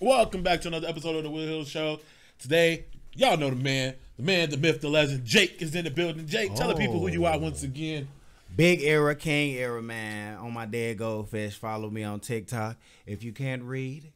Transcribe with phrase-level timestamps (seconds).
[0.00, 1.98] Welcome back to another episode of the Will Hill Show.
[2.38, 2.84] Today,
[3.16, 5.24] y'all know the man, the man, the myth, the legend.
[5.24, 6.24] Jake is in the building.
[6.24, 8.06] Jake, tell the people who you are once again.
[8.54, 10.36] Big era, king era, man.
[10.38, 11.56] On my dead goldfish.
[11.56, 12.76] Follow me on TikTok.
[13.06, 14.12] If you can't read,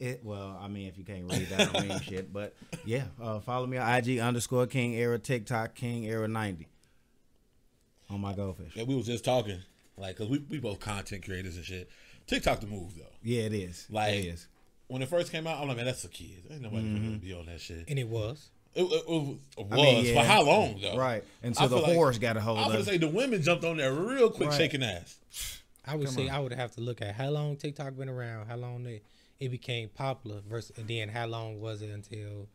[0.00, 2.32] it well, I mean, if you can't read, that don't mean shit.
[2.32, 6.66] But yeah, uh, follow me on IG underscore King Era TikTok King Era ninety.
[8.08, 8.72] On my goldfish.
[8.74, 9.60] Yeah, we was just talking,
[9.96, 11.88] like, cause we, we both content creators and shit.
[12.26, 13.04] TikTok the move though.
[13.22, 13.86] Yeah, it is.
[13.90, 14.48] Like, it is.
[14.90, 16.42] When it first came out, I'm like, man, that's a kid.
[16.50, 17.16] Ain't nobody gonna mm-hmm.
[17.18, 17.84] be on that shit.
[17.88, 18.50] And it was.
[18.74, 20.14] It, it, it was, I mean, yeah.
[20.20, 20.96] for how long though?
[20.96, 21.24] Right.
[21.42, 22.64] I Until the feel like- horse got a hold of it.
[22.64, 24.58] I was gonna say the women jumped on there real quick, Right.
[24.58, 25.16] shaking ass.
[25.86, 26.34] I would Come say on.
[26.34, 29.04] I would have to look at how long TikTok been around, how long it,
[29.38, 32.48] it became popular, versus and then how long was it until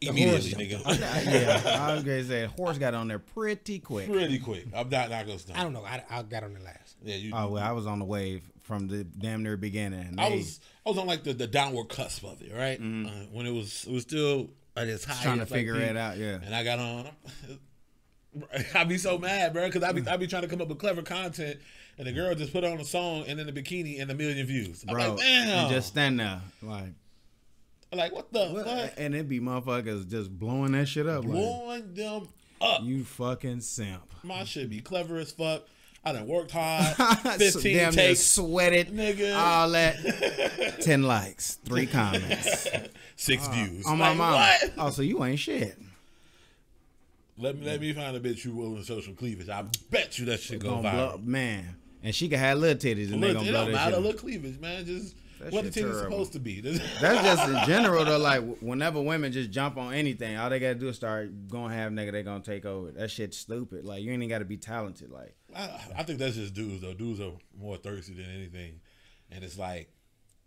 [0.00, 1.64] Immediately, horse nigga.
[1.64, 4.10] yeah, I was gonna say horse got on there pretty quick.
[4.10, 4.66] Pretty quick.
[4.74, 5.58] I'm not not gonna Stop.
[5.58, 5.84] I don't know.
[5.84, 6.96] I, I got on the last.
[7.02, 7.32] Yeah, you.
[7.34, 9.98] Oh well, I was on the wave from the damn near beginning.
[9.98, 12.78] and I was I was on like the, the downward cusp of it, right?
[12.78, 15.14] Uh, when it was it was still at its high.
[15.14, 15.22] Mm-hmm.
[15.24, 16.18] trying to figure it out.
[16.18, 16.38] Yeah.
[16.44, 17.08] And I got on.
[18.76, 20.78] I'd be so mad, bro, because I'd be I be trying to come up with
[20.78, 21.58] clever content,
[21.98, 24.46] and the girl just put on a song and then the bikini and a million
[24.46, 24.84] views.
[24.86, 25.68] I'm Bro, like, damn.
[25.68, 26.92] just stand there like,
[27.92, 28.66] like what the what?
[28.66, 28.92] fuck?
[28.98, 31.24] and it'd be motherfuckers just blowing that shit up.
[31.24, 32.28] Like, Blowing them
[32.60, 32.82] up.
[32.84, 34.14] you fucking simp.
[34.22, 35.64] My shit be clever as fuck.
[36.04, 36.86] I done worked hard.
[37.38, 38.20] Fifteen damn near takes.
[38.22, 39.36] sweated, Nigga.
[39.36, 40.78] all that.
[40.80, 42.66] Ten likes, three comments
[43.16, 43.86] Six uh, views.
[43.86, 44.32] on my mom.
[44.34, 44.72] What?
[44.78, 45.76] Oh, so you ain't shit.
[47.38, 49.48] Let me let me find a bitch you willing to show some cleavage.
[49.48, 50.82] I bet you that shit go viral.
[50.82, 51.76] blow, man.
[52.02, 53.94] And she can have little titties, and they Look, gonna it blow don't matter.
[53.96, 54.02] shit.
[54.02, 54.86] Look cleavage, man.
[54.86, 56.00] Just That what the titties terrible.
[56.10, 56.60] supposed to be.
[56.62, 58.18] That's just in general though.
[58.18, 61.92] Like whenever women just jump on anything, all they gotta do is start going have
[61.92, 62.12] nigga.
[62.12, 62.90] They gonna take over.
[62.92, 63.84] That shit's stupid.
[63.84, 65.10] Like you ain't even gotta be talented.
[65.10, 66.94] Like I, I think that's just dudes though.
[66.94, 68.80] Dudes are more thirsty than anything,
[69.30, 69.90] and it's like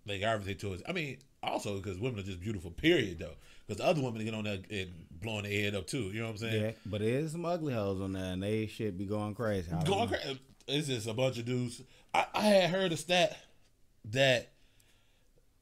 [0.05, 0.83] they gravitate towards.
[0.87, 2.71] I mean, also because women are just beautiful.
[2.71, 3.35] Period, though.
[3.67, 6.03] Because the other women get on there and blowing their head up too.
[6.11, 6.61] You know what I'm saying?
[6.61, 9.71] yeah, but there is some ugly hoes on there, and they should be going crazy.
[9.71, 10.39] I Going crazy.
[10.67, 11.81] It's just a bunch of dudes.
[12.13, 13.37] I, I had heard a stat
[14.11, 14.51] that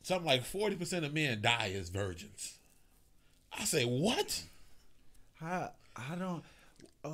[0.04, 2.58] something like forty percent of men die as virgins.
[3.58, 4.44] I say what?
[5.42, 6.44] I I don't.
[7.04, 7.10] Uh,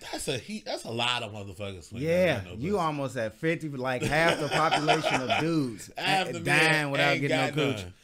[0.00, 0.64] That's a heat.
[0.64, 1.88] That's a lot of motherfuckers.
[1.92, 6.90] yeah, no you almost at fifty, like half the population of dudes Half dying men
[6.90, 7.76] without getting no got cooch.
[7.76, 7.94] none.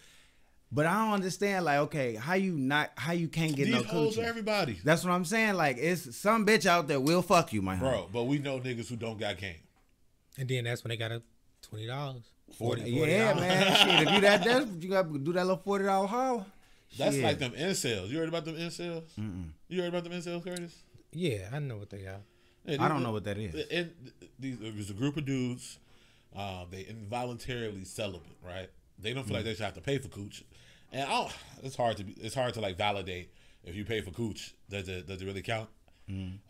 [0.71, 1.65] But I don't understand.
[1.65, 2.91] Like, okay, how you not?
[2.97, 4.25] How you can't get These no hoes are coochie?
[4.27, 5.55] everybody, That's what I'm saying.
[5.55, 8.09] Like, it's some bitch out there will fuck you, my bro.
[8.12, 9.56] But we know niggas who don't got game.
[10.39, 11.22] And then that's when they got a
[11.62, 12.22] twenty dollars.
[12.59, 13.77] 40, Yeah, man.
[13.77, 16.45] Shit, if you that desperate, you got to do that little forty dollar holler.
[16.97, 17.25] That's Shit.
[17.25, 18.09] like them incels.
[18.09, 19.03] You heard about them incels?
[19.69, 20.75] You heard about them incels, Curtis?
[21.14, 22.20] Yeah, I know what they are.
[22.66, 23.54] Yeah, I don't know what that is.
[23.70, 23.91] And
[24.38, 25.78] these there's a group of dudes.
[26.34, 28.69] Um, they involuntarily celibate, right?
[28.98, 30.42] They don't feel like they should have to pay for cooch,
[30.92, 31.32] and I don't,
[31.62, 33.30] it's hard to be, it's hard to like validate
[33.64, 34.54] if you pay for cooch.
[34.69, 35.69] Does it does it really count?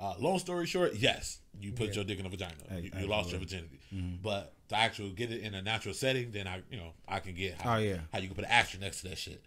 [0.00, 2.54] Uh, long story short, yes, you put your dick in a vagina.
[2.80, 3.78] You, you lost your virginity,
[4.22, 7.34] but to actually get it in a natural setting, then I you know I can
[7.34, 7.98] get how, Oh, yeah.
[8.12, 9.44] how you can put an asterisk next to that shit.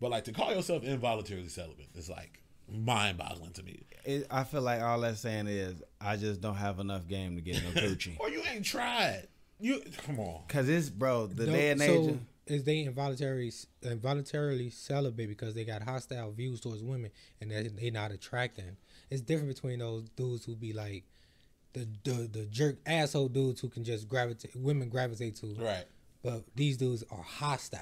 [0.00, 3.82] But like to call yourself involuntarily celibate is like mind boggling to me.
[4.04, 7.42] It, I feel like all that's saying is I just don't have enough game to
[7.42, 8.16] get no coochie.
[8.20, 9.26] Or you ain't tried.
[9.58, 10.42] You come on.
[10.48, 12.10] Cause it's bro, the No, day and age.
[12.10, 13.50] of- is they involuntary
[13.82, 17.10] involuntarily celibate because they got hostile views towards women
[17.40, 18.76] and they they not attracting.
[19.10, 21.04] It's different between those dudes who be like
[21.72, 25.56] the the, the jerk asshole dudes who can just gravitate women gravitate to.
[25.58, 25.84] Right.
[26.22, 27.80] But these dudes are hostile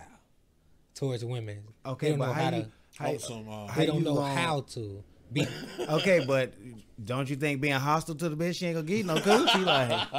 [0.94, 1.64] towards women.
[1.84, 2.70] Okay, but how how, you- to.
[2.98, 5.46] How- some, uh, how They don't know gonna- how to be.
[5.88, 6.54] Okay, but
[7.04, 9.64] don't you think being hostile to the bitch she ain't gonna get no coochie?
[9.64, 10.12] Like,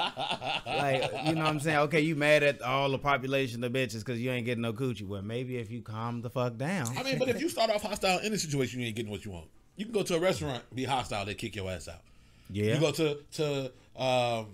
[0.66, 1.78] like you know what I'm saying?
[1.80, 5.08] Okay, you mad at all the population of bitches because you ain't getting no coochie.
[5.08, 6.98] Well, maybe if you calm the fuck down.
[6.98, 9.24] I mean, but if you start off hostile in a situation, you ain't getting what
[9.26, 9.48] you want.
[9.78, 12.02] You can go to a restaurant, be hostile, they kick your ass out.
[12.50, 12.74] yeah.
[12.76, 13.72] You go to to
[14.02, 14.48] um,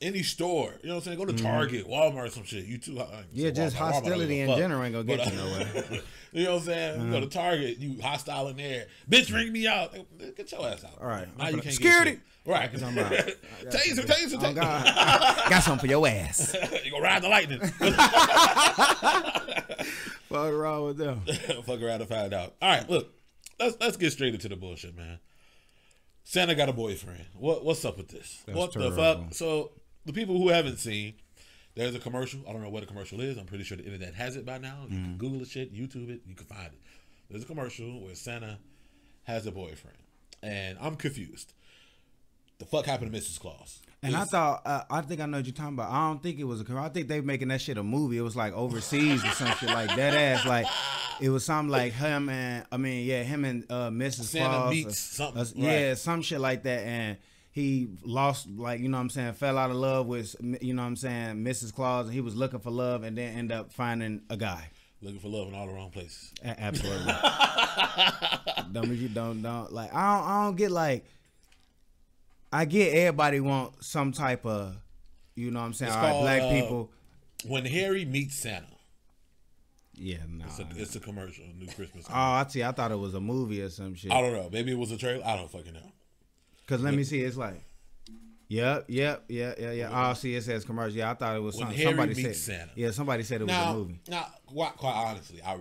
[0.00, 1.18] any store, you know what I'm saying?
[1.18, 2.64] Go to Target, Walmart, some shit.
[2.66, 2.92] You too.
[2.92, 3.14] Mm-hmm.
[3.32, 5.66] Yeah, Walmart- just Walmart hostility a in general ain't gonna get But, you nowhere.
[6.32, 7.00] you know what I'm saying?
[7.06, 8.86] You go to Target, you hostile in there.
[9.10, 9.94] Bitch, ring me out.
[10.36, 11.00] Get your ass out.
[11.00, 11.28] All right.
[11.38, 12.10] Now I'm you can't Security.
[12.12, 12.24] get shit.
[12.46, 12.72] Right.
[12.72, 13.12] What I'm about.
[13.70, 14.54] taser, taser, Oh, taser.
[14.56, 15.50] God.
[15.50, 16.54] Got something for your ass.
[16.84, 17.60] you gonna ride the lightning.
[20.28, 21.22] Fuck wrong with them?
[21.64, 22.54] Fuck around and find out.
[22.60, 23.12] All right, look,
[23.60, 25.18] let's let's get straight into the bullshit, man.
[26.24, 27.24] Santa got a boyfriend.
[27.34, 28.42] What what's up with this?
[28.46, 29.32] That's what the fuck?
[29.34, 29.72] So
[30.06, 31.14] the people who haven't seen,
[31.74, 32.40] there's a commercial.
[32.48, 33.36] I don't know what a commercial is.
[33.36, 34.86] I'm pretty sure the internet has it by now.
[34.88, 35.04] You Mm-hmm.
[35.04, 36.80] can Google the shit, YouTube it, you can find it.
[37.30, 38.58] There's a commercial where Santa
[39.24, 39.96] has a boyfriend,
[40.42, 41.52] and I'm confused.
[42.58, 43.40] The fuck happened to Mrs.
[43.40, 43.80] Claus?
[44.02, 45.90] And I thought, uh, I think I know what you're talking about.
[45.90, 46.84] I don't think it was a commercial.
[46.84, 48.18] I think they making that shit a movie.
[48.18, 50.46] It was like overseas or some shit like that ass.
[50.46, 50.66] Like
[51.22, 54.24] it was something like him and I mean, yeah, him and uh, Mrs.
[54.24, 54.70] Santa Claus.
[54.70, 55.98] meets uh, something, uh, yeah, right.
[55.98, 56.80] some shit like that.
[56.86, 57.16] And
[57.54, 60.82] he lost, like you know what I'm saying, fell out of love with you know
[60.82, 61.72] what I'm saying, Mrs.
[61.72, 64.70] Claus, and he was looking for love, and then end up finding a guy.
[65.00, 66.32] looking for love in all the wrong places.
[66.44, 67.12] A- Absolutely.
[68.72, 71.04] don't you don't don't like I don't I don't get like
[72.52, 74.76] I get everybody want some type of
[75.36, 76.90] you know what I'm saying It's all right, called, black uh, people
[77.46, 78.66] When Harry meets Santa.
[79.94, 82.06] yeah no It's a, it's a commercial, a new Christmas.
[82.10, 84.48] oh I see I thought it was a movie or some shit I don't know.
[84.52, 85.24] Maybe it was a trailer.
[85.24, 85.92] I don't fucking know.
[86.66, 87.62] Cuz let me see it's like
[88.48, 90.10] Yep, yep, yeah, yeah, yeah.
[90.10, 90.96] Oh, see, it says commercial.
[90.98, 92.58] Yeah, I thought it was When some, Harry somebody meets said.
[92.58, 92.72] Santa.
[92.76, 94.00] Yeah, somebody said it was a movie.
[94.08, 95.58] now, quite, quite honestly, I,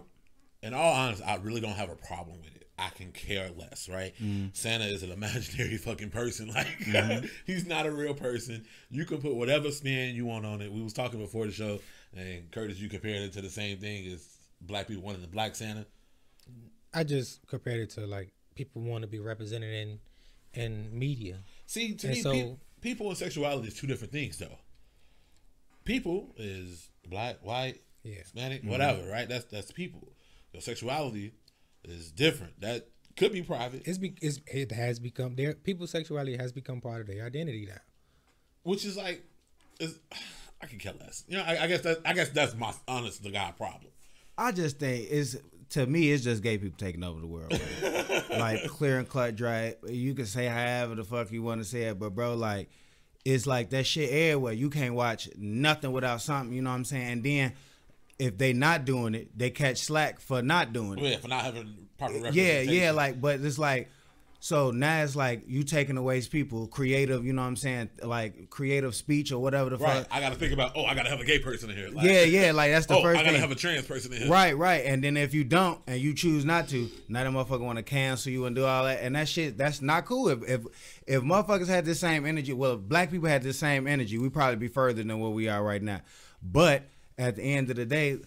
[0.61, 2.67] in all honesty, I really don't have a problem with it.
[2.77, 4.13] I can care less, right?
[4.21, 4.47] Mm-hmm.
[4.53, 6.50] Santa is an imaginary fucking person.
[6.50, 6.67] Like
[7.45, 8.65] he's not a real person.
[8.89, 10.71] You can put whatever spin you want on it.
[10.71, 11.79] We was talking before the show,
[12.15, 14.27] and Curtis, you compared it to the same thing as
[14.59, 15.85] black people wanting the black Santa.
[16.94, 19.99] I just compared it to like people want to be represented in
[20.53, 21.39] in media.
[21.65, 24.57] See, to And me, so- pe- people and sexuality is two different things, though.
[25.85, 28.15] People is black, white, Yeah.
[28.15, 28.69] Hispanic, mm-hmm.
[28.71, 29.27] whatever, right?
[29.27, 30.13] That's that's people.
[30.53, 31.33] Your sexuality
[31.83, 32.61] is different.
[32.61, 36.79] That could be private, It's, be, it's it has become their people's sexuality has become
[36.81, 37.81] part of their identity now.
[38.63, 39.23] which is like,
[39.79, 39.99] is
[40.61, 41.25] I can care less.
[41.27, 43.91] You know, I, I guess that I guess that's my honest to God problem.
[44.38, 45.35] I just think it's
[45.73, 47.51] to me it's just gay people taking over the world.
[48.29, 49.75] like clear and cut dry.
[49.87, 52.69] You can say however the fuck you want to say it, but bro, like
[53.25, 54.53] it's like that shit everywhere.
[54.53, 56.55] You can't watch nothing without something.
[56.55, 57.11] You know what I'm saying?
[57.11, 57.53] And then
[58.19, 61.11] if they not doing it, they catch slack for not doing it.
[61.11, 63.89] Yeah, for not having proper Yeah, yeah, like, but it's like,
[64.44, 67.25] so now it's like you taking away people creative.
[67.25, 67.92] You know what I'm saying?
[68.01, 70.00] Like creative speech or whatever the right.
[70.00, 70.07] fuck.
[70.12, 70.74] I got to think about.
[70.75, 71.88] Oh, I got to have a gay person in here.
[71.88, 73.42] Like, Yeah, yeah, like that's the oh, first I got to thing.
[73.42, 74.30] have a trans person in here.
[74.30, 74.84] Right, right.
[74.86, 77.84] And then if you don't and you choose not to, now that motherfucker want to
[77.84, 79.00] cancel you and do all that.
[79.01, 80.28] And that shit, that's not cool.
[80.28, 80.66] If if
[81.07, 84.34] if motherfuckers had the same energy, well, if black people had the same energy, we'd
[84.34, 86.01] probably be further than what we are right now.
[86.42, 86.84] But
[87.18, 88.18] at the end of the day,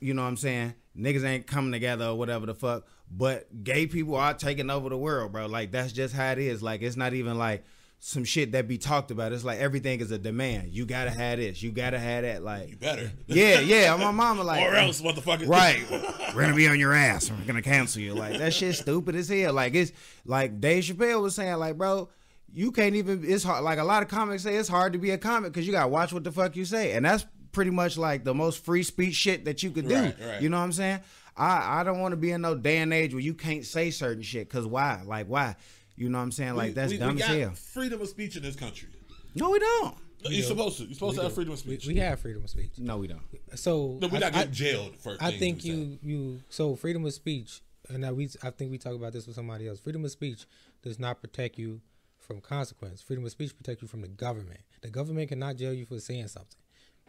[0.00, 0.76] you know what I'm saying?
[0.96, 2.86] Niggas ain't coming together or whatever the fuck.
[3.14, 5.46] But gay people are taking over the world, bro.
[5.46, 6.62] Like that's just how it is.
[6.62, 7.64] Like it's not even like
[7.98, 9.32] some shit that be talked about.
[9.32, 10.72] It's like everything is a demand.
[10.72, 11.62] You gotta have this.
[11.62, 12.42] You gotta have that.
[12.42, 13.12] Like You better.
[13.26, 13.94] yeah, yeah.
[13.96, 15.46] My mama like or else, motherfucker.
[15.46, 15.84] Right.
[16.34, 17.30] We're gonna be on your ass.
[17.30, 18.14] We're gonna cancel you.
[18.14, 19.52] Like that shit's stupid as hell.
[19.52, 19.92] Like it's
[20.24, 22.08] like Dave Chappelle was saying, like, bro,
[22.50, 25.10] you can't even it's hard like a lot of comics say it's hard to be
[25.10, 26.92] a comic because you gotta watch what the fuck you say.
[26.92, 29.94] And that's pretty much like the most free speech shit that you could do.
[29.94, 30.42] Right, right.
[30.42, 31.00] You know what I'm saying?
[31.36, 33.90] I, I don't want to be in no day and age where you can't say
[33.90, 34.48] certain shit.
[34.50, 35.02] Cause why?
[35.06, 35.56] Like why?
[35.96, 36.54] You know what I'm saying?
[36.56, 37.50] Like We- that's we, dumb we as got hell.
[37.52, 38.88] freedom of speech in this country.
[39.34, 39.96] No, we don't.
[40.24, 40.84] You're supposed to.
[40.84, 41.86] You're supposed to have freedom of speech.
[41.86, 42.72] we have freedom of speech.
[42.78, 43.22] No, we don't.
[43.56, 45.16] So no, we're I- not I- getting jailed for.
[45.20, 45.68] I think we say.
[45.70, 49.26] you you so freedom of speech, and now we I think we talk about this
[49.26, 49.80] with somebody else.
[49.80, 50.46] Freedom of speech
[50.82, 51.80] does not protect you
[52.20, 53.02] from consequence.
[53.02, 54.60] Freedom of speech protects you from the government.
[54.82, 56.58] The government cannot jail you for saying something.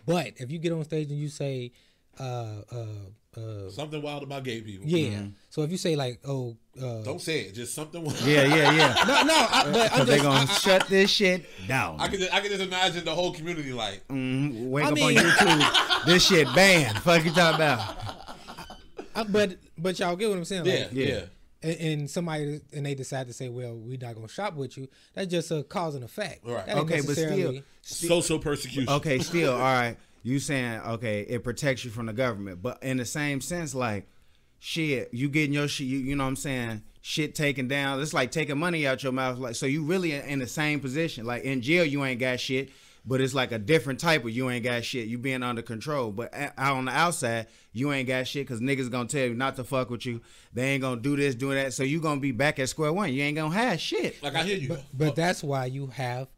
[0.07, 1.71] But if you get on stage and you say,
[2.19, 2.85] uh, uh,
[3.35, 4.85] uh, something wild about gay people.
[4.87, 5.23] yeah.
[5.49, 7.53] So if you say like, oh, uh, Don't say it.
[7.53, 8.03] Just something.
[8.03, 8.19] Wild.
[8.21, 8.93] Yeah, yeah, yeah.
[9.07, 11.99] no, no, I, but I'm Cause they just, gonna I- shut this shit down.
[11.99, 12.19] I can.
[12.19, 14.07] Just, I can just imagine the whole community like.
[14.07, 14.69] Mhm.
[14.69, 16.05] Wake I up mean- on YouTube.
[16.05, 16.97] this shit banned.
[16.99, 17.95] Fuck you talking about?
[19.15, 20.65] I- but but y'all get what I'm saying?
[20.65, 21.21] Yeah, Like, yeah.
[21.61, 24.87] and, and somebody and they decide to say, well, we're not gonna shop with you.
[25.13, 26.45] That's just a cause and effect.
[26.45, 26.65] Right.
[26.65, 28.89] That Okay, but still, necessarily- Social persecution.
[28.93, 29.97] okay, still, all right.
[30.23, 31.21] You saying okay?
[31.21, 34.07] It protects you from the government, but in the same sense, like
[34.59, 35.87] shit, you getting your shit.
[35.87, 36.81] You, you know what I'm saying?
[37.01, 38.01] Shit taken down.
[38.01, 39.37] It's like taking money out your mouth.
[39.37, 41.25] Like so, you really in the same position.
[41.25, 42.69] Like in jail, you ain't got shit.
[43.05, 45.09] But it's like a different type of you ain't got shit.
[45.09, 46.11] You being under control.
[46.13, 49.57] But out on the outside, you ain't got shit because niggas gonna tell you not
[49.57, 50.21] to fuck with you.
[50.53, 51.73] They ain't gonna do this, do that.
[51.73, 53.11] So you gonna be back at square one.
[53.11, 54.23] You ain't gonna have shit.
[54.23, 54.69] Like I hear you.
[54.69, 56.29] But, but that's why you have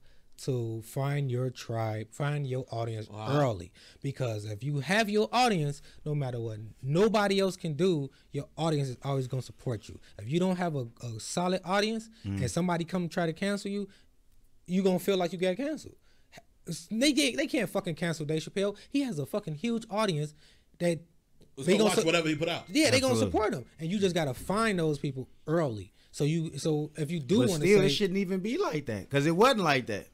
[0.43, 3.71] to find your tribe, find your audience early.
[4.01, 8.89] Because if you have your audience, no matter what nobody else can do, your audience
[8.89, 9.99] is always going to support you.
[10.19, 12.39] If you don't have a, a solid audience mm.
[12.41, 13.87] and somebody come try to cancel you,
[14.67, 15.95] you're going to feel like you got canceled.
[16.89, 18.75] They, get, they can't fucking cancel Dave Chappelle.
[18.89, 20.33] He has a fucking huge audience
[20.79, 20.99] that
[21.57, 22.63] Let's they go gonna watch su- whatever he put out.
[22.67, 25.93] yeah, they gonna support him, and you just gotta find those people early.
[26.11, 28.85] So you, so if you do But want still, to it shouldn't even be like
[28.87, 30.07] that because it wasn't like that.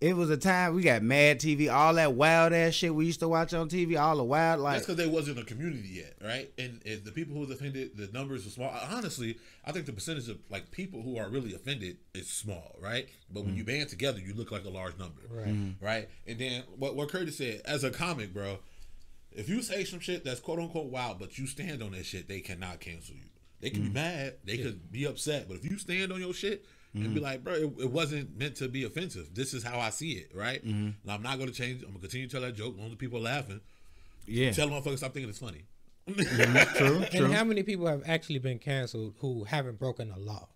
[0.00, 3.20] It was a time we got Mad TV, all that wild ass shit we used
[3.20, 6.14] to watch on TV, all the wild like That's because they wasn't a community yet,
[6.22, 6.50] right?
[6.56, 8.72] And, and the people who was offended, the numbers were small.
[8.90, 13.08] Honestly, I think the percentage of like people who are really offended is small, right?
[13.30, 13.66] But when you mm.
[13.66, 15.48] band together, you look like a large number, Right.
[15.48, 15.74] Mm.
[15.82, 16.08] Right?
[16.26, 18.58] And then what what Curtis said, as a comic, bro,
[19.32, 22.26] if you say some shit that's quote unquote wild, but you stand on that shit,
[22.26, 23.26] they cannot cancel you.
[23.60, 23.94] They can be mm.
[23.94, 27.44] mad, they could be upset, but if you stand on your shit and be like,
[27.44, 29.32] bro, it, it wasn't meant to be offensive.
[29.34, 30.62] This is how I see it, right?
[30.62, 31.82] And I'm not gonna change.
[31.82, 32.76] I'm gonna continue to tell that joke.
[32.78, 33.60] Long as people are laughing,
[34.26, 35.64] yeah, tell motherfuckers stop thinking it's funny.
[36.06, 37.24] true, true.
[37.24, 40.48] And how many people have actually been canceled who haven't broken the law?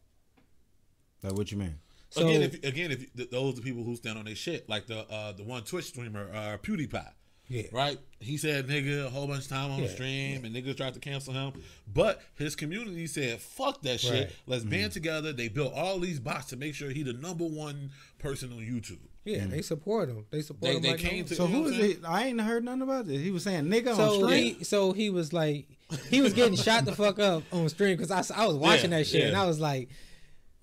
[1.23, 1.77] like what you mean?
[2.11, 4.87] So again, if again, if th- those are people who stand on their shit, like
[4.87, 7.11] the uh, the one Twitch streamer, uh, PewDiePie,
[7.49, 7.99] yeah, right?
[8.21, 10.95] He said nigga a whole bunch of time on the Yeah, stream, and niggas tried
[10.95, 11.53] to cancel him,
[11.93, 14.13] but his community said fuck that shit.
[14.13, 14.37] Right.
[14.47, 14.91] Let's band mm-hmm.
[14.93, 15.33] together.
[15.33, 18.99] They built all these bots to make sure he the number one person on YouTube.
[19.25, 19.61] yeah, they mm-hmm.
[19.61, 20.25] support him.
[20.31, 20.83] They support They- him.
[20.83, 22.01] they like came no- to- So you know who what is it?
[22.07, 23.21] I ain't heard nothing about this.
[23.21, 24.55] He was saying nigga on So stream.
[24.57, 25.69] he, so he was like,
[26.09, 28.99] he was getting shot the fuck up on stream because I, I was watching Yeah,
[28.99, 29.37] that shit and.
[29.37, 29.91] I was like,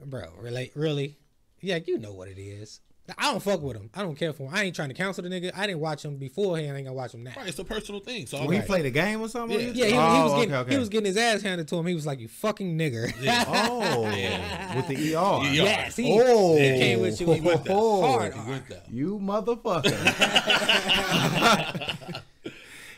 [0.04, 1.18] bro, really, really,
[1.62, 2.80] yeah, you know what it is.
[3.18, 3.89] I don't fuck with him.
[3.94, 4.50] I don't care for him.
[4.53, 5.51] I ain't trying to counsel the nigga.
[5.56, 6.74] I didn't watch him beforehand.
[6.74, 7.34] I ain't gonna watch him now.
[7.38, 8.25] Right, it's a personal thing.
[8.27, 9.60] So When he like, played a game or something.
[9.60, 9.72] Yeah.
[9.74, 9.94] Yeah, he, YouTube?
[9.94, 10.72] he Oh, was getting okay, okay.
[10.74, 11.86] he was getting his ass handed to him.
[11.88, 13.12] He was like, "You fucking nigger."
[13.48, 14.75] Oh, Yeah.
[14.75, 15.44] with the ER.
[15.46, 15.63] Yeah.
[15.63, 16.56] yes, he, Oh.
[16.58, 17.75] he came with you with went there.
[17.75, 18.34] hard.
[18.34, 18.84] he went there.
[18.89, 19.91] You motherfucker.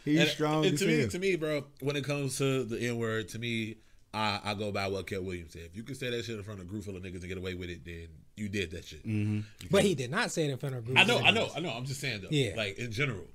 [0.05, 2.97] He's And- strong and to me, to me, bro, when it comes to the N
[2.97, 3.77] word, to me,
[4.13, 5.63] I, I go by what Katt Williams said.
[5.65, 7.27] If you can say that shit in front of a group full of niggas and
[7.27, 9.05] get away with it, then you did that shit.
[9.07, 9.67] Mm-hmm.
[9.71, 10.97] But he did not say it in front of a group.
[10.97, 11.69] I of know, I know, I know.
[11.71, 12.27] I'm just saying though.
[12.29, 12.53] Yeah.
[12.55, 13.25] Like in general,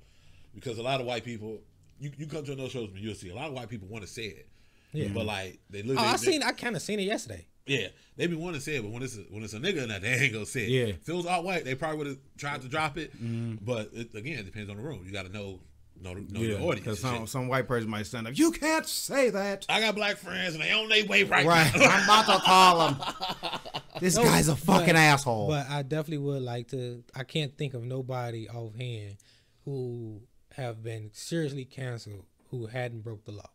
[0.55, 1.59] because a lot of white people,
[1.99, 4.03] you, you come to those shows, and you'll see a lot of white people want
[4.05, 4.47] to say it.
[4.93, 5.09] Yeah.
[5.13, 6.43] But like they Oh, literally, I they- seen.
[6.43, 7.45] I kind of seen it yesterday.
[7.65, 9.83] Yeah, they be wanting to say it, but when it's a, when it's a nigga
[9.83, 10.69] in that, they ain't gonna say it.
[10.69, 10.83] Yeah.
[10.95, 13.11] if it was all white, they probably would have tried to drop it.
[13.63, 15.03] But it, again, it depends on the room.
[15.05, 15.59] You got to know
[16.01, 16.79] know, know your audience.
[16.79, 18.37] because some, some white person might stand up.
[18.37, 19.65] You can't say that.
[19.69, 21.71] I got black friends and they on their way right, Right.
[21.75, 21.85] now.
[21.87, 23.61] I'm about to call them.
[23.99, 25.49] This No, guy's a fucking but- asshole.
[25.49, 27.03] But I definitely would like to.
[27.13, 29.17] I can't think of nobody offhand
[29.65, 30.21] who
[30.55, 33.49] have been seriously canceled who hadn't broke the law.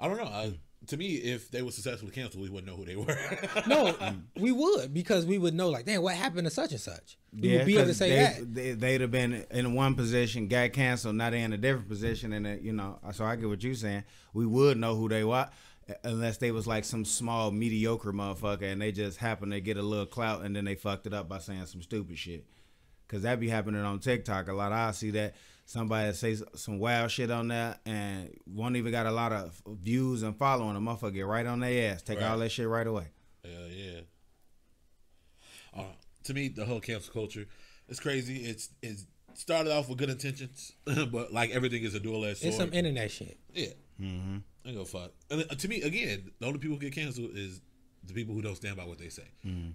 [0.00, 0.24] I don't know.
[0.24, 3.16] I, to me, if they were successfully canceled, we wouldn't know who they were.
[3.66, 3.94] No,
[4.38, 7.16] we would because we would know like, damn, what happened to such and such.
[7.32, 8.54] We would be able to 'cause say they, that.
[8.54, 11.16] They, they'd have been in one position, got canceled.
[11.16, 12.98] Now they're in a different position, and uh, you know.
[13.12, 14.04] So I get what you're saying.
[14.32, 15.48] We would know who they were,
[16.04, 19.82] unless they was like some small mediocre motherfucker, and they just happened to get a
[19.82, 22.46] little clout, and then they fucked it up by saying some stupid shit.
[23.06, 24.72] Cause that be happening on TikTok a lot.
[24.72, 25.34] I see that
[25.66, 30.22] somebody say some wild shit on there, and won't even got a lot of views
[30.22, 30.76] and following.
[30.76, 32.26] A motherfucker get right on their ass, take Right.
[32.26, 33.06] all that shit right away.
[33.44, 34.00] Hell yeah.
[35.76, 35.82] Uh,
[36.24, 37.46] to me, the whole cancel culture,
[37.88, 38.36] it's crazy.
[38.44, 42.48] It's it's started off with good intentions, but like everything is a dual edged sword.
[42.48, 43.38] It's some internet shit.
[43.52, 43.66] yeah.
[44.00, 44.38] Mm-hmm.
[44.66, 45.12] I go fuck.
[45.30, 47.60] And uh, to me, again, the only people who get canceled is
[48.06, 49.24] the people who don't stand by what they say.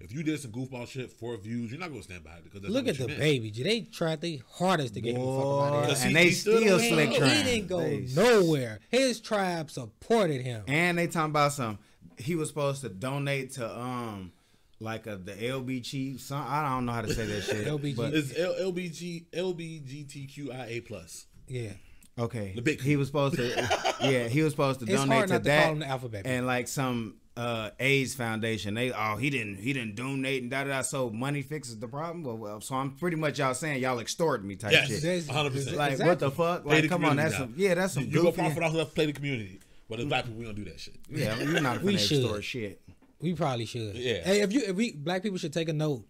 [0.00, 2.62] If you did some goofball shit for views, you're not gonna stand by it because
[2.62, 3.20] that's Look not at what the meant.
[3.20, 3.50] baby.
[3.50, 3.62] G.
[3.62, 5.88] They tried their hardest to get him the fuck out of here.
[5.88, 8.80] Cause and he- they he stood still slick his He didn't go They- nowhere.
[8.88, 10.64] His tribe supported him.
[10.68, 11.78] And they talking about some.
[12.18, 14.32] He was supposed to donate to um,
[14.78, 16.20] like a the LBG.
[16.20, 17.66] Some I don't know how to say that shit.
[17.66, 17.96] LBG.
[17.96, 21.26] but- It's L- LBG LBGTQIA plus.
[21.48, 21.72] Yeah.
[22.18, 22.52] okay.
[22.54, 23.46] The big- He was supposed to.
[24.02, 25.62] yeah, he was supposed to It's donate hard to not to that.
[25.64, 26.26] call him the alphabet.
[26.26, 28.74] and like some uh AIDS foundation.
[28.74, 30.82] They oh he didn't he didn't donate and da da da.
[30.82, 32.24] So money fixes the problem.
[32.24, 35.02] Well, well, so I'm pretty much y'all saying y'all extorting me type Yes, shit.
[35.02, 35.52] There's- 100.
[35.52, 36.10] percent Like Exactly.
[36.10, 36.62] what the fuck?
[36.64, 37.38] Play Like the come on, that's now.
[37.40, 38.36] some yeah, that's some You go goofy.
[38.38, 40.96] profit off of play the community, but as black people, we don't do that shit.
[41.08, 42.18] yeah, you're not We gonna should.
[42.20, 42.80] extort shit.
[43.20, 43.94] We probably should.
[43.96, 44.22] Yeah.
[44.24, 46.06] Hey, if you if we black people should take a note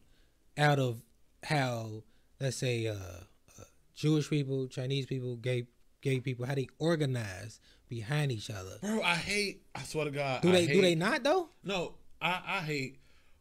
[0.57, 1.03] out of
[1.45, 2.03] how
[2.41, 5.67] let's say uh, uh Jewish people, Chinese people, gay
[6.01, 8.79] gay people, how they organize behind each other.
[8.81, 9.63] Bro, I hate.
[9.75, 10.41] I swear to God.
[10.41, 11.51] Do I they hate, do they not though?
[11.63, 12.97] No, I, I hate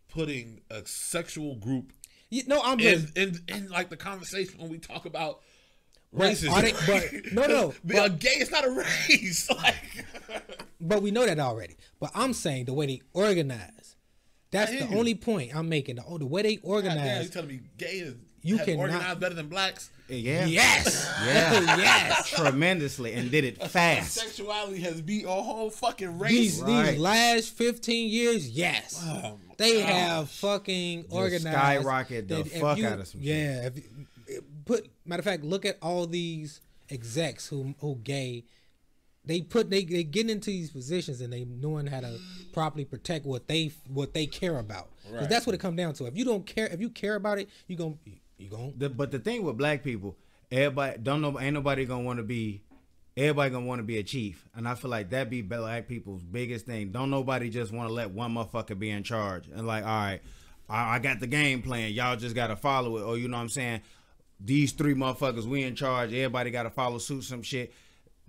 [0.10, 1.94] putting a sexual group
[2.32, 5.40] You, no, I'm in, just in in like the conversation when we talk about
[6.14, 6.52] racism.
[6.52, 9.48] Are they- but- no, no, Be a gay is not a race.
[9.56, 9.76] Like,
[10.82, 11.78] but we know that already.
[12.00, 13.96] But I'm saying the way they organize.
[14.52, 14.98] That's the you.
[14.98, 15.98] only point I'm making.
[15.98, 17.24] The, oh, the way they God damn, organize.
[17.26, 19.90] you telling me gay is You have cannot- organized better than blacks?
[20.10, 20.46] Eh, yeah.
[20.46, 21.08] Yes.
[21.26, 21.78] Yeah.
[21.78, 22.30] yes.
[22.36, 24.14] Tremendously and did it fast.
[24.14, 26.32] Sexuality has beat a whole fucking race.
[26.32, 26.92] These Right.
[26.92, 29.00] these last 15 years, yes.
[29.06, 29.92] Oh they gosh.
[29.92, 33.30] have fucking organized skyrocket the that fuck you- out of some shit.
[33.30, 33.84] Yeah, if you-
[34.30, 38.46] eh, put matter of fact, look at all these execs who who gay
[39.26, 42.18] they put they they get into these positions and they knowing how to
[42.54, 44.90] properly protect what they what they care about.
[45.12, 45.30] Right.
[45.30, 46.06] That's what it comes down to.
[46.06, 48.00] If you don't care, if you care about it, you gon'
[48.40, 50.18] you gon' The, but the thing with black people,
[50.52, 51.40] everybody don't know.
[51.40, 52.64] Ain't nobody gonna want to be.
[53.18, 56.24] Everybody gonna want to be a chief, and I feel like that be black people's
[56.24, 56.92] biggest thing.
[56.92, 60.22] Don't nobody just want to let one motherfucker be in charge and like, all right,
[60.70, 61.92] I, I got the game plan.
[61.92, 63.82] Y'all just gotta follow it, or you know what I'm saying?
[64.40, 66.14] These three motherfuckers, we in charge.
[66.14, 67.24] Everybody gotta follow suit.
[67.26, 67.74] Some shit.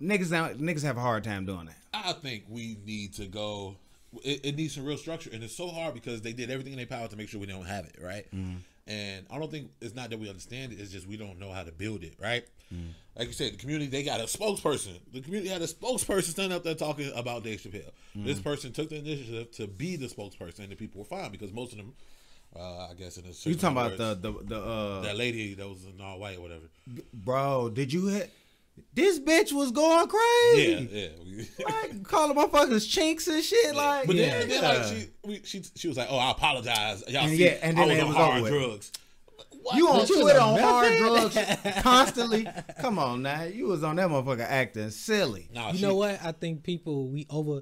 [0.01, 1.77] Niggas, now- niggas have a hard time doing that.
[1.93, 3.75] I think we need to go.
[4.23, 6.77] It, it needs some real structure, and it's so hard because they did everything in
[6.77, 8.25] their power to make sure we don't have it, right?
[8.35, 8.57] Mm-hmm.
[8.91, 11.51] And I don't think it's not that we understand it; it's just we don't know
[11.51, 12.43] how to build it, right?
[13.17, 14.95] Like you said, the community they got a spokesperson.
[15.13, 17.91] The community had a spokesperson standing up there talking about Dave Chappelle.
[18.15, 21.51] This person took the initiative to be the spokesperson, and the people were fine because
[21.51, 21.93] most of them,
[22.55, 25.67] uh, I guess, in a You talking about the the the uh, that lady that
[25.67, 26.65] was in all white or whatever?
[27.13, 27.69] bro?
[27.69, 28.31] Did you hit?
[28.93, 30.89] This bitch was going crazy.
[30.91, 31.07] yeah.
[31.23, 31.65] Yeah.
[31.65, 33.73] like calling motherfuckers chinks and shit.
[33.75, 34.39] Like, But yeah.
[34.39, 37.45] then, then like she, we, she, she was like, "Oh, I apologize." Y'all And see,
[37.45, 38.91] yeah, and then I was it on was hard over drugs.
[39.61, 39.75] What?
[39.77, 41.37] You on But you Twitter on on hard drugs
[41.81, 42.47] constantly?
[42.79, 45.49] Come on now, you was on that motherfucker acting silly.
[45.53, 46.19] Nah, you she- know what?
[46.23, 47.61] I think people we over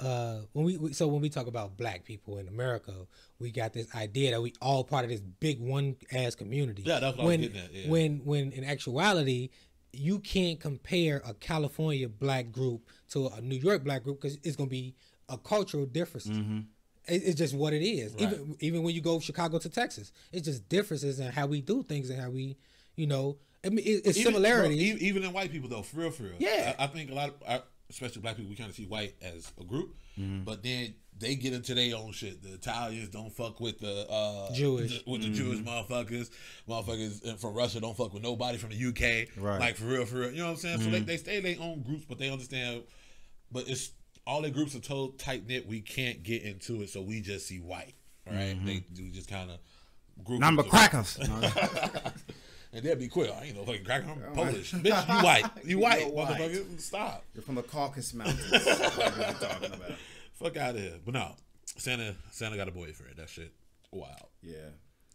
[0.00, 2.92] uh when we, we so when we talk about black people in America,
[3.38, 6.82] we got this idea that we all part of this big one ass community.
[6.84, 7.88] Yeah, that's what I was when, getting at, yeah.
[7.90, 9.50] When when in actuality,
[9.92, 14.56] you can't compare a California black group to a New York black group because it's
[14.56, 14.94] gonna be
[15.28, 16.26] a cultural difference.
[16.28, 18.14] It- It's just what it is.
[18.14, 18.24] Mm-hmm.
[18.24, 18.32] Right.
[18.34, 21.82] Even even when you go Chicago to Texas, it's just differences in how we do
[21.82, 22.56] things and how we,
[22.96, 24.92] you know, I mean, it, it's even, similarities.
[24.94, 26.32] bro, even in white people though, for real, for real.
[26.38, 26.74] Yeah.
[26.78, 29.14] I, I think a lot of, I, especially black people, we kind of see white
[29.20, 30.44] as a group, Mm-hmm.
[30.44, 32.42] but then they get into their own shit.
[32.42, 35.02] The Italians don't fuck with the uh, Jewish.
[35.02, 35.68] the- with the Jewish mm-hmm.
[35.68, 36.30] motherfuckers.
[36.68, 39.28] Motherfuckers from Russia don't fuck with nobody from the UK.
[39.42, 39.60] Right.
[39.60, 40.30] Like for real, for real.
[40.30, 40.80] You know what I'm saying?
[40.80, 41.06] So they, mm-hmm.
[41.06, 42.82] they stay in their own groups, but they understand.
[43.50, 43.92] But it's
[44.26, 45.66] all their groups are so tight knit.
[45.66, 47.94] We can't get into it, so we just see white.
[48.26, 48.56] Right?
[48.56, 48.66] Mm-hmm.
[48.66, 49.58] They we just kind of
[50.24, 51.18] group Number crackers.
[52.72, 53.30] and they'll be quick.
[53.30, 54.10] I ain't no fucking cracker.
[54.10, 54.72] I'm oh, Polish.
[54.72, 55.44] Bitch, you white.
[55.64, 56.38] You white, You're white.
[56.38, 56.80] motherfucker.
[56.80, 57.24] Stop.
[57.34, 58.40] You're from the Caucasus Mountains.
[58.50, 59.92] What we're talking about.
[60.42, 60.98] Fuck out of here.
[61.04, 61.32] But no,
[61.76, 63.16] Santa Santa got a boyfriend.
[63.16, 63.52] That shit.
[63.90, 64.28] Wow.
[64.42, 64.56] Yeah.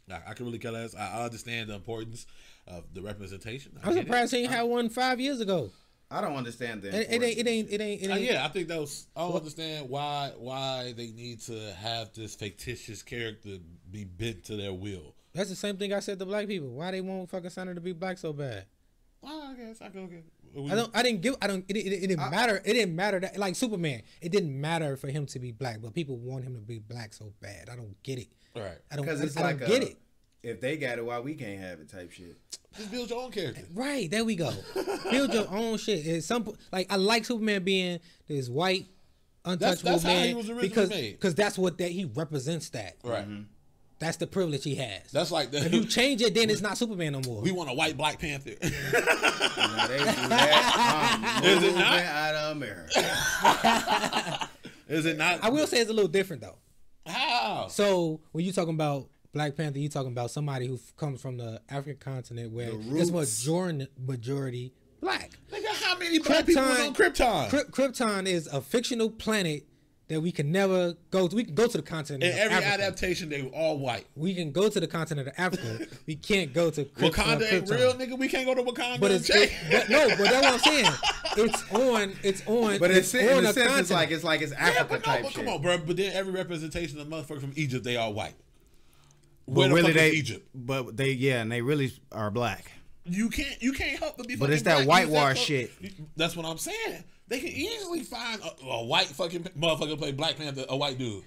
[0.10, 0.96] I, I can really care less.
[0.96, 2.26] I, I understand the importance
[2.68, 3.74] of the representation.
[3.84, 4.06] I I'm get it.
[4.08, 5.70] surprised he ain't had one five years ago.
[6.10, 6.94] I don't understand that.
[6.94, 7.38] It, it ain't.
[7.40, 7.70] It ain't.
[7.70, 8.02] It ain't.
[8.02, 9.08] It Uh, yeah, I think that was.
[9.16, 13.58] I don't understand why why they need to have this fictitious character
[13.92, 15.16] be bent to their will.
[15.34, 16.70] That's the same thing I said to black people.
[16.70, 18.66] Why they want fucking Santa to be black so bad?
[19.22, 20.24] Well, I guess I go get.
[20.58, 20.90] We, I don't.
[20.96, 21.36] I didn't give.
[21.40, 21.64] I don't.
[21.68, 22.62] It, it, it didn't matter.
[22.66, 24.02] It didn't matter that like Superman.
[24.22, 27.14] It didn't matter for him to be black, but people want him to be black
[27.14, 27.70] so bad.
[27.72, 28.30] I don't get it.
[28.56, 28.78] Right.
[28.92, 29.06] I don't.
[29.06, 29.98] Because it's I like don't a, get it.
[30.42, 31.90] If they got it, why we can't have it?
[31.90, 32.38] Type shit.
[32.76, 33.64] Just build your own character.
[33.74, 34.52] Right there we go.
[35.12, 36.06] Build your own shit.
[36.08, 38.88] At some like I like Superman being this white,
[39.46, 42.70] untouchable that's how man he was originally because because that's what that he represents.
[42.70, 43.28] That Right.
[43.28, 43.44] Mm-hmm.
[44.00, 45.12] That's the privilege he has.
[45.12, 45.58] That's like the.
[45.66, 47.42] if you change it, then it's not Superman no more.
[47.42, 48.52] we want a white Black Panther.
[49.58, 51.42] Now, they do that.
[51.44, 52.00] Is it not?
[52.04, 54.50] out of America?
[54.88, 55.44] Is it not?
[55.44, 56.58] I will say it's a little different though.
[57.06, 57.68] How?
[57.70, 61.38] So when you talking about Black Panther, you talking about somebody who f- comes from
[61.38, 63.12] the African continent where it's roots.
[63.12, 65.32] majority majority black.
[65.52, 67.50] Look at how many black people on Krypton?
[67.50, 69.66] Kryp- Krypton is a fictional planet
[70.10, 71.36] that we can never go to.
[71.36, 72.74] We can go to the continent In of every Africa.
[72.84, 74.06] adaptation, they were all white.
[74.16, 75.86] we can go to the continent of Africa.
[76.08, 78.18] we can't go to Kryp- Wakanda ain't real, nigga.
[78.18, 79.00] We can't go to Wakanda.
[79.00, 80.94] But it's it, but no, but that's what I'm saying.
[81.38, 82.14] It's on.
[82.24, 82.80] It's on.
[82.80, 85.00] But it's, in on a a sense, it's like it's like it's yeah, Africa but
[85.00, 85.46] no, type but shit.
[85.46, 85.78] come on, bro.
[85.78, 88.36] But then every representation of motherfucker from Egypt, they all white.
[89.48, 90.48] But Where the really, fuck they is Egypt?
[90.56, 92.72] but they yeah, and they really are black.
[93.06, 94.36] You can't, you can't help but be.
[94.36, 95.06] But it's that black.
[95.08, 95.72] You whitewash shit.
[96.18, 97.04] That's what I'm saying.
[97.28, 101.24] They can easily find a, a white fucking motherfucker play Black Panther, a white dude.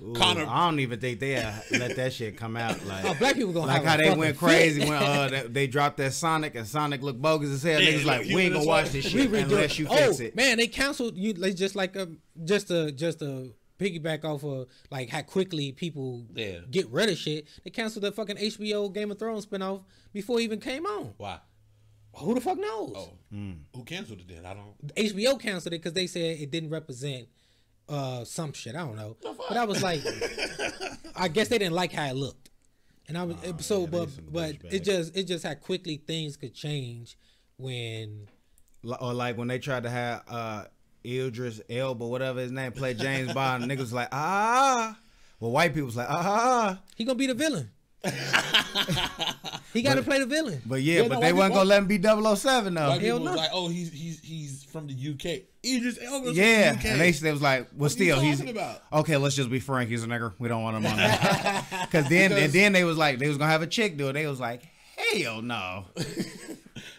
[0.00, 2.76] Ooh, Connor- I don't even think they uh, let that shit come out.
[2.86, 5.66] Like Oh, black people gonna like have how they went crazy when uh, they, they
[5.66, 7.80] dropped that Sonic and Sonic looked bogus as hell.
[7.80, 9.78] Yeah, Niggas like we ain't gonna watch this shit redo unless it.
[9.80, 10.34] you oh, fix it.
[10.34, 14.66] man, they canceled you like just like um just a just a piggyback off of
[14.90, 16.60] like how quickly people Yeah.
[16.70, 17.46] get rid of shit.
[17.62, 21.14] They canceled the fucking HBO Game of Thrones spinoff before it even came on.
[21.18, 21.38] Why?
[22.16, 22.92] Who the fuck knows?
[22.94, 23.12] Oh,
[23.74, 24.44] who canceled it then?
[24.44, 24.94] I don't.
[24.94, 27.28] HBO canceled it because they said it didn't represent
[27.88, 28.74] uh some shit.
[28.74, 30.02] I don't know, but I was like,
[31.16, 32.50] I guess they didn't like how it looked,
[33.08, 34.72] and I was so yeah, but but douchebags.
[34.72, 37.16] it just it just how quickly things could change
[37.56, 38.28] when
[39.00, 40.64] Or like when they tried to have uh
[41.04, 44.98] Idris Elba, whatever his name, play James Bond, niggas was like ah.
[45.40, 46.80] Well, white people's like ah.
[46.94, 47.70] he gonna be the villain.
[49.72, 50.60] He got to play the villain.
[50.66, 52.88] But yeah, Yeah, but no, they white wasn't gonna let him be 007 though.
[52.90, 53.34] White hell no.
[53.34, 55.42] like, oh, he's he's he's from the UK.
[55.64, 56.84] Idris Elba's from Yeah, the UK.
[56.86, 58.82] and they, they was like, well, What still, he's about?
[58.92, 59.16] okay.
[59.16, 59.88] Let's just be frank.
[59.88, 60.34] He's a nigger.
[60.38, 61.66] We don't want him on that.
[61.90, 64.12] Because then, and then they was like, they was gonna have a chick do it.
[64.14, 64.62] They was like,
[65.14, 65.86] hell no.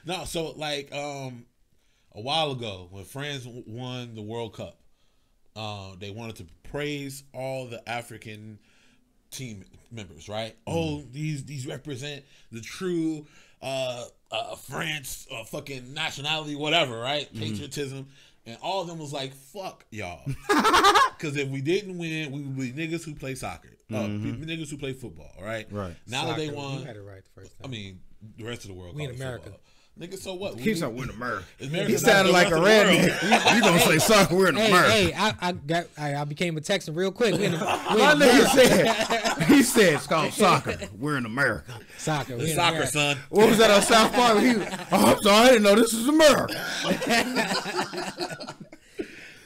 [0.05, 1.45] No, so like um
[2.13, 4.77] a while ago when France won the World Cup,
[5.55, 8.59] uh, they wanted to praise all the African
[9.33, 10.55] team members, right?
[10.67, 13.25] Oh, these these represent the true
[13.61, 17.27] uh, uh France uh, fucking nationality, whatever, right?
[17.33, 18.07] Patriotism.
[18.45, 20.21] And all of them was like, "Fuck y'all,"
[21.17, 24.77] because if we didn't win, we would be niggas who play soccer, uh, niggas who
[24.77, 25.65] play football, right?
[25.71, 25.95] Right.
[26.07, 27.65] Now that they won, You had it right the first time.
[27.65, 28.01] I mean,
[28.37, 28.95] the rest of the world.
[28.95, 29.45] We in America.
[29.45, 29.61] football.
[29.99, 30.60] Nigga, so what?
[30.60, 31.45] He's We- like, we're in America.
[31.60, 33.53] He sounded like a rest of redneck.
[33.56, 34.36] You gonna say soccer?
[34.36, 34.91] We're in Hey, America.
[34.91, 37.36] hey, I, I got, I, I became a Texan real quick.
[37.36, 40.77] We in, the, we My nigga said, he said it's called soccer.
[40.97, 41.79] We're in America.
[41.99, 42.38] soccer.
[42.38, 42.91] We in Soccer, America.
[42.91, 43.17] son.
[43.29, 44.39] What was that on South Park?
[44.39, 44.56] He,
[44.91, 46.56] oh, I'm sorry, I didn't know this was America.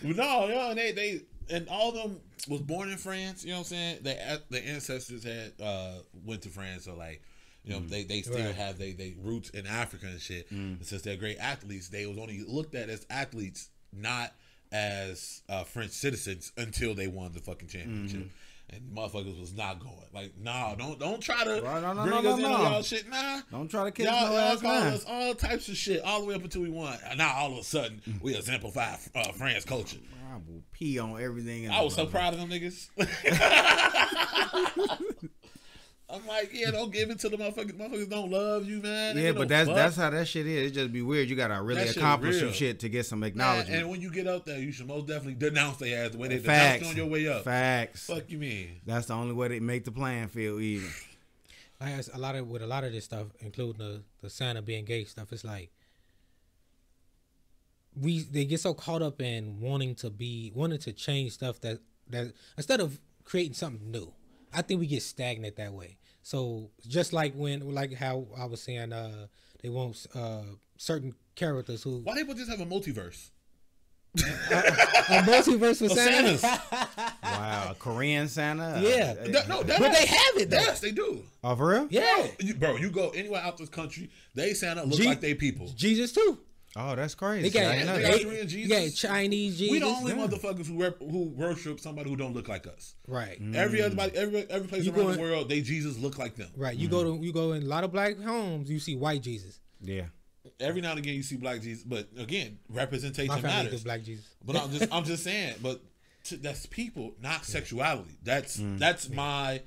[0.01, 3.43] No, yeah, and they they and all of them was born in France.
[3.43, 3.99] You know what I'm saying?
[4.03, 7.21] They the ancestors had uh went to France, so like.
[7.67, 8.55] You know, they, they still Right.
[8.55, 10.49] have they, they roots in Africa and shit.
[10.51, 14.33] And since they're great athletes, they was only looked at as athletes, not
[14.71, 18.29] as uh, French citizens until they won the fucking championship.
[18.69, 19.93] And motherfuckers was not going.
[20.13, 22.63] Like, nah, don't don't try to Right, no, no, bring no, us no, into no.
[22.63, 23.09] y'all shit.
[23.09, 23.39] Nah.
[23.49, 24.93] Don't try to kill Y'all, y'all ass call man.
[24.93, 26.97] us all types of shit all the way up until we won.
[27.09, 29.99] And now all of a sudden we exemplify uh, France culture.
[30.29, 31.63] I will pee on everything.
[31.63, 32.89] in I the was so proud of them niggas.
[36.09, 37.73] I'm like, yeah, don't give it to the motherfuckers.
[37.73, 39.17] Motherfuckers don't love you, man.
[39.17, 39.75] Yeah, but that's fuck.
[39.75, 40.71] that's how that shit is.
[40.71, 41.29] It just be weird.
[41.29, 43.81] You gotta really That shit accomplish some shit to get some Man, acknowledgement.
[43.81, 46.29] and when you get out there, you should most definitely denounce their ass the way
[46.29, 46.79] they Facts.
[46.79, 47.43] denounced on your way up.
[47.43, 48.05] Facts.
[48.07, 48.79] Fuck you mean?
[48.85, 50.89] That's the only way to make the playing field even.
[51.81, 54.61] I said, a lot of with a lot of this stuff, including the the Santa
[54.61, 55.71] being gay stuff, it's like
[57.99, 61.79] we they get so caught up in wanting to be wanting to change stuff that
[62.09, 64.13] that instead of creating something new,
[64.57, 65.97] I think we get stagnant that way.
[66.23, 69.27] So just like when like how I was saying, uh,
[69.61, 70.41] they want uh
[70.77, 73.29] certain characters who Why they would just have a multiverse?
[74.17, 76.37] a multiverse for Of Santa.
[76.37, 76.59] Santas.
[77.23, 78.79] Wow, a Korean Santa.
[78.81, 79.13] Yeah.
[79.19, 80.57] Uh, That- no, that- But they have it though.
[80.57, 81.23] Yes, they do.
[81.43, 81.87] oh, for real?
[81.91, 85.35] Yeah, You- bro, you go anywhere out this country, they Santa look G- like they
[85.35, 85.67] people.
[85.75, 86.39] Jesus too.
[86.79, 87.49] Oh, that's crazy.
[87.49, 88.99] They got, I didn't they got they- Korean you got Jesus.
[88.99, 89.71] Chinese Jesus.
[89.71, 90.27] We the only Yeah.
[90.27, 92.93] motherfuckers who rep, who worship somebody who don't look like us.
[93.07, 93.41] Right.
[93.55, 96.35] Every other body, every every place You around going- the world, they Jesus look like
[96.35, 96.49] them.
[96.55, 96.77] Right.
[96.77, 99.59] You go to you go in a lot of black homes, you see white Jesus.
[99.81, 100.05] Yeah.
[100.59, 103.83] Every now and again, you see black Jesus, but again, representation My matters.
[103.83, 104.25] black Jesus.
[104.45, 105.81] But I'm just I'm just saying, but
[106.25, 108.17] to, that's people, not sexuality.
[108.23, 108.77] That's Mm.
[108.77, 109.61] that's my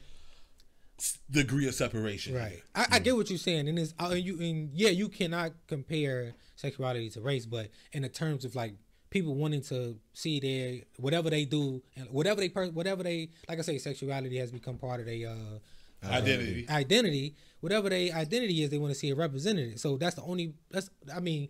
[1.31, 2.35] degree of separation.
[2.35, 2.63] Right.
[2.75, 6.35] I, I get what you're saying, and it's uh, you and yeah, you cannot compare
[6.61, 8.75] sexuality to race, but in the terms of like
[9.11, 13.59] people wanting to see their whatever they do and whatever they per- whatever they like
[13.59, 15.59] I say, sexuality has become part of their uh,
[16.07, 16.67] Identity.
[16.71, 17.35] identity.
[17.61, 19.79] Whatever their identity is, they want to see it represented.
[19.79, 20.55] So that's the only.
[20.71, 21.49] That's I mean,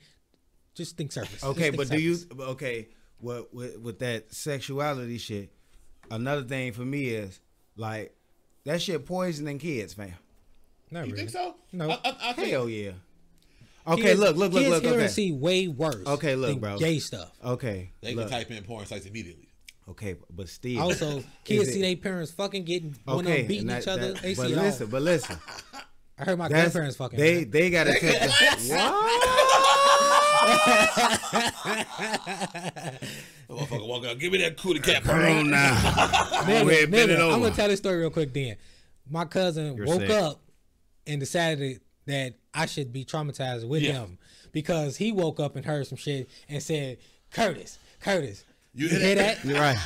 [0.74, 1.44] just think surface.
[1.44, 2.38] Okay, think but do you surface.
[2.54, 2.88] okay
[3.20, 5.52] with, with with that sexuality shit?
[6.10, 7.38] Another thing for me is
[7.76, 8.12] like
[8.64, 10.14] that shit poisoning kids, fam.
[10.90, 11.16] Not You really.
[11.28, 11.54] think so?
[11.72, 11.90] No.
[11.90, 12.92] I, I, I think, Hell yeah.
[13.86, 14.82] Okay, Kids- look, look, look, kids look.
[14.84, 16.06] here Okay, see way worse.
[16.06, 16.78] Okay, look, than bro.
[16.78, 17.30] Gay stuff.
[17.44, 18.28] okay, They look.
[18.28, 19.48] can type in porn sites immediately.
[19.88, 20.80] Okay, but still.
[20.82, 24.12] Also, kids see their parents fucking getting one of okay, them beating and each other.
[24.12, 24.90] that- they but see listen, all.
[24.92, 25.36] but listen.
[26.18, 27.18] I heard my That's, grandparents fucking.
[27.18, 27.50] they man.
[27.50, 28.28] they gotta take the,
[33.48, 33.48] what?
[33.48, 35.02] Motherfucker walk out, give me that cootie cat.
[35.02, 35.74] Come on now.
[35.74, 38.32] Nigga, Go ahead, bend nigga, it I'm gonna tell this story real quick.
[38.32, 38.56] Then,
[39.08, 40.10] my cousin You're woke sick.
[40.10, 40.42] up
[41.06, 43.92] and decided that I should be traumatized with Yeah.
[43.92, 44.18] him
[44.52, 46.98] because he woke up and heard some shit and said,
[47.30, 48.44] "Curtis, Curtis,
[48.74, 49.42] You you hear hear that?
[49.42, 49.78] that, You're right.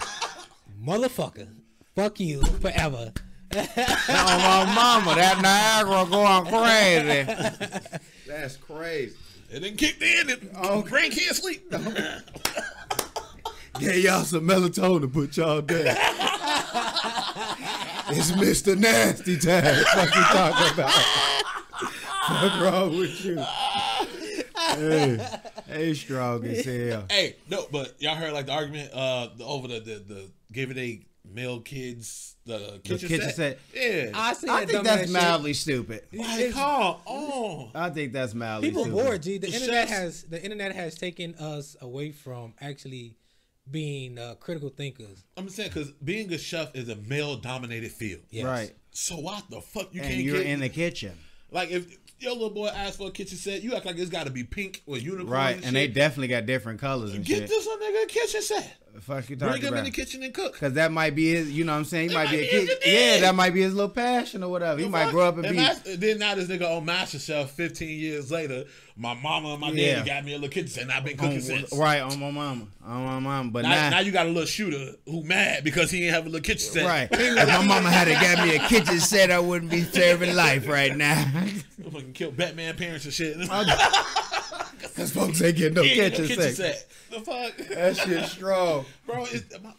[0.82, 1.48] motherfucker?
[1.94, 3.12] Fuck you forever."
[3.56, 7.22] oh my mama, that Niagara going crazy.
[8.26, 9.14] That's crazy.
[9.50, 10.28] It didn't kick in.
[10.30, 10.82] It, Oh.
[10.82, 11.70] brain can't sleep.
[13.78, 15.78] Get y'all some melatonin to put y'all down.
[18.10, 18.76] it's Mr.
[18.78, 19.84] Nasty time.
[19.94, 20.94] What you talking about?
[22.28, 23.44] What's wrong with you?
[24.56, 25.28] Hey,
[25.66, 27.04] hey, strong as hell.
[27.10, 31.06] hey, no, but y'all heard like the argument uh over the the, the giving they
[31.30, 33.34] male kids the kitchen, kitchen set.
[33.34, 33.58] set.
[33.74, 34.10] Yeah.
[34.14, 35.10] I see I think dumbass that's shit.
[35.12, 36.02] mildly stupid.
[36.12, 37.70] Like, come on.
[37.74, 38.84] I think that's mildly stupid.
[38.84, 39.04] People stupid.
[39.10, 39.38] bored, G.
[39.38, 43.16] The The internet chefs- has the internet has taken us away from actually
[43.70, 45.24] being uh, critical thinkers.
[45.36, 48.20] I'm saying because being a chef is a male dominated field.
[48.30, 48.44] Yes.
[48.44, 48.74] Right.
[48.90, 51.12] So what the fuck you And can't you're get in the kitchen.
[51.50, 51.86] like if
[52.24, 54.42] your little boy asked for a kitchen set, you act like it's got to be
[54.44, 55.28] pink with unicorn.
[55.30, 55.56] Right.
[55.56, 57.48] and, And they definitely got different colors and get shit.
[57.48, 58.76] this a nigga a kitchen set.
[59.00, 60.56] Fuck you talking Bring him in the kitchen and cook.
[60.58, 62.10] Cause that might be his, you know what I'm saying?
[62.10, 62.78] He might be a might be his kid.
[63.14, 64.78] Yeah, that might be his little passion or whatever.
[64.78, 65.12] He The might fuck?
[65.12, 65.96] grow up and And be.
[65.96, 68.64] then now this nigga on MasterChef 15 years later,
[68.96, 69.96] my mama and my Yeah.
[69.96, 71.72] daddy got me a little kitchen set and I've been cooking on, since.
[71.76, 73.50] right on my mama, on my mama.
[73.50, 76.26] But Now, now, now you got a little shooter who mad because he ain't have
[76.26, 76.84] a little kitchen set.
[76.86, 77.08] right.
[77.12, 80.68] if my mama had a got me a kitchen set, I wouldn't be serving life
[80.68, 81.18] right now.
[81.34, 81.48] i
[81.90, 83.36] Fucking kill Batman parents and shit.
[84.96, 86.54] Cause folks ain't getting no ain't kitchen, no kitchen set.
[86.54, 86.86] set.
[87.10, 87.56] The fuck?
[87.68, 88.84] That shit strong.
[89.06, 89.26] Bro,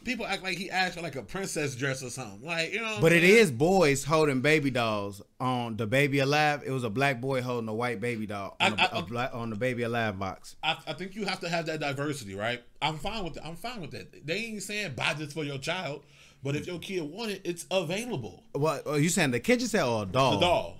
[0.04, 2.45] people act like he asked for like a princess dress or something.
[2.45, 2.97] Like, you know.
[2.99, 6.63] But it is boys holding baby dolls on the baby alive.
[6.65, 9.49] It was a black boy holding a white baby doll on, I- a black, on
[9.51, 10.58] the baby alive box.
[10.62, 12.62] I, I think you have to have that diversity, right?
[12.82, 13.45] I'm fine with that.
[13.45, 14.25] I'm fine with that.
[14.28, 16.04] They ain't saying buy this for your child,
[16.43, 18.43] but if your kid want it, it's available.
[18.51, 19.32] What are you saying?
[19.32, 20.32] The kitchen set or a doll?
[20.32, 20.78] The doll.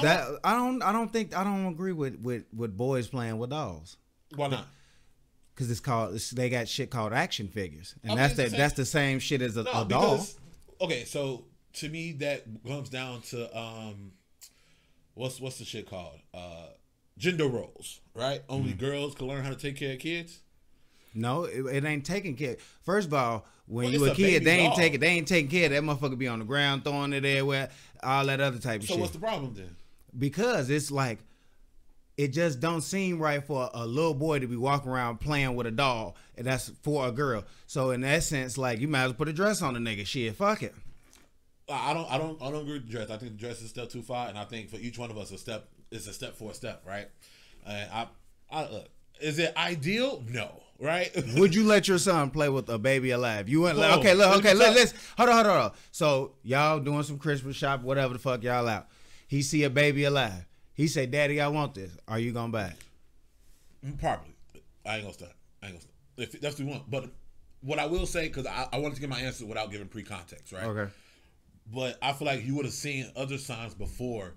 [0.00, 0.82] That I don't.
[0.82, 1.36] I don't think.
[1.36, 3.96] I don't agree with with with boys playing with dolls.
[4.34, 4.66] Why not?
[5.54, 6.14] Cause it's called.
[6.14, 8.74] It's, they got shit called action figures, and Okay, that's it's the the same- that's
[8.74, 9.86] the same shit as a, No, a doll.
[9.86, 10.38] because
[10.80, 14.12] okay, so to me that comes down to um,
[15.14, 16.18] what's what's the shit called?
[16.32, 16.68] Uh,
[17.18, 18.40] gender roles, right?
[18.48, 18.80] Only Mm-hmm.
[18.80, 20.40] girls can learn how to take care of kids.
[21.14, 22.56] No, it, it ain't taking care.
[22.82, 24.76] First of all, when Well, you it's a a kid, they ain't doll.
[24.78, 25.00] taking.
[25.00, 25.66] They ain't taking care.
[25.66, 27.68] of That motherfucker be on the ground throwing it everywhere,
[28.02, 28.88] all that other type of shit.
[28.88, 29.00] So shit.
[29.02, 29.76] what's the problem then?
[30.16, 31.18] Because it's like
[32.16, 35.66] it just don't seem right for a little boy to be walking around playing with
[35.66, 37.44] a doll, and that's for a girl.
[37.66, 40.06] So in that sense, like you might as well put a dress on the nigga.
[40.06, 40.74] Shit, fuck it.
[41.68, 43.10] I don't, I don't, I don't agree with the dress.
[43.10, 45.10] I think the dress is a step too far, and I think for each one
[45.10, 47.08] of us, a step is a step for a step, right?
[47.66, 48.08] And I,
[48.50, 48.88] I look,
[49.20, 50.22] is it ideal?
[50.28, 51.10] No, right?
[51.36, 53.48] Would you let your son play with a baby alive?
[53.48, 55.78] You went okay, look, okay, let, let's hold on, hold on, hold on.
[55.92, 58.88] So y'all doing some Christmas shop, whatever the fuck y'all out.
[59.32, 60.44] He see a baby alive.
[60.74, 61.90] He say, "Daddy, I want this.
[62.06, 64.34] Are you gonna buy it?" Probably.
[64.84, 65.32] I ain't gonna stop.
[65.62, 65.94] I ain't gonna start.
[66.18, 67.08] If that's what you want, but
[67.62, 70.52] what I will say, because I, I wanted to get my answer without giving pre-context,
[70.52, 70.64] right?
[70.64, 70.92] Okay.
[71.74, 74.34] But I feel like you would have seen other signs before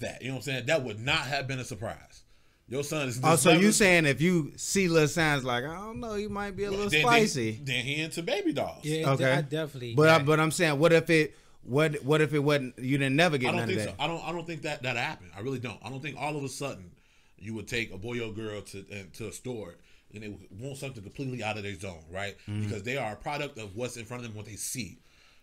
[0.00, 0.20] that.
[0.20, 0.66] You know what I'm saying?
[0.66, 2.24] That would not have been a surprise.
[2.68, 3.18] Your son is.
[3.24, 6.54] Oh, so you saying if you see little signs like I don't know, you might
[6.54, 7.52] be a little then, spicy.
[7.52, 8.84] Then, then he into baby dolls.
[8.84, 9.32] Yeah, Okay.
[9.32, 9.94] I definitely.
[9.94, 11.34] But I, but I'm saying, what if it
[11.66, 12.78] what what if it wasn't?
[12.78, 13.94] You didn't never get I don't think so.
[13.98, 14.22] I don't.
[14.24, 15.30] I don't think that that happened.
[15.36, 15.78] I really don't.
[15.84, 16.90] I don't think all of a sudden
[17.38, 19.74] you would take a boy or girl to uh, to a store
[20.12, 22.36] and they want something completely out of their zone, right?
[22.48, 22.62] Mm-hmm.
[22.64, 24.98] Because they are a product of what's in front of them, what they see,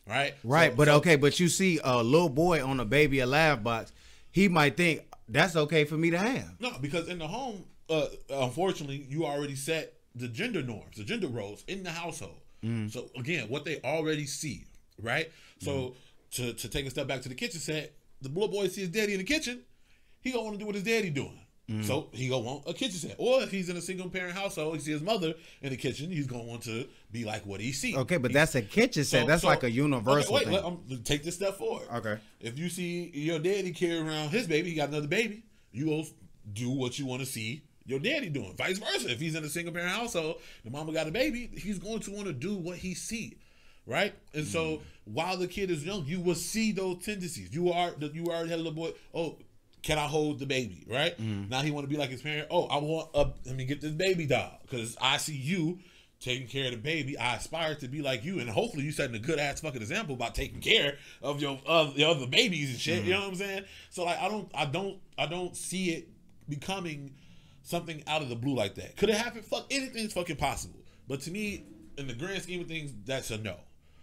[0.07, 0.33] right?
[0.45, 3.63] Right, So- but so- okay, but you see a little boy on a baby alive
[3.63, 3.91] box,
[4.31, 6.53] he might think that's okay for me to have.
[6.61, 11.27] No, because in the home, uh, unfortunately, you already set the gender norms, the gender
[11.27, 12.37] roles in the household.
[12.89, 14.65] So again, what they already see,
[15.01, 15.31] right?
[15.59, 15.95] So
[16.31, 18.89] to to take a step back to the kitchen set, the little boy sees his
[18.89, 19.61] daddy in the kitchen,
[20.21, 21.39] he gonna want to do what his daddy doing.
[21.83, 23.15] So he gonna want a kitchen set.
[23.17, 26.11] Or if he's in a single parent household, he see his mother in the kitchen,
[26.11, 27.95] he's gonna want to be like what he sees.
[27.95, 29.25] Okay, but that's a kitchen set.
[29.25, 30.53] that's like a universal okay, thing.
[30.53, 31.87] Wait, let, um, take this step forward.
[31.93, 32.17] Okay.
[32.41, 36.03] If you see your daddy carry around his baby, he got another baby, you go
[36.51, 38.53] do what you want to see your daddy doing.
[38.57, 39.09] Vice versa.
[39.09, 42.11] If he's in a single parent household, the mama got a baby, he's going to
[42.11, 43.37] want to do what he see.
[43.87, 44.13] Right?
[44.33, 44.81] And so Mm.
[45.05, 47.53] while the kid is young, you will see those tendencies.
[47.53, 49.37] You are you already had a little boy, oh,
[49.81, 50.85] can I hold the baby?
[50.87, 51.17] Right?
[51.19, 51.49] Mm.
[51.49, 52.47] Now he want to be like his parent.
[52.51, 54.59] Oh, I want a let me get this baby doll.
[54.61, 55.79] Because I see you
[56.19, 57.17] taking care of the baby.
[57.17, 60.15] I aspire to be like you, and hopefully you setting a good ass fucking example
[60.15, 63.03] by taking care of your of the other babies and shit.
[63.03, 63.63] You know what I'm saying?
[63.89, 66.07] So like I don't I don't I don't see it
[66.47, 67.15] becoming
[67.63, 68.97] something out of the blue like that.
[68.97, 69.41] Could it happen?
[69.41, 70.79] Fuck anything's fucking possible.
[71.07, 71.63] But to me,
[71.97, 73.55] in the grand scheme of things, that's a no.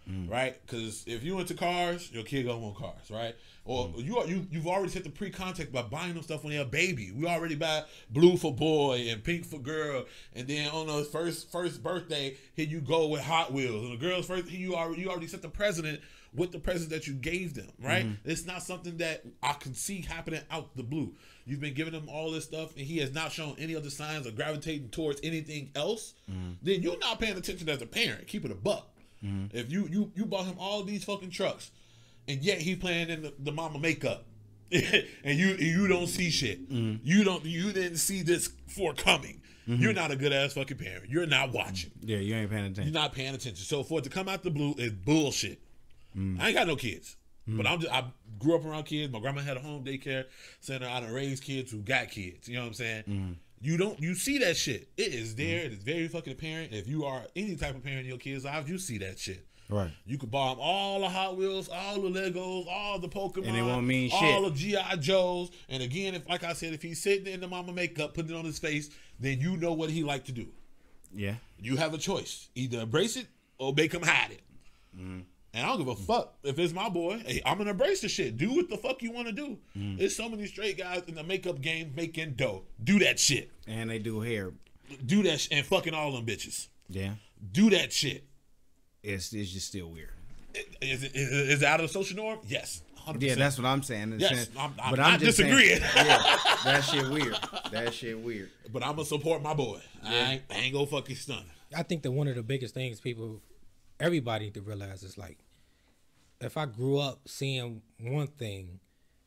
[0.09, 0.29] Mm.
[0.29, 0.59] Right?
[0.65, 3.35] Because if you into cars, your kid gonna want cars, right?
[3.65, 4.03] Or mm.
[4.03, 6.63] you are you you've already set the pre context by buying them stuff when they're
[6.63, 7.11] a baby.
[7.11, 11.51] We already buy blue for boy and pink for girl, and then on the first
[11.51, 13.83] first birthday, here you go with Hot Wheels.
[13.83, 16.01] And the girl's first, you already you already set the president
[16.33, 18.05] with the present that you gave them, right?
[18.05, 18.29] Mm-hmm.
[18.29, 21.13] It's not something that I can see happening out the blue.
[21.45, 24.27] You've been giving him all this stuff, and he has not shown any other signs
[24.27, 26.13] of gravitating towards anything else.
[26.29, 26.57] Mm.
[26.61, 28.27] Then you're not paying attention as a parent.
[28.27, 28.89] Keep it a buck.
[29.23, 29.57] Mm-hmm.
[29.57, 31.71] If you you you bought him all these fucking trucks,
[32.27, 34.25] and yet he playing in the, the mama makeup,
[34.71, 36.69] and you you don't see shit.
[36.71, 36.97] Mm-hmm.
[37.03, 39.41] You don't you didn't see this forthcoming.
[39.67, 39.83] Mm-hmm.
[39.83, 41.09] You're not a good ass fucking parent.
[41.09, 41.91] You're not watching.
[42.01, 42.85] yeah, you ain't paying attention.
[42.85, 43.63] You're not paying attention.
[43.65, 45.61] So for it to come out the blue is bullshit.
[46.15, 47.15] I ain't got no kids,
[47.47, 48.03] but I'm just I
[48.39, 49.13] grew up around kids.
[49.13, 50.25] My grandma had a home daycare
[50.59, 50.87] center.
[50.87, 52.49] I done raised kids who got kids.
[52.49, 53.37] You know what I'm saying?
[53.61, 54.89] You don't you see that shit.
[54.97, 55.65] It is there.
[55.65, 56.73] It is very fucking apparent.
[56.73, 59.45] If you are any type of parent in your kids' lives, you see that shit.
[59.69, 59.91] Right.
[60.05, 63.61] You could bomb all the Hot Wheels, all the Legos, all the Pokemon, And it
[63.61, 64.53] won't mean all shit.
[64.53, 65.51] the GI Joes.
[65.69, 68.37] And again, if like I said, if he's sitting in the mama makeup, putting it
[68.37, 70.47] on his face, then you know what he like to do.
[71.13, 71.35] Yeah.
[71.59, 74.41] You have a choice: either embrace it or make him hide it.
[74.97, 75.19] Mm-hmm.
[75.53, 77.23] And I don't give a fuck if it's my boy.
[77.25, 78.37] Hey, I'm gonna embrace the shit.
[78.37, 79.57] Do what the fuck you want to do.
[79.75, 79.97] Mm-hmm.
[79.97, 82.63] There's so many straight guys in the makeup game making dough.
[82.83, 83.49] Do that shit.
[83.67, 84.51] And they do hair.
[85.05, 86.67] Do that sh- and fucking all them bitches.
[86.87, 87.13] Yeah.
[87.51, 88.25] Do that shit.
[89.03, 90.09] It's it's just still weird.
[90.81, 92.39] Is it, is it- is it out of the social norm?
[92.47, 92.81] Yes.
[93.07, 93.21] 100%.
[93.21, 94.03] Yeah, that's what I'm saying.
[94.03, 94.49] in a Yes, sense.
[94.57, 97.35] I'm- I'm not just saying- yeah, that shit weird.
[97.71, 98.51] That shit weird.
[98.71, 99.79] But I'm gonna support my boy.
[100.03, 101.43] I, ain't, I ain't gonna fucking stun.
[101.75, 103.41] I think that one of the biggest things people,
[103.99, 105.37] everybody to realize is like,
[106.41, 108.79] if I grew up seeing one thing,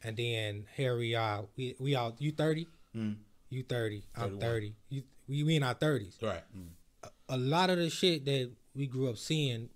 [0.03, 2.67] and then here we are, we we all you thirty,
[3.51, 6.17] you thirty, I'm thirty, you we, we in our thirties.
[6.23, 6.43] Right.
[7.29, 9.69] A lot of the shit that we grew up seeing,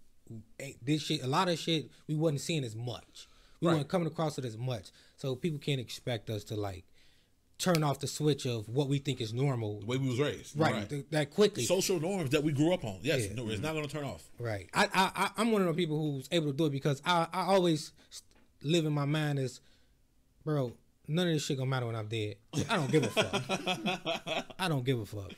[0.59, 3.28] eh, this shit, a lot of shit we wasn't seeing as much.
[3.61, 3.74] We Right.
[3.76, 6.85] weren't coming across it as much, so people can't expect us to like
[7.59, 10.59] turn off the switch of what we think is normal, The way we was raised.
[10.59, 10.88] right?
[10.88, 11.64] th- that quickly.
[11.64, 12.99] Social norms that we grew up on.
[13.03, 13.27] Yes.
[13.29, 13.35] Yeah.
[13.35, 14.23] No, it's not gonna turn off.
[14.38, 14.69] Right.
[14.75, 17.27] I, I I I'm one of the people who's able to do it because I
[17.33, 17.92] I always
[18.62, 19.61] live in my mind as,
[20.45, 20.73] bro.
[21.09, 22.35] None of this shit gonna matter when I'm dead.
[22.69, 24.45] I don't give a fuck.
[24.59, 25.31] I don't give a fuck.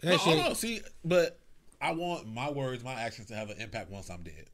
[0.00, 0.20] That No, shit.
[0.20, 0.54] hold on.
[0.56, 1.38] See, but
[1.80, 4.46] I want my words, my actions to have an impact once I'm dead.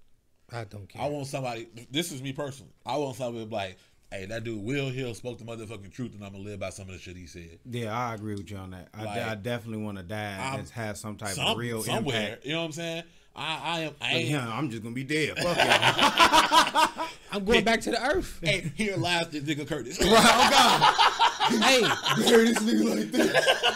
[0.52, 1.00] I don't care.
[1.02, 1.68] I want somebody.
[1.90, 2.72] This is me personally.
[2.84, 3.78] I want somebody like,
[4.10, 6.86] "Hey, that dude Will Hill spoke the motherfucking truth, and I'm gonna live by some
[6.88, 8.88] of the shit he said." Yeah, I agree with you on that.
[8.94, 12.20] I, Like, I definitely want to die and have some type Some, of real somewhere,
[12.22, 12.44] impact.
[12.46, 13.02] you know what I'm saying?
[13.36, 13.92] I, I am.
[14.00, 14.28] I But ain't.
[14.30, 15.36] yeah, I'm just gonna be dead.
[15.38, 17.06] Fuck y'all.
[17.32, 18.40] I'm going back to the earth.
[18.44, 19.98] Hey, here lies this nigga Curtis.
[20.02, 21.82] oh God, hey,
[22.28, 23.32] bury this nigga like this.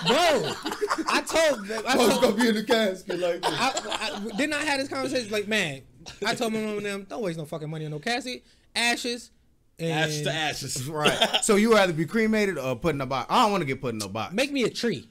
[0.06, 1.04] bro.
[1.08, 1.70] I told.
[1.70, 3.52] I I was told gonna be in the casket like this.
[3.52, 5.30] I, I, didn't I have this conversation?
[5.30, 5.82] Like, man,
[6.26, 9.30] I told my mom and them, don't waste no fucking money on no casket, ashes,
[9.82, 10.88] and ashes to ashes.
[10.90, 11.44] Right.
[11.44, 13.26] So you rather be cremated or put in a box?
[13.30, 14.32] I don't want to get put in a box.
[14.34, 15.08] make me a tree.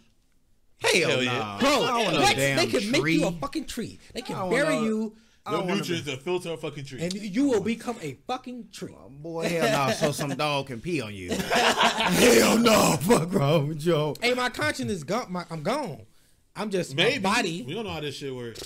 [0.79, 1.23] Hell, Hell nah.
[1.23, 1.57] yeah.
[1.59, 2.35] Bro, I don't want no what?
[2.35, 3.99] damn they can make you a fucking tree.
[4.13, 7.01] They can bury wanna- you, I No nutrients to filter a fucking tree.
[7.01, 8.93] and you will become a fucking tree.
[8.95, 9.93] Oh, Boy, hell no.
[9.93, 11.31] So some dog can pee on you.
[11.35, 12.95] hell no.
[13.01, 14.13] Fuck wrong with you.
[14.21, 15.31] Hey, my conscience is gone.
[15.31, 16.03] My, I'm gone.
[16.55, 17.63] I'm just Maybe my body.
[17.63, 18.61] We don't know how this shit works.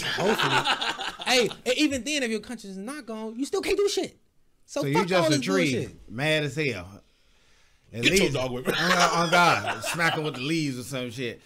[0.00, 1.04] Hopefully.
[1.26, 4.18] hey, even then, if your conscience is not gone, you still can't do shit.
[4.66, 6.10] So, So you just a tree, bullshit.
[6.10, 6.88] mad as hell.
[7.92, 8.72] At Get your dog with me.
[8.74, 11.40] on, on God, smack him with the leaves or some shit.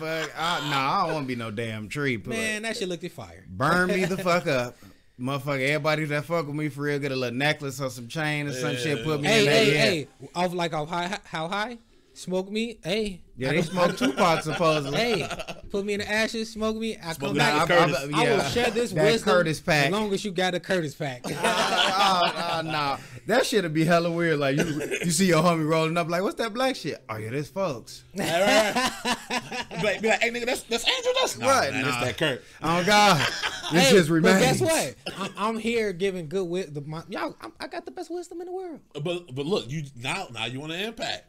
[0.00, 2.16] But I, nah, I don't want to be no damn tree.
[2.16, 3.44] But Man, that shit looked at fire.
[3.48, 4.76] burn me the fuck up.
[5.20, 8.46] Motherfucker, everybody that fuck with me for real, get a little necklace or some chain
[8.48, 9.52] or some shit, put me Hey, in that.
[9.52, 9.80] hey, yeah.
[9.80, 10.08] hey.
[10.34, 11.78] Off like off high, how high?
[12.14, 12.78] Smoke me.
[12.84, 13.22] Hey.
[13.38, 14.98] Yeah, they can- smoke Tupac supposedly.
[14.98, 15.28] Hey,
[15.70, 16.96] put me in the ashes, smoke me.
[16.96, 17.54] I Smoke come me back.
[17.54, 18.14] like I, Curtis.
[18.14, 19.86] I will share this that wisdom Curtis pack.
[19.86, 21.22] as long as you got a Curtis pack.
[21.24, 21.30] oh,
[22.58, 22.98] oh, nah.
[23.26, 24.38] That shit'd be hella weird.
[24.40, 24.64] Like you,
[25.04, 27.00] you see your homie rolling up, like, what's that black shit?
[27.08, 28.02] Oh yeah, this folks.
[28.14, 31.12] Be like, be like, hey nigga, that's that's Andrew.
[31.20, 31.88] That's nah, Right, man, nah.
[31.88, 32.42] It's that Kurt.
[32.62, 33.18] Oh God,
[33.72, 34.40] this Hey, just but remains.
[34.40, 34.94] guess what?
[35.18, 36.92] I'm, I'm here giving good wisdom.
[37.08, 38.80] Y'all, I'm, I got the best wisdom in the world.
[38.94, 41.24] But but look, you now now you want to impact.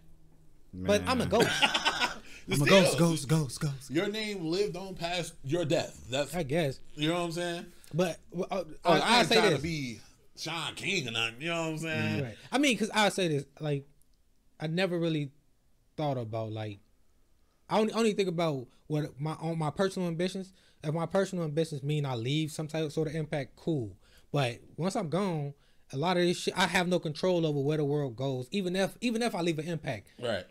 [0.73, 1.49] But I'm a ghost.
[2.51, 3.91] I'm a ghost, ghost, ghost, ghost.
[3.91, 6.05] Your name lived on past your death.
[6.10, 6.79] That's I guess.
[6.95, 7.65] you know what I'm saying.
[7.93, 9.58] But uh, uh, I, I, I say trying this.
[9.60, 9.99] to be
[10.36, 11.36] Sean King or nothing.
[11.41, 12.23] You know what I'm saying?
[12.23, 12.36] Right.
[12.51, 13.86] I mean, because I say this, like,
[14.60, 15.32] I never really
[15.97, 16.79] thought about like,
[17.69, 20.53] I only only think about what my on my personal ambitions.
[20.84, 23.97] If my personal ambitions mean I leave some type of sort of impact, cool.
[24.32, 25.53] But once I'm gone,
[25.91, 28.47] a lot of this shit I have no control over where the world goes.
[28.51, 30.45] Even if even if I leave an impact, Right.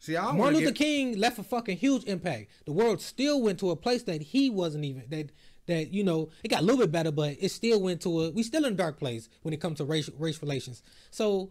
[0.00, 0.76] See, I don't Martin Luther get.
[0.76, 2.50] King left a fucking huge impact.
[2.64, 5.30] The world still went to a place that he wasn't even that
[5.66, 8.30] that you know it got a little bit better, but it still went to a
[8.30, 10.82] we still in a dark place when it comes to race race relations.
[11.10, 11.50] So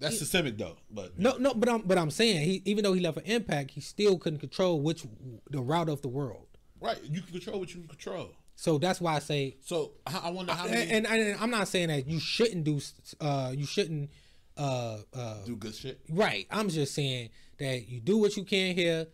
[0.00, 0.78] That's systemic though.
[0.90, 3.72] But no, no, but I'm but I'm saying he even though he left an impact,
[3.72, 5.04] he still couldn't control which
[5.50, 6.46] the route of the world.
[6.80, 8.30] right, you can control what you can control.
[8.56, 11.50] So that's why I say, So I I wonder how many and, and, and I'm
[11.50, 12.80] not saying that you shouldn't do,
[13.20, 14.10] uh, you shouldn't,
[14.58, 16.00] uh, uh, do good shit.
[16.10, 16.46] right.
[16.50, 19.06] I'm just saying that you do what you can here.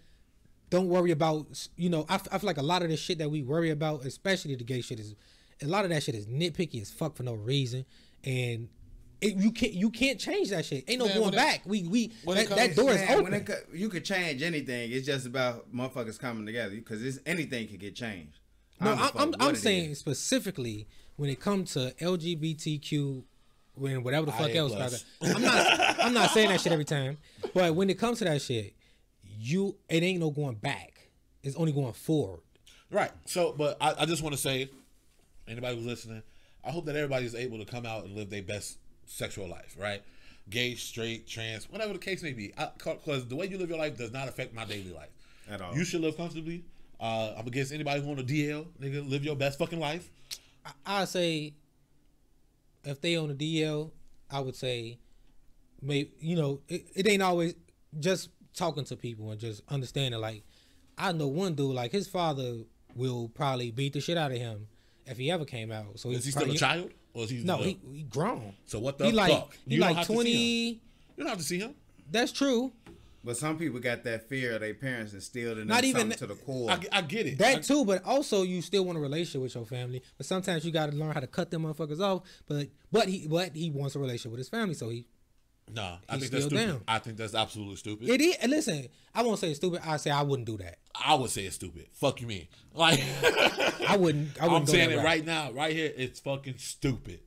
[0.70, 3.18] Don't worry about, you know, I, f- I feel like a lot of the shit
[3.18, 5.14] that we worry about, especially the gay shit, is
[5.62, 7.84] a lot of that shit is nitpicky as fuck for no reason,
[8.24, 8.68] and
[9.20, 10.84] it, you can't you can't change that shit.
[10.88, 11.62] Ain't no Man, going when it- back.
[11.66, 13.24] we we when it that, that comes- door is open.
[13.24, 14.90] when it, co- you could change anything.
[14.90, 18.40] It's just about motherfuckers coming together because anything could get changed.
[18.80, 19.98] No, I'm I'm, I'm saying is.
[20.00, 23.22] specifically when it comes to LGBTQ,
[23.76, 24.74] when whatever the fuck IA else.
[24.74, 25.04] plus.
[25.22, 27.18] I'm not I'm not saying that shit every time,
[27.54, 28.74] but when it comes to that shit,
[29.38, 31.08] you it ain't no going back.
[31.42, 32.40] It's only going forward.
[32.90, 33.10] Right.
[33.24, 34.70] So, but I, I just want to say,
[35.48, 36.22] anybody who's listening,
[36.64, 39.76] I hope that everybody is able to come out and live their best sexual life,
[39.78, 40.02] right?
[40.50, 42.52] Gay, straight, trans, whatever the case may be.
[42.84, 45.10] Because the way you live your life does not affect my daily life.
[45.48, 45.76] At all.
[45.76, 46.64] You should live comfortably.
[47.00, 48.66] Uh, I'm against anybody who on a DL.
[48.80, 50.10] Nigga, live your best fucking life.
[50.64, 51.54] I, I say
[52.86, 53.90] if they on the DL,
[54.30, 54.98] I would say
[55.82, 57.54] maybe you know it, it ain't always
[58.00, 60.20] just talking to people and just understanding.
[60.20, 60.42] Like
[60.96, 62.58] I know one dude, like his father
[62.94, 64.68] will probably beat the shit out of him
[65.04, 65.98] if he ever came out.
[65.98, 66.90] So Is he he's still a child?
[67.12, 68.54] Or is he No, he, he grown.
[68.66, 69.56] So what the he like fuck?
[69.66, 70.06] he You like see him.
[70.16, 70.30] twenty.
[70.30, 70.78] You
[71.18, 71.74] don't have to see him.
[72.10, 72.72] That's true.
[73.26, 76.18] But some people got that fear of their parents instilled in Not them even something
[76.18, 76.70] to the core.
[76.70, 77.38] I, I get it.
[77.38, 80.02] That I- too, but also you still want a relationship with your family.
[80.16, 82.22] But sometimes you got to learn how to cut them motherfuckers off.
[82.46, 85.06] But but he but he wants a relationship with his family, so he
[85.68, 86.64] Nah, I think that's stupid.
[86.68, 86.80] down.
[86.86, 88.08] I think that's absolutely stupid.
[88.08, 88.36] it is.
[88.36, 89.80] and Listen, I won't say it's stupid.
[89.84, 90.78] I say I wouldn't do that.
[91.04, 91.88] I would say it's stupid.
[91.92, 92.46] Fuck you mean?
[92.72, 93.02] Like
[93.88, 94.40] I wouldn't.
[94.40, 94.66] I I'm wouldn't.
[94.68, 95.04] go saying it route.
[95.04, 95.92] right now, right here.
[95.96, 97.20] It's fucking stupid.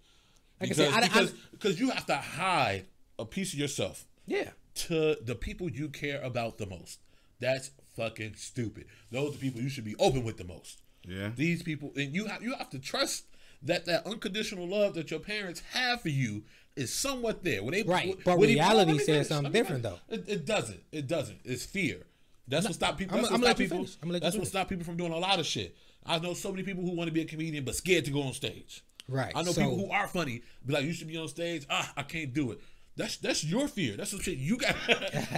[0.62, 2.86] Like I Because said, I- I- because because you have to hide
[3.18, 4.52] a piece of yourself Yeah.
[4.88, 7.00] To the people you care about the most.
[7.40, 8.86] That's fucking stupid.
[9.12, 10.80] Those are the people you should be open with the most.
[11.08, 11.32] Yeah.
[11.36, 13.26] These people, and you have you have to trust
[13.64, 16.44] that that unconditional love that your parents have for you
[16.76, 17.64] is somewhat there.
[17.64, 20.00] When they Right, when- but when reality let me says something different, though.
[20.10, 20.82] It, it doesn't.
[20.92, 21.40] It doesn't.
[21.44, 22.04] It's fear.
[22.48, 23.16] That's what stop people.
[23.16, 23.78] I'm- That's I'm what stop people.
[23.78, 24.50] I'm gonna let you That's what finish.
[24.50, 25.76] stop people from doing a lot of shit.
[26.06, 28.22] I know so many people who want to be a comedian but scared to go
[28.24, 28.82] on stage.
[29.08, 31.66] Right, I know so- people who are funny, be like, you should be on stage.
[31.70, 32.60] Ah, I can't do it.
[32.96, 33.96] That's that's your fear.
[33.96, 34.76] That's some shit you got.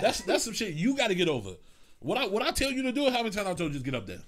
[0.02, 1.52] that's that's some shit you got to get over.
[2.00, 3.86] What I what I tell you to do, how many times I told you just
[3.86, 4.22] get up there?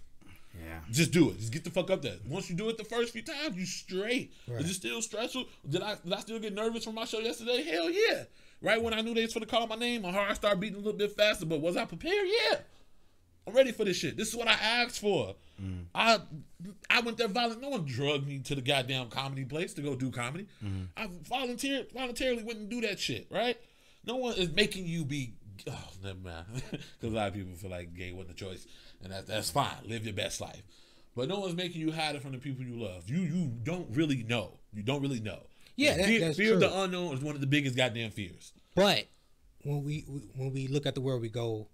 [0.54, 0.80] yeah.
[0.92, 1.40] Just do it.
[1.40, 2.18] Just get the fuck up there.
[2.28, 4.34] Once you do it the first few times, you straight.
[4.48, 4.62] Right.
[4.62, 5.46] Is it still stressful?
[5.68, 7.64] Did I did I still get nervous from my show yesterday?
[7.64, 8.24] Hell yeah.
[8.62, 10.80] Right when I knew they was gonna call my name, my heart started beating a
[10.80, 11.46] little bit faster.
[11.46, 12.28] But was I prepared?
[12.28, 12.58] Yeah.
[13.48, 14.16] I'm ready for this shit.
[14.18, 15.36] This is what I asked for.
[15.62, 15.86] Mm.
[15.94, 16.20] I
[16.90, 17.62] I went there violent.
[17.62, 20.48] No one drugged me to the goddamn comedy place to go do comedy.
[20.64, 20.88] Mm.
[20.96, 23.28] I volunteered voluntarily went and do that shit.
[23.30, 23.58] Right.
[24.06, 25.34] No one is making you be.
[25.70, 26.46] Oh, never mind.
[26.72, 28.66] Because a lot of people feel like gay wasn't a choice,
[29.04, 29.76] and that, that's fine.
[29.86, 30.64] Live your best life.
[31.16, 33.10] But no one's making you hide it from the people you love.
[33.10, 34.58] You you don't really know.
[34.74, 35.44] You don't really know.
[35.76, 38.54] Yeah, that- fear, that's fear of the unknown is one of the biggest goddamn fears.
[38.76, 39.06] But
[39.64, 40.02] when we
[40.36, 41.68] when we look at the world we go,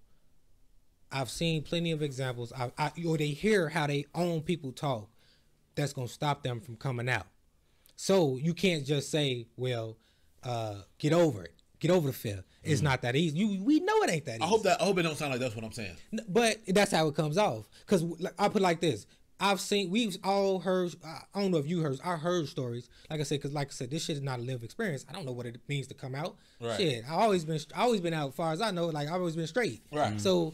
[1.12, 2.54] I've seen plenty of examples.
[2.54, 5.10] I, I or they hear how they own people talk.
[5.76, 7.28] That's gonna stop them from coming out.
[7.96, 9.98] So you can't just say, "Well,
[10.44, 11.54] uh, get over it.
[11.80, 13.38] Get over the fear." It's not that easy.
[13.38, 14.44] You we know it ain't that easy.
[14.44, 15.96] I hope that I hope it don't sound like that's what I'm saying.
[16.28, 17.70] But that's how it comes off.
[17.88, 19.06] Cause like, I put it like this.
[19.42, 20.94] I've seen, we've all heard.
[21.04, 21.98] I don't know if you heard.
[22.04, 22.90] I heard stories.
[23.10, 25.06] Like I said, cause like I said, this shit is not a lived experience.
[25.10, 26.36] I don't know what it means to come out.
[26.60, 26.78] Right.
[26.78, 28.30] Shit, I always been, I always been out.
[28.30, 29.82] As far as I know, like I've always been straight.
[29.94, 30.20] Right.
[30.20, 30.54] So,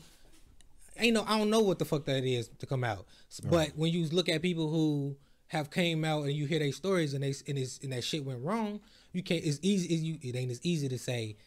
[0.97, 3.05] ain't no, I don't know what the fuck that is to come out.
[3.43, 5.17] But when you look at people who
[5.47, 8.25] have came out and you hear their stories and they and, it's, and that shit
[8.25, 8.79] went wrong,
[9.13, 9.43] you can't.
[9.43, 9.93] It's easy.
[9.93, 11.37] It's, you, it ain't as easy to say.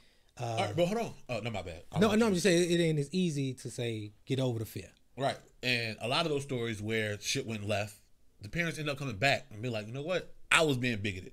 [0.41, 1.13] Uh, All right, but hold on.
[1.29, 1.83] Oh no, my bad.
[1.93, 4.59] I no, no, to I'm just saying it ain't as easy to say get over
[4.59, 4.89] the fear.
[5.17, 5.37] Right.
[5.63, 7.97] And a lot of those stories where shit went left,
[8.41, 10.33] the parents end up coming back and be like, you know what?
[10.53, 11.33] I was being bigoted.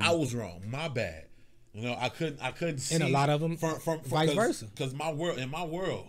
[0.00, 0.62] I was wrong.
[0.66, 1.24] My bad.
[1.72, 4.10] You know, I couldn't I couldn't see And a lot of them from, from, from
[4.10, 4.64] vice cause, versa.
[4.66, 6.08] Because my world in my world,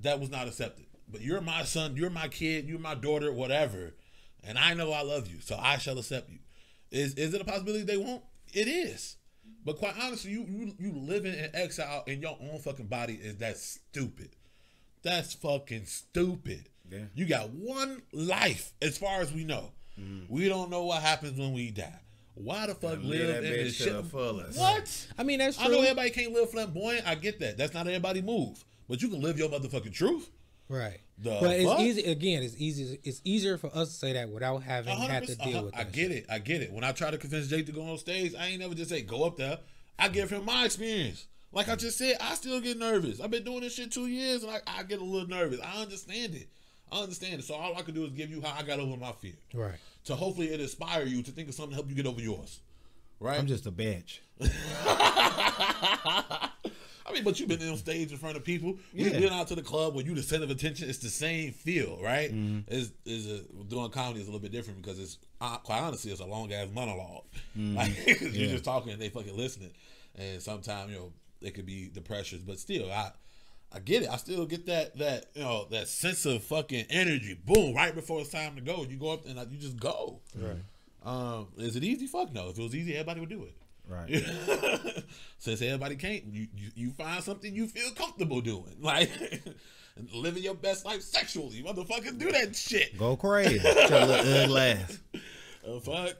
[0.00, 0.86] that was not accepted.
[1.10, 3.94] But you're my son, you're my kid, you're my daughter, whatever.
[4.44, 6.38] And I know I love you, so I shall accept you.
[6.90, 8.22] Is is it a possibility they won't?
[8.52, 9.16] It is.
[9.64, 13.36] But quite honestly, you you you living in exile in your own fucking body is
[13.38, 14.36] that stupid.
[15.02, 16.68] That's fucking stupid.
[16.90, 17.04] Yeah.
[17.14, 19.72] You got one life, as far as we know.
[20.00, 20.32] Mm-hmm.
[20.32, 22.00] We don't know what happens when we die.
[22.34, 23.92] Why the fuck Live live in this bitch to shit?
[23.94, 24.58] the fullest.
[24.58, 25.06] What?
[25.18, 25.66] I mean, that's true.
[25.66, 27.06] I know everybody can't live flamboyant.
[27.06, 27.58] I get that.
[27.58, 28.64] That's not everybody move.
[28.88, 30.30] But you can live your motherfucking truth.
[30.68, 30.98] Right.
[31.18, 31.80] The but it's fuck?
[31.80, 32.42] easy again.
[32.42, 32.98] It's easy.
[33.02, 35.64] It's easier for us to say that without having had to deal Uh-huh.
[35.66, 36.26] with I get it.
[36.30, 36.72] I get it.
[36.72, 39.02] When I try to convince Jake to go on stage, I ain't never just say
[39.02, 39.58] go up there.
[39.98, 41.26] I give him my experience.
[41.52, 43.20] Like I just said, I still get nervous.
[43.20, 45.60] I've been doing this shit two years, and I, I get a little nervous.
[45.60, 46.48] I understand it.
[46.92, 47.44] I understand it.
[47.44, 49.32] So all I can do is give you how I got over my fear.
[49.54, 49.74] Right.
[50.04, 52.60] To hopefully it inspire you to think of something to help you get over yours.
[53.20, 53.38] Right?
[53.38, 54.18] I'm just a bitch.
[57.08, 58.76] I mean, but you've been on stage in front of people.
[58.92, 60.88] You've been out to the club where you the center of attention.
[60.88, 62.30] It's the same feel, right?
[62.68, 66.20] Is is a, doing comedy is a little bit different because it's quite honestly it's
[66.20, 67.24] a long ass monologue.
[67.56, 69.70] Like you're just talking and they fucking listening,
[70.16, 73.12] and sometimes you know it could be the pressures, but still I.
[73.70, 74.08] I get it.
[74.08, 77.34] I still get that that you know that sense of fucking energy.
[77.34, 77.74] Boom!
[77.74, 80.20] Right before it's time to go, you go up and you just go.
[80.34, 80.56] Right.
[81.04, 82.06] Um, is it easy?
[82.06, 82.48] Fuck no.
[82.48, 83.54] If it was easy, everybody would do it.
[83.88, 84.10] Right.
[85.38, 89.10] Since everybody can't, you, you you find something you feel comfortable doing, like
[90.12, 91.62] living your best life sexually.
[91.62, 92.98] Motherfuckers do that shit.
[92.98, 93.58] Go crazy.
[93.60, 94.98] Shut your little ugly ass.
[95.66, 96.14] Oh fuck.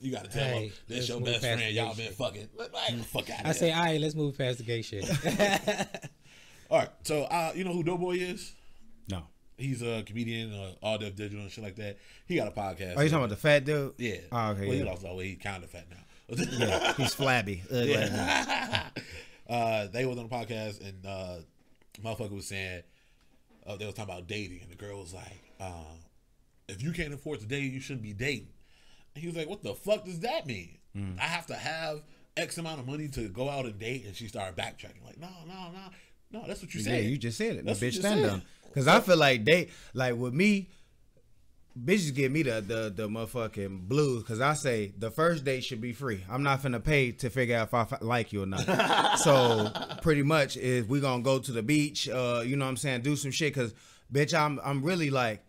[0.00, 1.60] You gotta tell Hey, them this your best friend.
[1.74, 2.14] Y'all been shit.
[2.14, 2.48] fucking.
[2.56, 2.70] Like,
[3.04, 5.04] fuck out I say, all right, let's move past the gay shit.
[6.70, 6.88] all right.
[7.02, 8.54] So, uh, you know who Doughboy is?
[9.10, 9.24] No.
[9.58, 11.98] He's a comedian, uh, All Def Digital and shit like that.
[12.24, 12.96] He got a podcast.
[12.96, 13.92] Are you talking about the fat dude?
[13.98, 14.16] Yeah.
[14.32, 14.62] Oh, okay.
[14.68, 15.26] Well, he lost all weight.
[15.26, 15.96] He kind of fat now.
[16.36, 17.62] Yeah, He's flabby.
[17.70, 18.88] Yeah.
[19.48, 21.36] uh, they was on the podcast and uh,
[22.02, 22.82] motherfucker was saying
[23.66, 25.94] uh, they was talking about dating and the girl was like, uh,
[26.68, 28.48] "If you can't afford to date, you shouldn't be dating."
[29.14, 30.78] And he was like, "What the fuck does that mean?
[30.96, 31.18] Mm.
[31.18, 32.02] I have to have
[32.36, 35.28] X amount of money to go out and date?" And she started backtracking, like, "No,
[35.46, 35.80] no, no,
[36.40, 36.46] no.
[36.46, 37.04] That's what you Yeah, said.
[37.04, 37.64] you just said it.
[37.64, 38.26] That's the bitch stand said.
[38.26, 38.42] done.
[38.72, 40.68] Cause I feel like they like with me,
[41.78, 44.22] bitches give me the the the motherfucking blues.
[44.24, 46.24] Cause I say the first date should be free.
[46.28, 49.18] I'm not finna pay to figure out if I like you or not.
[49.18, 49.70] so
[50.02, 52.08] pretty much is we gonna go to the beach.
[52.08, 53.02] Uh, you know what I'm saying?
[53.02, 53.54] Do some shit.
[53.54, 53.74] Cause
[54.12, 55.42] bitch, I'm I'm really like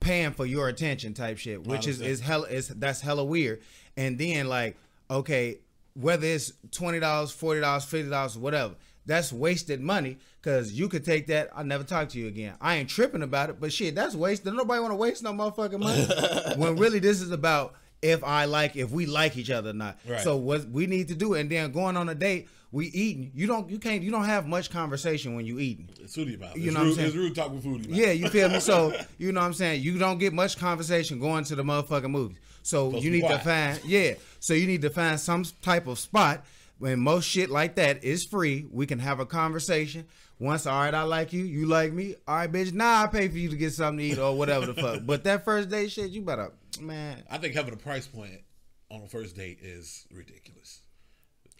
[0.00, 3.62] paying for your attention type shit, which is is hella is that's hella weird.
[3.96, 4.76] And then like,
[5.10, 5.58] okay,
[5.94, 11.04] whether it's twenty dollars, forty dollars, fifty dollars, whatever, that's wasted money because you could
[11.04, 11.50] take that.
[11.56, 12.54] I'll never talk to you again.
[12.60, 14.54] I ain't tripping about it, but shit, that's wasted.
[14.54, 16.54] Nobody want to waste no motherfucking money.
[16.56, 19.98] when really this is about if I like if we like each other or not.
[20.06, 20.20] Right.
[20.20, 23.32] So what we need to do, and then going on a date, we eating.
[23.34, 25.88] You don't you can't you don't have much conversation when you eating.
[26.00, 26.56] It's foodie mouth.
[26.56, 27.08] You it's know what I'm rude, saying?
[27.08, 27.98] It's rude talking foodie mouth.
[27.98, 28.60] Yeah, you feel me?
[28.60, 29.82] So you know what I'm saying.
[29.82, 32.38] You don't get much conversation going to the motherfucking movies.
[32.62, 33.42] So Supposed you need to quiet.
[33.78, 34.14] find yeah.
[34.38, 36.44] So you need to find some type of spot
[36.78, 38.66] when most shit like that is free.
[38.70, 40.06] We can have a conversation.
[40.38, 42.14] Once, all right, I like you, you like me.
[42.28, 42.72] All right, bitch.
[42.72, 45.00] Now I pay for you to get something to eat or whatever the fuck.
[45.06, 47.22] But that first date shit, you better man.
[47.30, 48.42] I think having a price point
[48.90, 50.80] on a first date is ridiculous.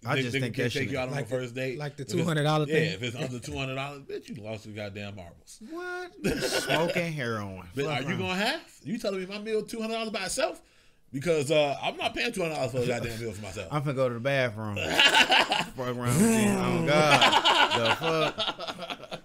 [0.05, 0.91] I Nigga- just nigga think can't that shit.
[0.91, 3.57] you out on Like a first date, like the $200 Yeah, if it's under two
[3.57, 5.59] hundred dollars, bitch, you lost your goddamn marbles.
[5.71, 6.13] What
[6.43, 7.67] smoking heroin?
[7.75, 8.61] But are you gonna have?
[8.83, 10.61] You telling me my meal two hundred dollars by itself?
[11.17, 13.69] Because uh, I'm not paying two hundred dollars for a goddamn meal for myself.
[13.73, 14.77] I'm finna go to the bathroom.
[14.77, 16.51] Fuck around with you.
[16.59, 19.21] Oh God, the fuck.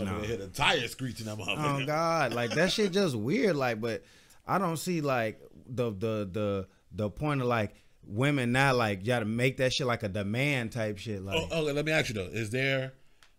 [0.00, 1.86] I'm gonna hit a tire screeching that Oh motherfucker.
[1.86, 3.54] God, like that shit just weird.
[3.54, 4.02] Like, but
[4.48, 7.72] I don't see like the the the the point of like
[8.04, 11.22] women now like you gotta make that shit like a demand type shit.
[11.22, 12.94] Like, Oh, okay, let me ask you though: Is there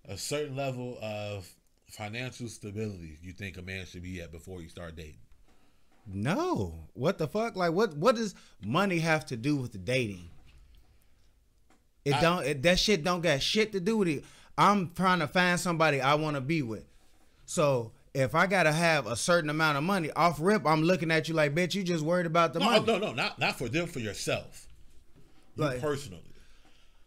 [0.08, 1.50] a certain level of
[1.92, 5.18] financial stability you think a man should be at before you start dating?
[6.12, 7.56] No, what the fuck?
[7.56, 8.36] Like, what what does
[8.66, 10.30] money have to do with dating?
[12.06, 12.46] It I- don't.
[12.46, 14.24] It, that shit don't got shit to do with it.
[14.58, 16.84] I'm trying to find somebody I want to be with.
[17.46, 21.28] So if I gotta have a certain amount of money off rip, I'm looking at
[21.30, 22.86] you like, bitch, you just worried about the No, money.
[22.86, 24.68] no, no, not not for them, for yourself,
[25.56, 26.24] you Like- personally.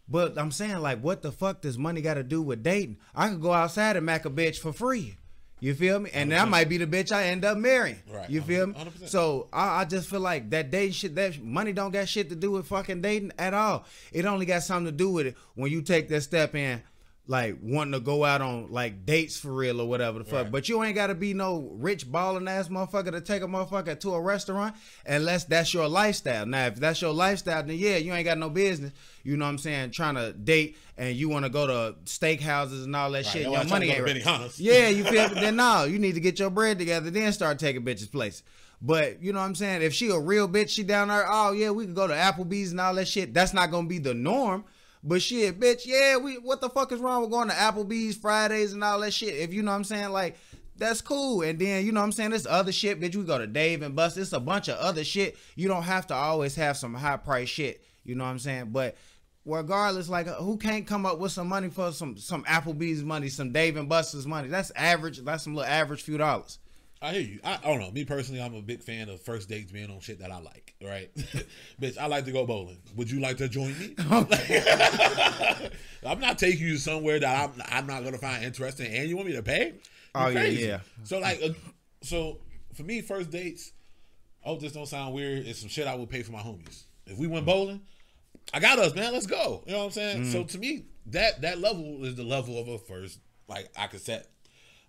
[0.09, 2.99] But I'm saying, like, what the fuck does money got to do with dating?
[3.15, 5.17] I could go outside and mac a bitch for free.
[5.63, 6.11] You feel me?
[6.13, 8.03] And that might be the bitch I end up marrying.
[8.13, 8.75] Right, You feel me?
[8.75, 9.09] 100%.
[9.09, 12.35] So I, I just feel like that dating shit, that money don't got shit to
[12.35, 13.85] do with fucking dating at all.
[14.11, 16.83] It only got something to do with it when you take that step in,
[17.29, 20.45] like wanting to go out on like dates for real or whatever the fuck.
[20.45, 20.53] Right.
[20.53, 23.99] But you ain't got to be no rich balling ass motherfucker to take a motherfucker
[24.01, 24.75] to a restaurant
[25.07, 26.47] unless that's your lifestyle.
[26.47, 28.93] Now, if that's your lifestyle, then yeah, you ain't got no business.
[29.23, 29.93] You know what I'm saying?
[29.93, 33.43] Trying to date and you want to go to steakhouses and all that shit.
[33.43, 34.59] Y'all Your money ain't right.
[34.59, 35.29] Yeah, you feel?
[35.43, 38.43] Then no, you need to get your bread together, then start taking bitches' place.
[38.81, 39.83] But you know what I'm saying?
[39.83, 42.73] If she a real bitch, she down there, oh yeah, we could go to Applebee's
[42.73, 43.33] and all that shit.
[43.33, 44.65] That's not gonna be the norm.
[45.05, 48.73] But shit, bitch, yeah, we what the fuck is wrong with going to Applebee's Fridays
[48.73, 49.35] and all that shit?
[49.35, 50.37] If you know what I'm saying, like
[50.77, 51.43] that's cool.
[51.43, 53.83] And then you know what I'm saying, this other shit, bitch, we go to Dave
[53.83, 54.17] and Bust.
[54.17, 55.37] It's a bunch of other shit.
[55.57, 57.83] You don't have to always have some high price shit.
[58.05, 58.71] You know what I'm saying?
[58.71, 58.97] But
[59.45, 63.29] regardless, like uh, who can't come up with some money for some some Applebee's money,
[63.29, 64.49] some Dave and Buster's money?
[64.49, 65.19] That's average.
[65.19, 66.59] That's some little average few dollars.
[67.03, 67.41] I hear you.
[67.43, 67.91] I, I don't know.
[67.91, 70.75] Me personally, I'm a big fan of first dates being on shit that I like.
[70.83, 71.11] Right,
[71.81, 71.99] bitch.
[71.99, 72.79] I like to go bowling.
[72.97, 73.95] Would you like to join me?
[76.07, 79.29] I'm not taking you somewhere that I'm I'm not gonna find interesting, and you want
[79.29, 79.67] me to pay?
[79.67, 79.73] You
[80.15, 80.67] Oh, yeah, crazy.
[80.67, 80.81] yeah.
[81.05, 81.49] So like, uh,
[82.03, 82.39] so
[82.75, 83.73] for me, first dates.
[84.45, 85.47] I hope this don't sound weird.
[85.47, 86.83] It's some shit I would pay for my homies.
[87.07, 87.81] If we went bowling,
[88.53, 89.13] I got us, man.
[89.13, 89.63] Let's go.
[89.67, 90.33] You know what I'm saying?
[90.33, 94.01] So to me, that that level is the level of a first like I could
[94.01, 94.27] set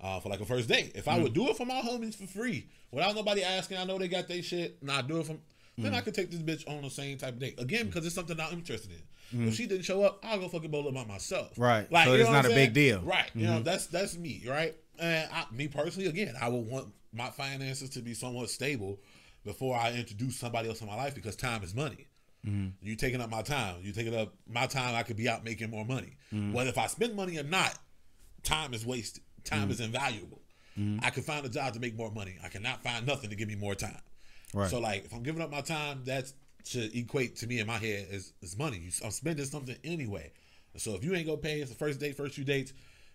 [0.03, 0.91] uh, for like a first date.
[0.93, 1.45] If I would mm-hmm.
[1.45, 4.43] do it for my homies for free without nobody asking, I know they got their
[4.43, 5.39] shit, and I do it from.
[5.75, 5.95] Then mm-hmm.
[5.95, 7.87] I could take this bitch on the same type of date again mm-hmm.
[7.87, 9.47] because it's something I'm interested in.
[9.47, 11.57] If she didn't show up, I'll go fucking bowl by myself.
[11.57, 11.91] Right.
[11.91, 13.01] Like, So it's not a I'm big deal.
[13.01, 13.31] Right.
[13.33, 14.43] You know that's that's me.
[14.47, 14.75] Right.
[14.99, 18.99] And I, me personally, again, I would want my finances to be somewhat stable
[19.43, 22.07] before I introduce somebody else in my life because time is money.
[22.81, 23.77] You taking up my time.
[23.81, 24.93] You taking up my time.
[24.93, 26.17] I could be out making more money.
[26.53, 27.75] Whether if I spend money or not,
[28.43, 29.23] time is wasted.
[29.43, 29.85] Time is mm-hmm.
[29.85, 30.41] invaluable.
[30.77, 31.05] Mm-hmm.
[31.05, 32.37] I can find a job to make more money.
[32.43, 34.01] I cannot find nothing to give me more time.
[34.53, 34.69] Right.
[34.69, 36.33] So like, if I'm giving up my time, that's
[36.71, 38.77] to equate to me in my head is, as money.
[38.77, 40.31] You- I'm spending something anyway.
[40.77, 42.73] So if you ain't gonna pay, it's the first date, first few dates,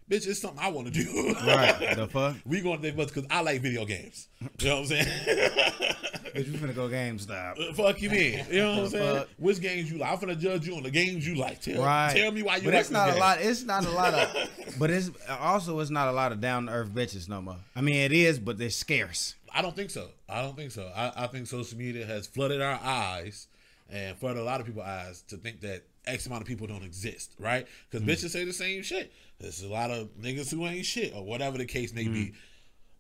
[0.09, 0.27] bitch.
[0.27, 1.35] It's something I want to do.
[1.45, 1.97] Right.
[1.97, 2.37] The fuck?
[2.47, 4.29] we going to date because I like video games.
[4.61, 5.95] You know what I'm saying?
[6.39, 7.71] Bitch, we finna go GameStop.
[7.71, 8.45] Uh, fuck you, mean?
[8.51, 9.17] You know what I'm saying?
[9.19, 9.29] fuck?
[9.39, 10.13] Which games you like?
[10.13, 11.61] I'm finna judge you on the games you like.
[11.61, 12.15] Tell, Right.
[12.15, 13.21] tell me why you But like it's not a game.
[13.21, 13.39] lot.
[13.41, 14.51] It's not a lot of.
[14.79, 15.11] But it's
[15.41, 17.57] also it's not a lot of down to earth bitches no more.
[17.75, 19.35] I mean, it is, but they're scarce.
[19.53, 20.09] I don't think so.
[20.29, 20.89] I don't think so.
[20.95, 23.49] I, I think social media has flooded our eyes
[23.91, 26.85] and flooded a lot of people's eyes to think that X amount of people don't
[26.85, 27.67] exist, right?
[27.91, 28.11] Because mm.
[28.11, 29.13] bitches say the same shit.
[29.41, 32.27] There's a lot of niggas who ain't shit or whatever the case may be.
[32.27, 32.35] Mm.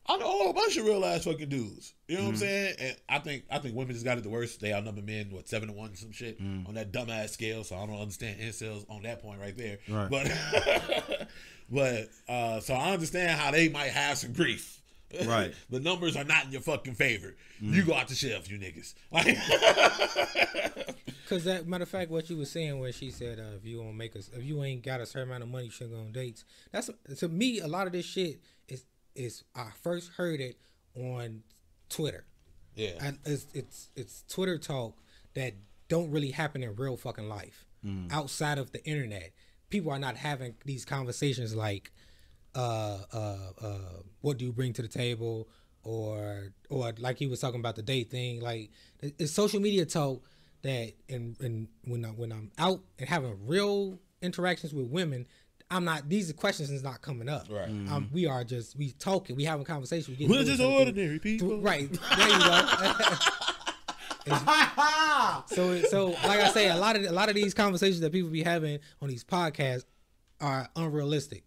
[0.08, 1.92] I know a whole bunch of real ass fucking dudes.
[2.06, 2.76] You know what I'm saying?
[2.80, 4.60] And I think I think women just got it the worst.
[4.60, 7.62] They outnumber men, what seven to one, some shit on that dumbass scale.
[7.62, 9.78] So I don't understand incels on that point right there.
[9.88, 10.10] Right.
[10.10, 11.28] But
[11.70, 14.80] but uh, so I understand how they might have some grief.
[15.26, 15.54] Right.
[15.70, 17.34] the numbers are not in your fucking favor.
[17.60, 18.94] You go out the shelf, you niggas.
[19.10, 19.36] Like,
[21.28, 23.82] Cause that matter of fact, what you was saying when she said, uh, if you
[23.82, 26.00] don't make us, if you ain't got a certain amount of money, you shouldn't go
[26.00, 26.44] on dates.
[26.72, 26.88] That's
[27.18, 28.40] to me, a lot of this shit
[29.18, 30.56] is I first heard it
[30.94, 31.42] on
[31.88, 32.26] Twitter.
[32.74, 32.92] yeah.
[33.00, 34.96] and it's it's it's Twitter talk
[35.34, 35.54] that
[35.88, 37.64] don't really happen in real fucking life
[38.10, 39.32] outside of the internet.
[39.70, 41.92] People are not having these conversations like,
[42.54, 43.78] uh, uh, uh,
[44.20, 45.48] what do you bring to the table,
[45.82, 48.40] or or like he was talking about the date thing.
[48.40, 50.22] Like it's social media talk
[50.62, 55.26] that and and when I, when I'm out and having real interactions with women.
[55.70, 56.08] I'm not.
[56.08, 57.46] These questions is not coming up.
[57.50, 57.68] Right.
[57.68, 59.36] Um, we are just we talking.
[59.36, 60.16] We having conversation.
[60.18, 60.86] We We're just to know each other.
[60.86, 61.60] ordinary people.
[61.60, 61.90] Right.
[61.92, 62.68] There you go.
[65.46, 68.30] so so like I say, a lot of a lot of these conversations that people
[68.30, 69.84] be having on these podcasts
[70.40, 71.44] are unrealistic.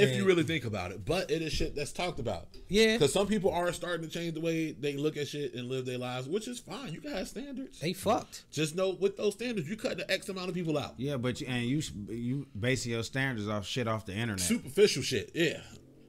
[0.00, 2.48] If you really think about it, but it is shit that's talked about.
[2.68, 2.94] Yeah.
[2.94, 5.86] Because some people are starting to change the way they look at shit and live
[5.86, 6.92] their lives, which is fine.
[6.92, 7.80] You can have standards.
[7.80, 8.44] They fucked.
[8.50, 10.94] Just know with those standards, you cut the X amount of people out.
[10.96, 14.40] Yeah, but you, and you you base your standards off shit off the internet.
[14.40, 15.30] Superficial shit.
[15.34, 15.60] Yeah.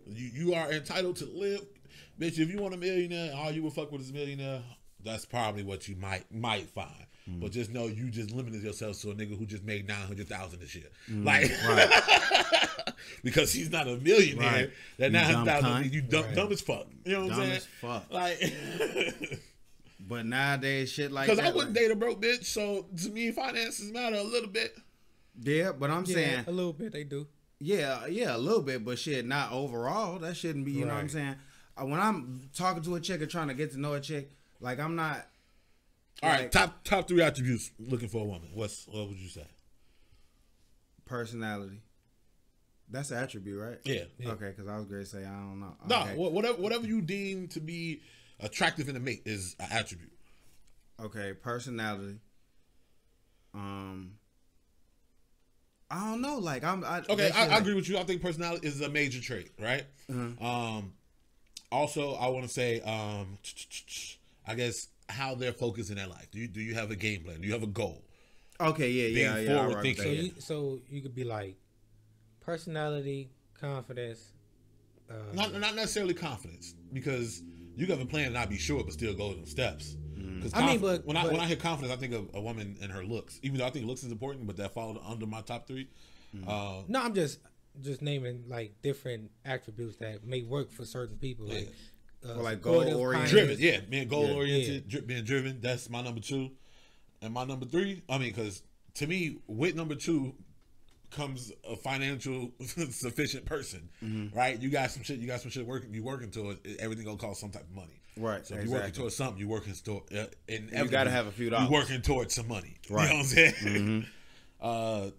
[0.07, 1.65] You you are entitled to live.
[2.19, 4.61] Bitch, if you want a millionaire, all you would fuck with is a millionaire,
[5.03, 7.07] that's probably what you might might find.
[7.31, 7.39] Mm.
[7.39, 10.27] But just know you just limited yourself to a nigga who just made nine hundred
[10.27, 10.85] thousand this year.
[11.09, 11.25] Mm.
[11.25, 11.51] Like
[13.23, 14.51] because he's not a millionaire.
[14.51, 14.71] Right.
[14.97, 15.93] That You nine dumb hundred thousand cunt.
[15.93, 16.35] you dumb, Right.
[16.35, 16.87] dumb as fuck.
[17.05, 17.57] You know what Dumb I'm saying?
[17.57, 18.05] as fuck.
[18.11, 19.39] Like
[20.07, 21.39] But nowadays, shit like because.
[21.39, 24.75] I wouldn't like- date a broke bitch, so to me finances matter a little bit.
[25.41, 27.27] yeah, but I'm Yeah, saying, a little bit they do.
[27.59, 30.17] yeah, yeah, a little bit, but shit, not overall.
[30.19, 30.71] That shouldn't be.
[30.71, 31.35] You know what I'm saying?
[31.79, 34.31] Uh, when I'm talking to a chick or trying to get to know a chick,
[34.59, 35.27] like I'm not.
[36.23, 38.49] All right, Like- top top three attributes looking for a woman.
[38.53, 39.45] What's what would you say?
[41.05, 41.81] personality.
[42.89, 43.77] That's an attribute, right?
[43.83, 44.03] Yeah.
[44.31, 45.75] Okay, because I was going to say I don't know.
[45.87, 46.15] No, Okay.
[46.15, 48.01] whatever whatever you deem to be
[48.39, 50.11] attractive in a mate is an attribute.
[50.99, 52.19] Okay, personality.
[53.53, 54.13] Um,
[55.89, 56.37] I don't know.
[56.37, 56.83] Like I'm.
[56.85, 57.97] I, Okay, I, I like- agree with you.
[57.97, 59.85] I think personality is a major trait, right?
[60.09, 60.93] Um,
[61.71, 63.37] also, I want to say, um,
[64.47, 66.27] I guess how they're focused in their life.
[66.31, 67.41] Do you do you have a game plan?
[67.41, 68.03] Do you have a goal?
[68.59, 69.53] Okay, yeah, yeah, being yeah.
[69.53, 70.03] I forward rock thinking.
[70.03, 71.57] So you so you could be like
[72.39, 73.29] personality,
[73.59, 74.33] confidence.
[75.09, 77.41] Uh, Not not necessarily confidence because
[77.75, 79.95] you have a plan and not be sure, but still go them steps.
[80.15, 82.41] Because I mean, but- when I but- when I hear confidence, I think of a
[82.41, 83.39] woman and her looks.
[83.43, 85.87] Even though I think looks is important, but that followed under my top three.
[86.47, 87.39] Uh, no, I'm just
[87.81, 91.45] just naming like different attributes that may work for certain people.
[91.47, 91.69] Like,
[92.27, 93.29] uh, Or, like, goal-oriented.
[93.31, 94.33] driven, yeah, being goal Yeah.
[94.35, 95.59] oriented, dri- being driven.
[95.61, 96.51] That's my number two,
[97.21, 98.03] and my number three.
[98.09, 98.61] I mean, because
[98.95, 100.33] to me, with number two
[101.09, 102.51] comes a financial
[102.91, 104.37] sufficient person, Mm-hmm.
[104.37, 104.61] right?
[104.61, 105.19] You got some shit.
[105.19, 105.93] You got some shit working.
[105.93, 108.73] You working towards it, everything gonna cost some type of money, Right, So if you're
[108.73, 110.03] working towards something, you're working toward.
[110.13, 111.69] Uh, in You gotta have a few dollars.
[111.69, 113.03] You're working towards some money, Right.
[113.03, 113.53] You know what I'm saying?
[113.53, 113.99] Mm-hmm.
[114.61, 115.09] Uh,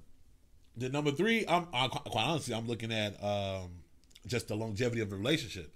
[0.76, 3.70] the number three, I'm, i quite honestly, I'm looking at um,
[4.24, 5.74] just the longevity of the relationship.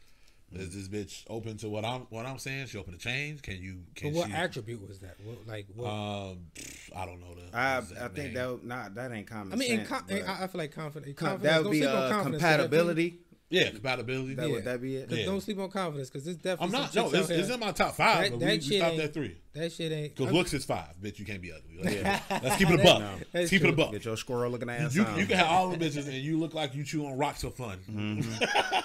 [0.52, 2.66] Is this bitch open to what I'm what I'm saying?
[2.68, 3.42] She open to change?
[3.42, 3.80] Can you?
[4.00, 4.32] But what she?
[4.34, 5.16] attribute was that?
[5.24, 5.88] What, like what?
[5.90, 6.46] um,
[6.94, 7.56] I don't know the.
[7.56, 8.34] I, exact I think name.
[8.34, 9.52] that would not that ain't common.
[9.52, 11.18] I mean, in sense, com- I, I feel like confidence.
[11.18, 13.18] confidence that would don't be sleep on uh, confidence, 'cause that compatibility.
[13.48, 14.34] Yeah, compatibility.
[14.34, 14.52] That Yeah.
[14.54, 15.08] would that be it?
[15.08, 15.26] Cause Yeah.
[15.26, 16.76] don't sleep on confidence, cause it's definitely.
[16.76, 16.94] I'm not.
[16.96, 18.22] No, it's, it's in my top five.
[18.24, 19.36] That- but that we, we shit stopped ain't- at three.
[19.54, 20.14] That shit ain't.
[20.16, 20.88] Because looks is five.
[21.00, 21.78] Bitch, you can't be ugly.
[21.82, 22.20] Like, yeah.
[22.42, 23.00] Let's keep it a buck.
[23.00, 23.06] No.
[23.12, 23.92] Let's That's keep it a buck.
[23.92, 25.16] Get your squirrel looking ass You, on.
[25.18, 27.50] you can have all the bitches and you look like you chew on rocks for
[27.50, 27.78] fun.
[27.90, 28.20] Mm-hmm.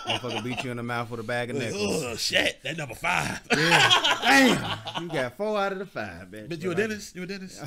[0.09, 2.03] Motherfucker beat you in the mouth with a bag of nickels.
[2.03, 2.61] Ugh, oh, shit.
[2.63, 3.41] That number five.
[3.49, 6.47] Damn, you got four out of the five, bitch.
[6.47, 7.15] Bitch, you a dentist?
[7.15, 7.61] You a dentist?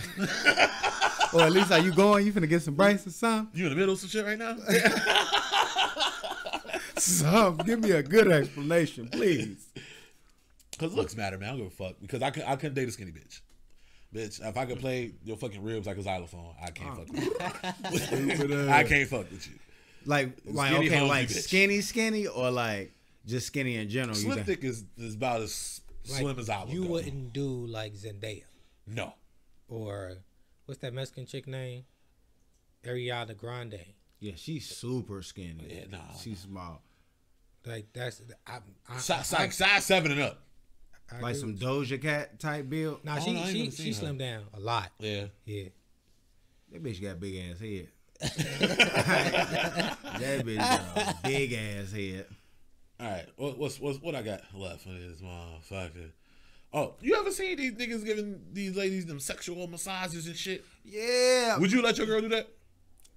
[1.35, 2.25] Or at least are you going?
[2.25, 3.49] You finna get some Bryce or something?
[3.59, 4.57] you in the middle of some shit right now?
[7.05, 7.57] Some.
[7.59, 9.69] Give me a good explanation, please.
[10.71, 11.49] Because looks matter, man.
[11.49, 11.97] I don't give a fuck.
[12.01, 13.41] Because I, could, I couldn't date a skinny bitch.
[14.15, 17.05] Bitch, if I could play your fucking ribs like a xylophone, I can't oh.
[17.05, 18.69] fuck with you.
[18.71, 19.55] I can't fuck with you.
[20.07, 21.43] Like, like Skinny okay, like bitch.
[21.43, 22.93] skinny, skinny, or like
[23.27, 24.17] just skinny in general.
[24.17, 26.91] You Slim thick is, is about as like, slim as I would You go.
[26.91, 28.45] wouldn't do like Zendaya
[28.87, 29.15] No.
[29.69, 30.19] or
[30.67, 31.85] what's that Mexican chick name?
[32.85, 33.81] Ariana Grande.
[34.21, 35.67] yeah, she's super skinny.
[35.69, 36.15] Yeah, nah.
[36.23, 36.83] she's small.
[37.67, 38.59] Like that's I,
[38.89, 40.41] I, Size, I, size, size seven and up.
[41.11, 43.01] I Like agree some Doja Cat type build.
[43.03, 43.11] you.
[43.11, 44.07] Nah, Oh, she no, I she never she her.
[44.07, 44.91] slimmed down a lot.
[44.99, 45.27] Yeah.
[45.45, 45.69] Yeah.
[46.73, 47.89] That bitch got big ass head.
[48.21, 49.99] that
[50.45, 52.27] bitch got a big ass head.
[53.01, 53.27] All right.
[53.37, 56.11] What, what's, what's what I got left for this motherfucker?
[56.73, 60.65] Oh, you ever seen these niggas giving these ladies them sexual massages and shit?
[60.85, 61.59] Yeah.
[61.59, 62.49] Would you let your girl do that?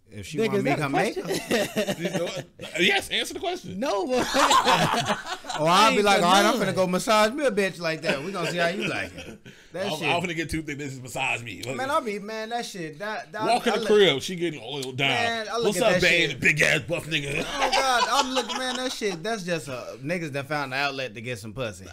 [0.10, 1.96] If she want is me that to a come make her, question?
[2.04, 2.46] You know what?
[2.80, 3.80] yes, answer the question.
[3.80, 7.52] No, but oh, I'll be like, for all right, I'm gonna go massage me a
[7.52, 8.24] bitch like that.
[8.24, 9.40] We gonna see how you like it.
[9.74, 10.08] That I'm, shit.
[10.08, 11.62] I'm gonna get two thick bitches massage me.
[11.62, 12.50] Look, man, I'll be man.
[12.50, 13.00] That shit.
[13.00, 15.10] That, that walk in I the look- crib, she getting oiled down.
[15.10, 16.40] Man, I look What's at up, that babe?
[16.40, 17.46] Big ass buff nigga.
[17.46, 18.78] Oh God, I'm looking, man.
[18.78, 19.22] That shit.
[19.22, 21.86] That's just a niggas that found the outlet to get some pussy.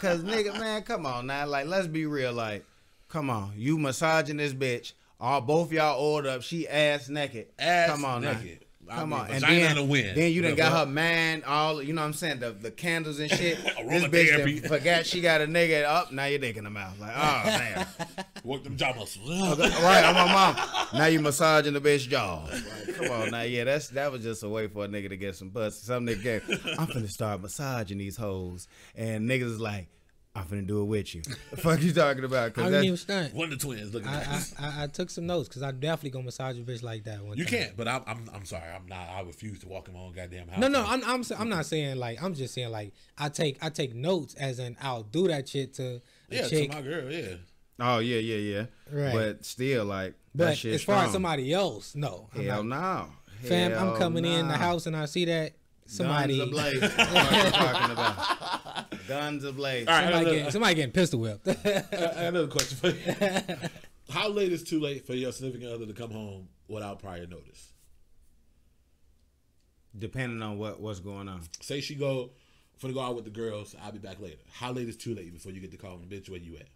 [0.00, 1.46] Cause nigga, man, come on now.
[1.46, 2.32] Like, let's be real.
[2.32, 2.64] Like,
[3.08, 4.92] come on, you massaging this bitch.
[5.20, 6.42] All both y'all oiled up.
[6.42, 7.48] She ass naked.
[7.58, 8.58] Ass come on naked.
[8.60, 8.64] now.
[8.86, 10.14] I Come mean, on, and then, in the wind.
[10.14, 13.18] then you done got her man all you know what I'm saying the the candles
[13.18, 13.56] and shit.
[13.64, 16.12] this bitch that forgot she got a nigga up.
[16.12, 17.00] Now you're dick in the mouth.
[17.00, 17.86] Like oh man.
[18.44, 19.26] Work them jaw muscles.
[19.58, 20.56] right, I'm my mom.
[20.92, 22.50] Now you massaging the bitch jaws.
[22.52, 25.16] Like, come on now, yeah, that's that was just a way for a nigga to
[25.16, 25.86] get some pussy.
[25.86, 26.42] Some nigga get,
[26.78, 29.86] I'm finna start massaging these hoes, and niggas is like,
[30.36, 31.22] I'm finna do it with you.
[31.26, 32.46] What the fuck you talking about?
[32.46, 33.34] I Cause didn't even that's, stunt.
[33.34, 33.94] One of the twins.
[33.94, 34.52] Look I, at I, that.
[34.58, 37.38] I, I took some notes because I definitely gonna massage a bitch like that one
[37.38, 37.52] You time.
[37.52, 38.68] can't, but I'm, I'm I'm sorry.
[38.74, 39.08] I'm not.
[39.08, 40.58] I refuse to walk in my own goddamn house.
[40.58, 43.68] No, no, I'm, I'm, I'm not saying like I'm just saying like I take I
[43.68, 47.10] take notes as in I'll do that shit to yeah, chick, to my girl.
[47.12, 47.34] Yeah,
[47.78, 48.66] oh yeah, yeah, yeah.
[48.90, 49.12] Right.
[49.12, 51.06] But still, like that but as far strong.
[51.06, 53.06] as somebody else, no, I'm hell not.
[53.06, 55.52] no, fam, I'm Hell coming in the house and I see that
[55.86, 56.80] somebody Guns ablaze.
[56.80, 58.53] what are you talking about?
[59.08, 59.86] Guns ablaze.
[59.86, 60.02] All right.
[60.04, 61.48] somebody, another- getting, somebody getting pistol whipped.
[61.48, 61.52] I
[61.90, 63.68] got another question for you.
[64.10, 67.72] How late is too late for your significant other to come home without prior notice?
[69.96, 71.42] Depending on what what's going on.
[71.60, 72.30] Say she go
[72.78, 73.76] for to go out with the girls.
[73.82, 74.38] I'll be back later.
[74.52, 76.28] How late is too late before you get to call from the bitch?
[76.28, 76.66] Where you at?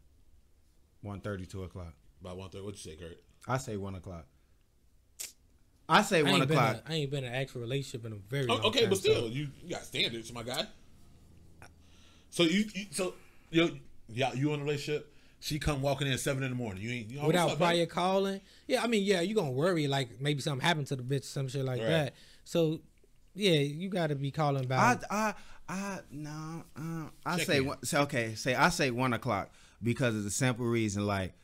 [1.02, 1.94] One thirty, two o'clock.
[2.20, 2.64] About one thirty.
[2.64, 3.18] What you say, Kurt?
[3.48, 4.24] I say one o'clock.
[5.88, 6.82] I say I one ain't, been o'clock.
[6.86, 8.90] a, I ain't been in an actual relationship in a very Oh, long okay, time.
[8.90, 10.66] but so- still, you, you got standards, my guy.
[12.30, 13.14] So you, you so
[13.50, 15.12] you yeah you in a relationship?
[15.40, 16.82] She come walking in at seven in the morning.
[16.82, 17.88] You ain't you know, without up, prior babe?
[17.90, 18.40] calling.
[18.66, 21.46] Yeah, I mean, yeah, you gonna worry like maybe something happened to the bitch, some
[21.48, 21.88] shit like Right.
[21.88, 22.14] that.
[22.44, 22.80] So,
[23.34, 25.04] yeah, you got to be calling back.
[25.10, 25.34] I I
[25.68, 26.64] I no.
[26.76, 27.66] Uh, I Check say in.
[27.66, 28.34] one, say okay.
[28.34, 29.50] Say I say one o'clock
[29.82, 31.06] because of the simple reason.
[31.06, 31.34] Like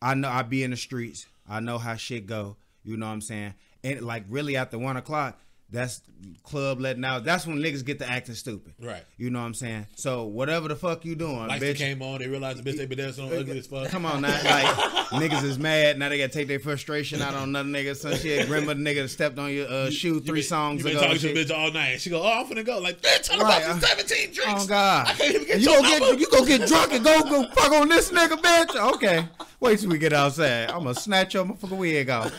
[0.00, 1.26] I know I be in the streets.
[1.48, 2.56] I know how shit go.
[2.84, 3.54] You know what I'm saying?
[3.82, 5.40] And like really after one o'clock,
[5.70, 6.02] that's
[6.44, 7.24] club letting out.
[7.24, 8.74] That's when niggas get to acting stupid.
[8.80, 9.02] Right.
[9.16, 9.86] You know what I'm saying?
[9.96, 11.76] So whatever the fuck you doing, Lights bitch.
[11.78, 12.20] came on.
[12.20, 13.88] They realized the bitch they been dancing on ugly as fuck.
[13.88, 14.66] Come on now, like
[15.10, 16.08] niggas is mad now.
[16.10, 17.96] They gotta take their frustration out on another nigga.
[17.96, 18.48] Some shit.
[18.48, 21.06] The nigga stepped on your uh, shoe You three been- songs You been ago.
[21.08, 22.00] talking to bitch all night.
[22.00, 22.78] She go, oh, I'm finna go.
[22.78, 24.64] Like, bitch, I'm Right, about to uh, 17 drinks.
[24.64, 25.08] Oh God!
[25.08, 27.72] I can't even get you gonna get you gonna get drunk and go go fuck
[27.72, 28.92] on this nigga, bitch?
[28.94, 29.26] Okay,
[29.60, 30.70] wait till we get outside.
[30.70, 32.32] I'm gonna snatch your motherfucking wig off.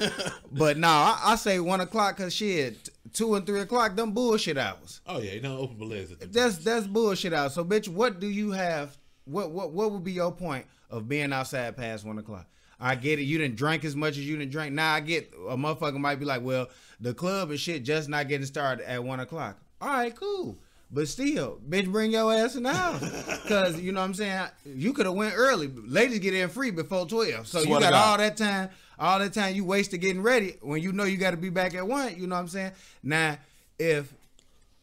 [0.51, 4.57] But nah, I, I say one o'clock cause shit, two and three o'clock, them bullshit
[4.57, 5.01] hours.
[5.07, 7.51] Oh yeah, you don't open at the That's that's bullshit out.
[7.51, 8.95] So bitch, what do you have?
[9.25, 12.45] What what what would be your point of being outside past one o'clock?
[12.79, 13.23] I get it.
[13.23, 14.73] You didn't drink as much as you didn't drink.
[14.73, 16.67] Now I get a motherfucker might be like, well,
[16.99, 19.57] the club and shit just not getting started at one o'clock.
[19.81, 20.57] All right, cool.
[20.91, 23.01] But still, bitch, bring your ass in the house.
[23.47, 24.47] Cause you know what I'm saying?
[24.65, 25.67] You could have went early.
[25.67, 27.47] Ladies get in free before 12.
[27.47, 28.69] So Swear you got all that time,
[28.99, 31.73] all the time you wasted getting ready when you know you got to be back
[31.75, 32.15] at one.
[32.17, 32.71] You know what I'm saying?
[33.03, 33.37] Now,
[33.79, 34.13] if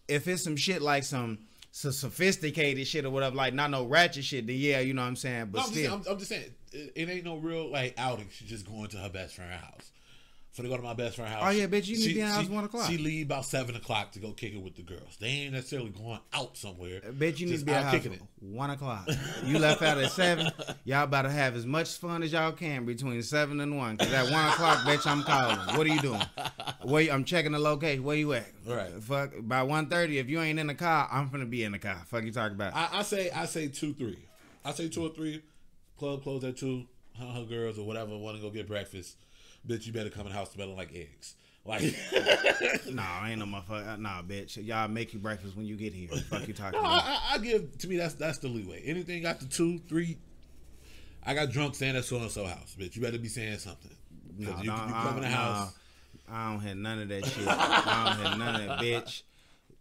[0.08, 1.38] if it's some shit like some,
[1.70, 5.08] some sophisticated shit or whatever, like not no ratchet shit, then yeah, you know what
[5.08, 5.46] I'm saying.
[5.52, 7.94] But No, I'm, just, still, I'm, I'm just saying, it, it ain't no real like
[7.98, 8.28] outing.
[8.30, 9.90] She's just going to her best friend's house.
[10.52, 11.42] For to go to my best friend's house.
[11.46, 12.90] Oh, yeah, bitch, you need to be in the house 1 o'clock.
[12.90, 15.16] She leave about seven o'clock to go kick it with the girls.
[15.18, 17.00] They ain't necessarily going out somewhere.
[17.06, 18.22] Uh, Bet you need to be at out house kicking it.
[18.40, 19.08] one o'clock.
[19.44, 20.52] You left out at seven.
[20.84, 23.96] Y'all about to have as much fun as y'all can between seven and one.
[23.96, 25.58] Cause at one o'clock, bitch, I'm calling.
[25.78, 26.20] What are you doing?
[26.82, 28.04] Where you, I'm checking the location.
[28.04, 28.46] Where you at?
[28.66, 28.92] Right.
[29.02, 29.30] Fuck.
[29.40, 32.02] By one thirty, if you ain't in the car, I'm gonna be in the car.
[32.06, 32.74] Fuck you talking about?
[32.74, 34.18] I, I say I say two three.
[34.64, 35.42] I say two or three.
[35.98, 36.84] Club closed at two.
[37.18, 39.16] Her, her girls or whatever want to go get breakfast.
[39.66, 41.36] Bitch, you better come in the house smelling like eggs.
[41.64, 41.82] Like
[42.90, 43.92] nah, I ain't no motherfucker.
[43.94, 44.64] Uh, nah, bitch.
[44.66, 46.08] Y'all make you breakfast when you get here.
[46.08, 47.04] Fuck you talking No, about?
[47.04, 48.82] I, I, I give to me that's that's the leeway.
[48.84, 50.18] Anything after two, three.
[51.24, 52.96] I got drunk saying at so and so house, bitch.
[52.96, 53.92] You better be saying something.
[54.36, 55.72] No, you, no, you I- come in the house.
[56.28, 57.46] I don't have none of that shit.
[57.46, 59.22] I don't have none of that, bitch.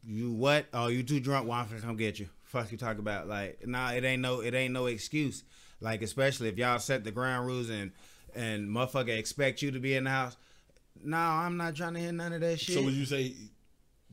[0.04, 0.66] You what?
[0.74, 1.48] Oh, you too drunk?
[1.48, 2.28] Well, I'm finna come get you.
[2.44, 3.92] Fuck you talk about like nah.
[3.92, 4.42] It ain't no.
[4.42, 5.44] It ain't no excuse.
[5.80, 7.92] Like especially if y'all set the ground rules and
[8.36, 10.38] and motherfucker expect you to be in the house.
[11.04, 12.76] No, I'm not trying to hear none of that shit.
[12.76, 13.34] So would you say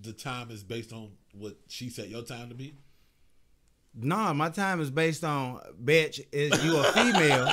[0.00, 2.74] the time is based on what she set your time to be?
[4.00, 6.20] No, my time is based on bitch.
[6.30, 7.52] Is you a female?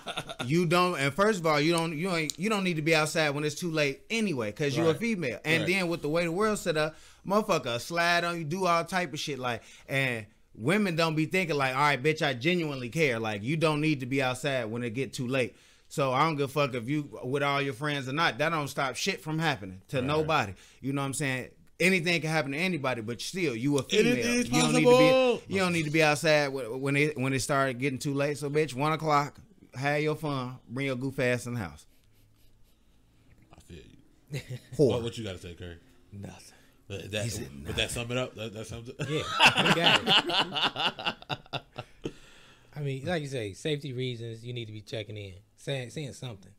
[0.44, 0.98] you don't.
[0.98, 1.96] And first of all, you don't.
[1.96, 2.38] You ain't.
[2.38, 5.38] You don't need to be outside when it's too late anyway, cause you a female.
[5.44, 5.72] And Right.
[5.72, 6.96] then with the way the world set up,
[7.26, 9.62] motherfucker slide on you, do all type of shit like.
[9.88, 13.18] And women don't be thinking like, all right, bitch, I genuinely care.
[13.18, 15.56] Like you don't need to be outside when it get too late.
[15.88, 18.38] So I don't give a fuck if you with all your friends or not.
[18.38, 20.54] That don't stop shit from happening to nobody.
[20.80, 21.50] You know what I'm saying?
[21.78, 24.14] Anything can happen to anybody, but still, you a female.
[24.14, 25.54] Anything's you don't need to be.
[25.54, 28.38] You don't need to be outside when it when it started getting too late.
[28.38, 29.38] So, bitch, one o'clock,
[29.74, 31.86] have your fun, bring your goof ass in the house.
[33.54, 34.40] I feel you.
[34.78, 34.88] Whore.
[34.88, 35.76] What, what you got to say, Curry?
[36.12, 36.54] Nothing.
[36.88, 38.34] That, that, said would that sum it up?
[38.36, 38.96] That, that sums it.
[39.00, 42.12] Yeah, you got it.
[42.76, 45.34] I mean, like you say, safety reasons, you need to be checking in,
[45.66, 46.52] saying saying something.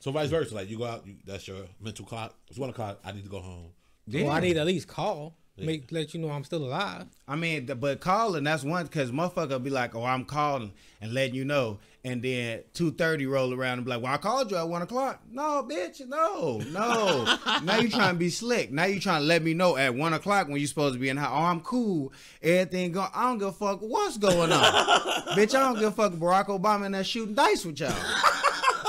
[0.00, 2.34] So vice versa, like you go out, you, that's your mental clock.
[2.48, 3.00] It's one o'clock.
[3.04, 3.70] I need to go home.
[4.12, 7.06] Well, I need to at least call, make let you know I'm still alive.
[7.26, 11.34] I mean, but calling that's one because motherfucker be like, "Oh, I'm calling and letting
[11.34, 14.56] you know," and then two thirty roll around and be like, "Well, I called you
[14.56, 17.36] at one o'clock." No, bitch, no, no.
[17.64, 18.70] now you trying to be slick.
[18.70, 21.08] Now you trying to let me know at one o'clock when you supposed to be
[21.08, 21.32] in house.
[21.32, 22.12] Oh, I'm cool.
[22.42, 23.08] Everything going.
[23.14, 24.72] I don't give a fuck what's going on,
[25.36, 25.54] bitch.
[25.54, 26.12] I don't give a fuck.
[26.12, 27.92] Barack Obama and that shooting dice with y'all.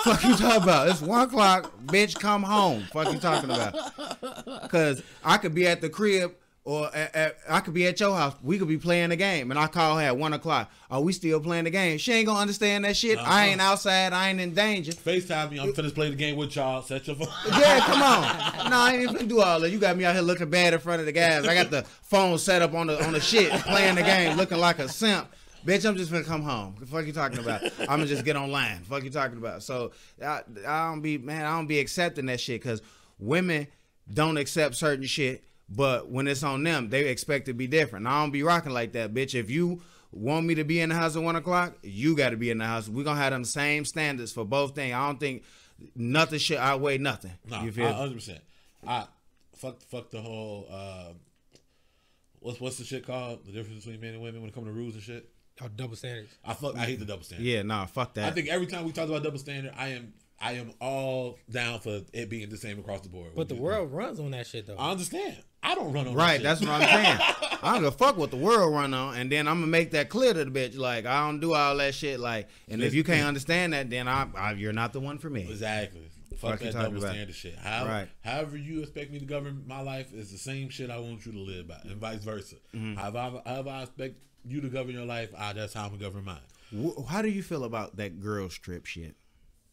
[0.04, 0.88] Fuck you talking about?
[0.88, 2.18] It's one o'clock, bitch.
[2.18, 2.86] Come home.
[2.94, 4.70] Fuck you talking about?
[4.70, 6.36] Cause I could be at the crib
[6.70, 8.36] or at, at- I could be at your house.
[8.44, 10.72] We could be playing the game, and I call her at one o'clock.
[10.92, 11.98] Are we still playing the game?
[11.98, 13.18] She ain't gonna understand that shit.
[13.18, 13.72] I ain't uh-huh.
[13.72, 14.14] outside.
[14.14, 14.92] I ain't in danger.
[14.92, 15.60] FaceTime me.
[15.60, 16.84] I'm finished playing the game with y'all.
[16.84, 17.28] Set your phone.
[17.60, 18.70] Yeah, come on.
[18.70, 19.72] No, I ain't even do all that.
[19.72, 21.48] You got me out here looking bad in front of the guys.
[21.48, 24.60] I got the phone set up on the on the shit, playing the game, looking
[24.60, 25.28] like a simp.
[25.66, 26.76] Bitch, I'm just gonna come home.
[26.80, 27.64] The fuck you talking about?
[27.80, 28.78] I'm gonna just get online.
[28.84, 29.64] Fuck you talking about?
[29.64, 29.92] So
[30.24, 31.46] I, I don't be man.
[31.46, 32.84] I don't be accepting that shit because
[33.18, 33.68] women
[34.14, 38.08] don't accept certain shit, but when it's on them, they expect to be different.
[38.08, 39.36] I don't be rocking like that, bitch.
[39.36, 42.38] If you want me to be in the house at one o'clock, you got to
[42.38, 42.90] be in the house.
[42.90, 44.94] We gonna have them same standards for both things.
[44.94, 45.44] I don't think
[45.96, 47.34] nothing should outweigh nothing.
[47.50, 47.92] No, you feel?
[47.94, 48.40] hundred percent.
[48.86, 49.06] I
[49.56, 50.68] fuck fuck the whole.
[50.72, 51.14] Uh,
[52.40, 53.46] what's what's the shit called?
[53.46, 55.30] The difference between men and women when it comes to rules and shit.
[55.62, 56.34] Oh, double standards.
[56.46, 56.78] I fuck.
[56.78, 57.46] I hate the double standard.
[57.46, 58.26] yeah, nah, fuck that.
[58.26, 61.80] I think every time we talk about double standard, I am I am all down
[61.80, 63.32] for it being the same across the board.
[63.36, 64.78] But the world runs on that shit though.
[64.78, 65.38] I understand.
[65.62, 66.44] I don't run on that Right, shit.
[66.44, 67.18] that's what I'm saying.
[67.62, 69.92] I don't give a fuck what the world run on, and then I'm gonna make
[69.92, 70.78] that clear to the bitch.
[70.78, 72.20] Like I don't do all that shit.
[72.20, 75.30] Like, and if you can't understand that, then I, I you're not the one for
[75.30, 75.48] me.
[75.50, 76.02] Exactly.
[76.38, 77.12] Fuck Fuck that double about.
[77.12, 77.56] standard shit.
[77.58, 78.08] How, Right.
[78.24, 81.34] However you expect me to govern my life is the same shit I want you
[81.34, 82.56] to live by, and vice versa.
[82.74, 82.94] Mm-hmm.
[82.96, 84.16] However, I, however I expect
[84.46, 86.96] you to govern your life, I, that's how I'm gonna govern mine.
[87.10, 89.16] How do you feel about that girl strip shit?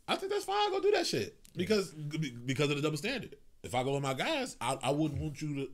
[0.09, 0.57] I think that's fine.
[0.57, 3.37] I go do that shit because because of the double standard.
[3.63, 5.69] If I go with my guys, I, I wouldn't want you to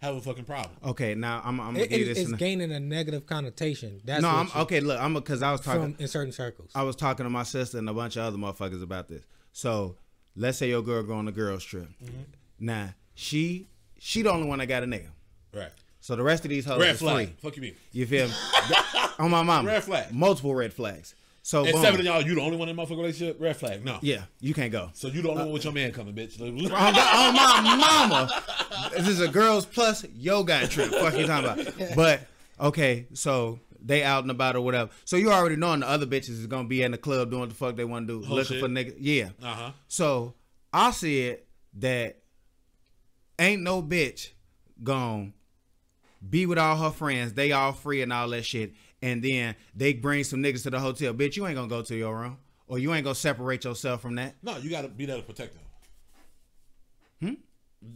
[0.00, 0.76] have a fucking problem.
[0.84, 2.18] Okay, now I'm, I'm gonna It- give you this.
[2.18, 4.00] it's gaining a negative connotation.
[4.04, 4.80] That's no, what I'm okay.
[4.80, 5.94] Look, I'm because I was talking.
[5.94, 6.70] from in certain circles.
[6.74, 9.24] I was talking to my sister and a bunch of other motherfuckers about this.
[9.52, 9.96] So
[10.36, 11.88] let's say your girl go on a girls trip.
[12.02, 12.22] Mm-hmm.
[12.60, 13.66] Now she
[13.98, 15.08] she the only one that got a nigga.
[15.54, 15.70] Right.
[16.00, 17.26] So the rest of these hoes Red is flag.
[17.28, 17.36] free.
[17.40, 17.74] Fuck you mean?
[17.92, 18.34] You feel me?
[19.18, 19.66] on my mom.
[19.66, 20.12] Red flag.
[20.14, 21.14] Multiple red flags.
[21.48, 21.80] So And boom.
[21.80, 23.40] seven of y'all, you the only one in the motherfucking relationship.
[23.40, 23.82] Red flag.
[23.82, 23.98] No.
[24.02, 24.90] Yeah, you can't go.
[24.92, 26.38] So you the only one with your man coming, bitch.
[26.42, 28.30] on, on my mama.
[28.94, 30.90] This is a girls plus yoga trip.
[30.90, 31.94] Fuck you talking about?
[31.96, 32.20] But
[32.60, 34.90] okay, so they out and about or whatever.
[35.06, 37.48] So you already knowing the other bitches is gonna be in the club doing what
[37.48, 38.62] the fuck they want to do, Whole looking shit.
[38.62, 38.96] for niggas.
[38.98, 39.30] Yeah.
[39.42, 39.70] Uh huh.
[39.86, 40.34] So
[40.70, 41.38] I said
[41.78, 42.18] that
[43.38, 44.32] ain't no bitch
[44.84, 45.32] gon'
[46.28, 47.32] be with all her friends.
[47.32, 48.74] They all free and all that shit.
[49.00, 51.14] And then they bring some niggas to the hotel.
[51.14, 52.38] Bitch, you ain't gonna go to your room.
[52.66, 54.34] Or you ain't gonna separate yourself from that.
[54.42, 55.62] No, you gotta be there to protect them.
[57.20, 57.34] Hmm?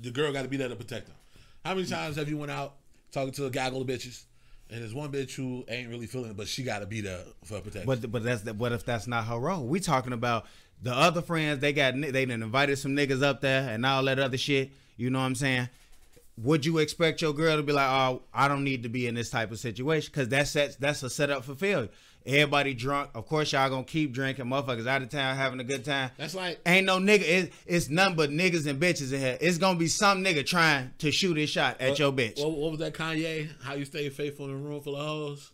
[0.01, 1.17] The girl got to be there to protect them.
[1.65, 2.75] How many times have you went out
[3.13, 4.25] talking to a gaggle of bitches,
[4.71, 7.21] and there's one bitch who ain't really feeling it, but she got to be there
[7.45, 7.87] for protection.
[7.87, 9.65] But but that's the, what if that's not her role?
[9.65, 10.47] We talking about
[10.81, 11.61] the other friends.
[11.61, 14.73] They got they done invited some niggas up there and all that other shit.
[14.97, 15.69] You know what I'm saying?
[16.43, 19.15] Would you expect your girl to be like, oh, I don't need to be in
[19.15, 20.11] this type of situation?
[20.13, 21.89] Because that's sets that's a setup for failure.
[22.25, 23.11] Everybody drunk.
[23.15, 24.47] Of course, y'all gonna keep drinking.
[24.47, 26.11] Motherfuckers out of town having a good time.
[26.17, 27.23] That's like Ain't no nigga.
[27.23, 29.39] It, it's nothing but niggas and bitches in here.
[29.41, 32.41] It's gonna be some nigga trying to shoot his shot at your bitch.
[32.41, 33.49] What, what was that Kanye?
[33.63, 35.53] How you stay faithful in a room full of hoes?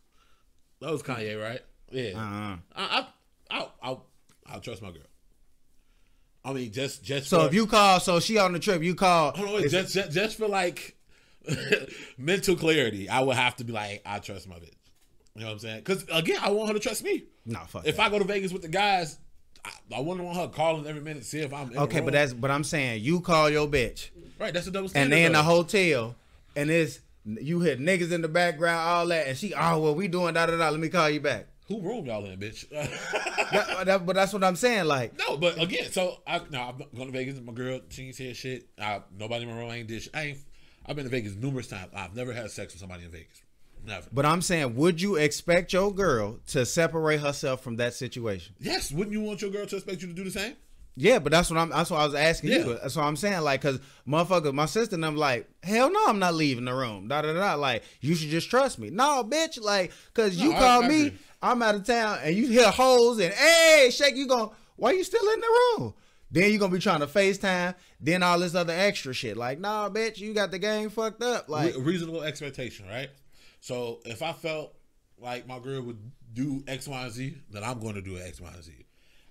[0.81, 1.61] That was Kanye, right?
[1.91, 2.13] Yeah.
[2.17, 2.57] Uh-uh.
[2.77, 3.07] I, I,
[3.51, 4.07] I, I'll,
[4.47, 5.03] I'll trust my girl.
[6.49, 7.29] I mean, just, just.
[7.29, 9.33] So for, if you call, so she on the trip, you call.
[9.33, 10.97] hold on, wait, just, just, just for like
[12.19, 14.73] mental clarity, I would have to be like, I trust my bitch.
[15.35, 15.79] You know what I'm saying?
[15.79, 17.25] Because again, I want her to trust me.
[17.47, 18.07] Nah, fuck If that.
[18.07, 19.19] I go to Vegas with the guys,
[19.65, 22.33] I, I wouldn't want her calling every minute to see if I'm Okay, but that's
[22.33, 24.53] but I'm saying you call your bitch right.
[24.53, 25.15] That's a double and standard.
[25.15, 26.17] they in the hotel
[26.57, 30.09] and it's you hear niggas in the background, all that, and she, oh well, we
[30.09, 30.71] doing da da da.
[30.71, 31.47] Let me call you back.
[31.69, 32.67] Who room y'all in, bitch?
[33.51, 34.85] That- that- but that's what I'm saying.
[34.87, 37.81] Like, No, but again, so I no, I'm going to Vegas with my girl.
[37.89, 38.69] She ain't said shit.
[38.81, 40.15] I, nobody in my room ain't did shit.
[40.15, 40.39] I ain't.
[40.87, 41.91] I've been to Vegas numerous times.
[41.95, 43.43] I've never had sex with somebody in Vegas.
[43.87, 44.07] Never.
[44.13, 48.55] but I'm saying, would you expect your girl to separate herself from that situation?
[48.59, 50.57] Yes, wouldn't you want your girl to expect you to do the same?
[50.97, 51.69] Yeah, but that's what I'm.
[51.71, 52.59] That's what I was asking Yeah.
[52.67, 52.75] you.
[52.83, 53.43] That's what I'm saying.
[53.43, 57.07] Like, cause motherfucker, my sister and I'm like, hell no, I'm not leaving the room.
[57.07, 57.55] Da da da.
[57.55, 58.91] Like, you should just trust me.
[58.91, 59.63] No, bitch.
[59.63, 61.13] Like, cause you No, I- call I me.
[61.41, 64.17] I'm out of town, and you hear hoes and hey, shake.
[64.17, 64.51] You going?
[64.77, 65.95] Why you still in the room?
[66.31, 67.75] Then you gonna be trying to FaceTime.
[68.01, 69.37] Then all this other extra shit.
[69.37, 71.49] Like, nah, bitch, you got the game fucked up.
[71.49, 73.11] Like, Re- reasonable expectation, right?
[73.61, 74.75] So if I felt
[75.19, 75.99] like my girl would
[76.35, 78.73] do X, Y, and Z, then I'm going to do X, Y, and Z.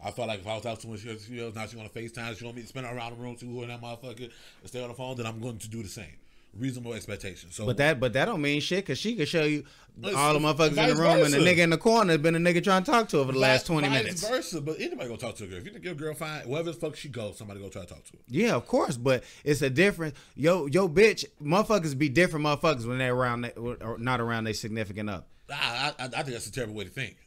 [0.03, 2.37] I felt like if I was out with she she- now she want to FaceTime,
[2.37, 4.31] she want me to spin around the room too, and that motherfucker, and
[4.65, 6.15] stay on the phone, then I'm going to do the same.
[6.53, 7.55] Reasonable expectations.
[7.55, 8.85] So, but that, but that don't mean shit.
[8.85, 9.63] Cause she could show you
[9.99, 12.35] It's- all the motherfuckers in the room, and the nigga in the corner has been
[12.35, 14.27] a nigga trying to talk to her for the last twenty minutes.
[14.27, 15.59] versa, but anybody gonna talk to a girl.
[15.59, 17.87] If you think your girl fine, wherever the fuck she goes, somebody go try to
[17.87, 18.19] talk to her.
[18.27, 20.17] Yeah, of course, but it's a difference.
[20.35, 24.53] Yo, yo, bitch, motherfuckers be different motherfuckers when they're around, they, or not around their
[24.55, 25.25] significant other.
[25.53, 27.17] I, I, I think that's a terrible way to think.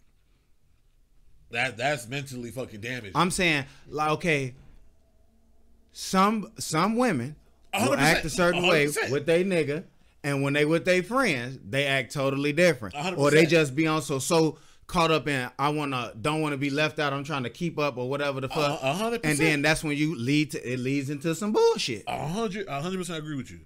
[1.52, 3.12] That that's mentally fucking damaged.
[3.16, 4.54] I'm saying, like, okay,
[5.92, 7.36] some some women
[7.74, 9.10] will 100%, act a certain way 100%.
[9.10, 9.84] with they nigga,
[10.24, 13.18] and when they with their friends, they act totally different, 100%.
[13.18, 16.56] or they just be on so so caught up in I wanna don't want to
[16.58, 17.12] be left out.
[17.12, 19.96] I'm trying to keep up or whatever the fuck, a hundred and then that's when
[19.96, 22.02] you lead to it leads into some bullshit.
[22.08, 23.60] A hundred, a hundred percent agree with you.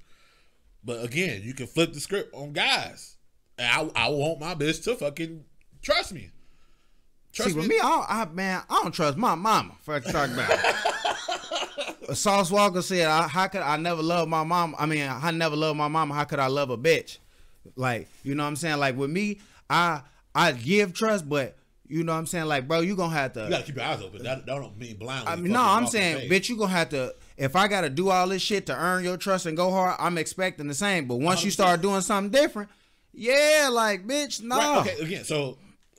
[0.85, 3.17] But again, you can flip the script on guys,
[3.57, 5.45] and I, I want my bitch to fucking
[5.81, 6.31] trust me.
[7.33, 9.77] Trust See, with me, I, don't- I man, I don't trust my mama.
[9.83, 10.51] Fuck talk about.
[12.13, 14.75] Sauce Walker said, I, "How could I never love my mom?
[14.79, 16.15] I mean, I never love my mama.
[16.15, 17.19] How could I love a bitch?
[17.77, 18.79] Like, you know what I'm saying?
[18.79, 19.41] Like with me,
[19.71, 20.03] I
[20.35, 22.47] I give trust, but you know what I'm saying?
[22.47, 23.45] Like, bro, you gonna have to.
[23.45, 24.23] You gotta keep your eyes open.
[24.23, 25.31] That, that don't mean blindly.
[25.31, 27.15] I mean, no, I'm saying, bitch, you gonna have to.
[27.37, 30.19] If I gotta do all this shit to earn your trust and go hard, I'm
[30.19, 31.07] expecting the same.
[31.07, 31.55] But once you 100%.
[31.55, 32.71] start doing something different,
[33.13, 34.57] yeah, like, bitch, no.
[34.57, 35.59] Right, okay, again, so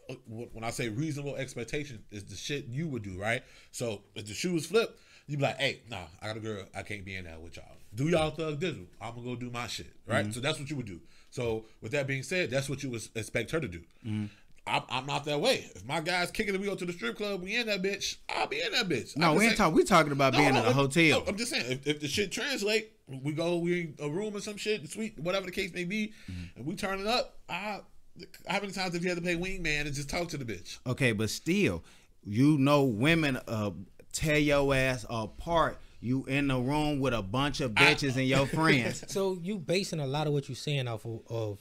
[0.09, 3.43] uh, when I say reasonable expectation, is the shit you would do, right?
[3.71, 4.97] So if the shoes flip,
[5.27, 7.57] you be like, hey, nah, I got a girl, I can't be in there with
[7.57, 7.65] y'all.
[7.93, 8.85] Do y'all thug dizzle?
[9.01, 10.23] I'm gonna go do my shit, right?
[10.23, 10.31] Mm-hmm.
[10.33, 10.99] So that's what you would do.
[11.31, 13.81] So with that being said, that's what you would expect her to do.
[14.67, 15.69] I'm, I'm not that way.
[15.75, 18.17] If my guy's kicking and we go to the strip club, we in that bitch.
[18.27, 19.15] I'll be in that bitch.
[19.15, 19.75] No, we ain't talking.
[19.75, 21.19] We talking about No, being no, in a hotel.
[21.19, 24.35] no, I'm just saying, if, if the shit translate, we go, we in a room
[24.35, 26.43] or some shit, sweet, whatever the case may be, Mm-hmm.
[26.57, 27.37] and we turn it up.
[27.47, 27.81] I,
[28.47, 30.79] how many times have you had to pay wingman and just talk to the bitch?
[30.87, 31.83] Okay, but still,
[32.23, 33.69] you know, women uh
[34.15, 35.77] tear your ass apart.
[36.01, 39.03] You in the room with a bunch of bitches and your friends.
[39.07, 41.57] So you basing a lot of what you're saying off of, of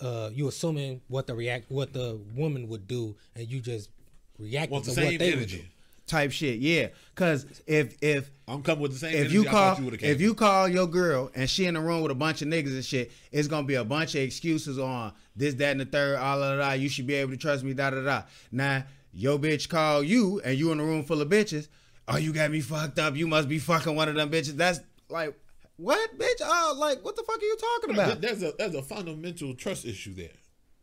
[0.00, 3.90] uh, you assuming what the react, what the woman would do, and you just
[4.38, 5.60] reacting Want to the what same they would do.
[6.06, 6.58] type shit.
[6.58, 10.20] Yeah, cause if if I'm coming with the same if energy you call you if
[10.20, 12.84] you call your girl and she in the room with a bunch of niggas and
[12.84, 16.42] shit, it's gonna be a bunch of excuses on this, that, and the third, all
[16.42, 16.80] of that.
[16.80, 18.22] You should be able to trust me, da da da.
[18.50, 21.68] Now your bitch call you and you in a room full of bitches.
[22.08, 23.16] Oh, you got me fucked up.
[23.16, 24.56] You must be fucking one of them bitches.
[24.56, 25.34] That's like
[25.76, 26.40] what, bitch?
[26.40, 28.20] Oh, like what the fuck are you talking about?
[28.20, 30.30] There's a there's a fundamental trust issue there.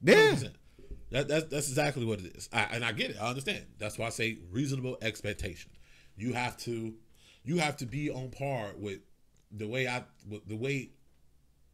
[0.01, 0.35] Yeah.
[0.35, 0.53] 100%.
[1.11, 3.17] That, that's that's exactly what it is, I, and I get it.
[3.19, 3.65] I understand.
[3.79, 5.71] That's why I say reasonable expectation.
[6.15, 6.93] You have to,
[7.43, 8.99] you have to be on par with
[9.51, 10.03] the way I,
[10.45, 10.91] the way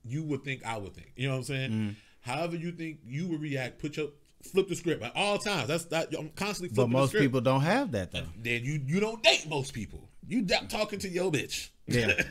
[0.05, 1.11] you would think I would think.
[1.17, 1.71] You know what I'm saying?
[1.71, 1.95] Mm.
[2.21, 4.09] However you think you would react, put your
[4.51, 5.67] flip the script at all times.
[5.67, 7.11] That's that I'm constantly flipping the script.
[7.11, 8.23] But most people don't have that though.
[8.37, 10.09] then you you don't date most people.
[10.27, 11.69] You da- talking to your bitch.
[11.87, 12.21] Yeah.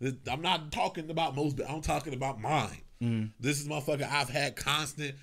[0.30, 1.60] I'm not talking about most.
[1.68, 2.82] I'm talking about mine.
[3.02, 3.30] Mm.
[3.38, 5.14] This is motherfucker I've had constant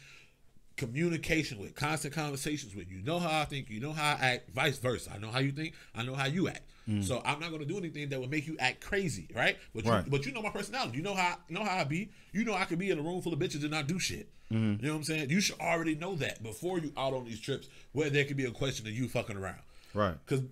[0.78, 2.90] communication with, constant conversations with.
[2.90, 3.70] You know how I think.
[3.70, 4.52] You know how I act.
[4.52, 5.12] Vice versa.
[5.14, 5.74] I know how you think.
[5.94, 6.70] I know how you act.
[7.02, 9.58] So I'm not gonna do anything that would make you act crazy, right?
[9.74, 9.94] But you, Mm.
[9.96, 10.10] Right.
[10.12, 10.98] but you know my personality.
[10.98, 12.10] You know how you know how I be.
[12.32, 14.30] You know I could be in a room full of bitches and not do shit.
[14.52, 14.84] Mm-hmm.
[14.84, 15.30] You know what I'm saying?
[15.32, 18.46] You should already know that before you out on these trips where there could be
[18.46, 19.60] a question of you fucking around.
[19.96, 20.16] Right.
[20.26, 20.46] Because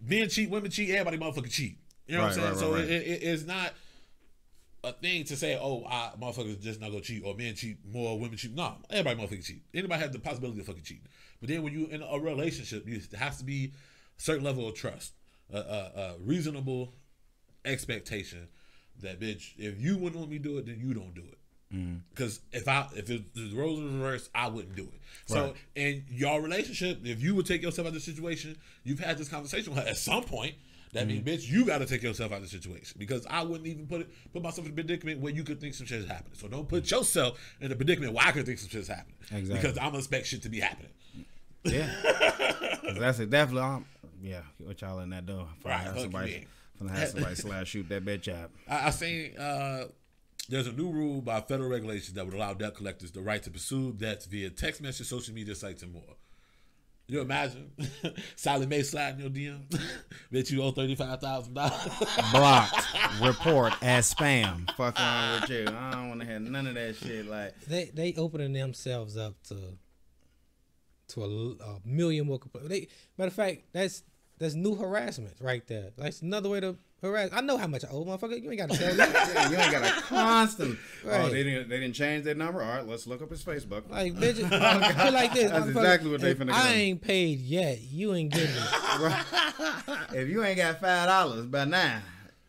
[0.00, 1.78] men cheat, women cheat, everybody motherfucking cheat.
[2.06, 2.46] You know what I'm saying?
[2.50, 2.88] right, so right, right.
[2.88, 3.72] It, it, it's not
[4.84, 8.16] a thing to say, oh, I, motherfuckers just not gonna cheat, or men cheat more,
[8.20, 8.54] women cheat.
[8.54, 9.62] No, everybody motherfucking cheat.
[9.74, 11.08] Anybody has the possibility of fucking cheating.
[11.40, 13.72] But then when you in a relationship, you, there has to be
[14.16, 15.14] a certain level of trust,
[15.52, 16.94] a, a, a reasonable
[17.64, 18.48] expectation
[19.00, 21.38] that bitch, if you wouldn't let me do it, then you don't do it.
[21.74, 21.96] Mm-hmm.
[22.10, 25.00] Because if I if it, the roles were reversed, I wouldn't do it.
[25.26, 25.54] So Right.
[25.74, 29.28] in your relationship, if you would take yourself out of the situation, you've had this
[29.28, 30.54] conversation with her at some point.
[30.92, 31.28] That means, mm-hmm.
[31.28, 34.02] bitch, you got to take yourself out of the situation because I wouldn't even put
[34.02, 36.34] it put myself in a predicament where you could think some shit is happening.
[36.34, 36.96] So don't put mm-hmm.
[36.96, 39.16] yourself in a predicament where I could think some shit is happening.
[39.32, 39.54] Exactly.
[39.54, 40.92] Because I'm gonna expect shit to be happening.
[41.64, 41.90] Yeah,
[42.98, 43.28] that's it.
[43.28, 43.62] Definitely.
[43.62, 43.84] Um,
[44.20, 44.40] yeah.
[44.58, 45.48] What y'all in that door?
[45.62, 46.32] Finna Right, have somebody.
[46.32, 46.46] you.
[46.86, 48.50] Finna have somebody slash shoot that bitch up.
[48.68, 49.84] I, I seen uh,
[50.48, 53.50] there's a new rule by federal regulations that would allow debt collectors the right to
[53.50, 56.02] pursue debts via text message, social media sites, and more.
[57.08, 57.70] You imagine
[58.36, 59.60] Sallie Mae sliding your DM,
[60.32, 61.88] bet you owe thirty five thousand dollars.
[62.32, 62.84] Blocked.
[63.22, 64.68] Report as spam.
[64.76, 65.66] Fuck wrong with you.
[65.68, 67.26] I don't want to hear none of that shit.
[67.26, 67.58] Like.
[67.60, 69.54] They they opening themselves up to
[71.08, 72.38] to a, a million more.
[72.38, 72.88] compl- They
[73.18, 74.02] matter of fact, that's
[74.38, 75.90] that's new harassment right there.
[75.96, 77.30] That's another way to harass.
[77.32, 78.42] I know how much I owe, motherfucker.
[78.42, 78.98] You ain't got to tell me.
[79.14, 80.78] Yeah, you ain't got a constant.
[81.06, 81.68] Oh, they didn't.
[81.70, 82.60] They didn't change their number.
[82.62, 83.88] All right, let's look up his Facebook.
[83.90, 84.36] Like bitch,
[85.02, 85.50] put like this.
[85.50, 86.74] That's motherfucker, exactly what they if finna I do.
[86.78, 87.80] ain't paid yet.
[87.80, 88.56] You ain't getting it.
[90.14, 92.00] if you ain't got five dollars by now,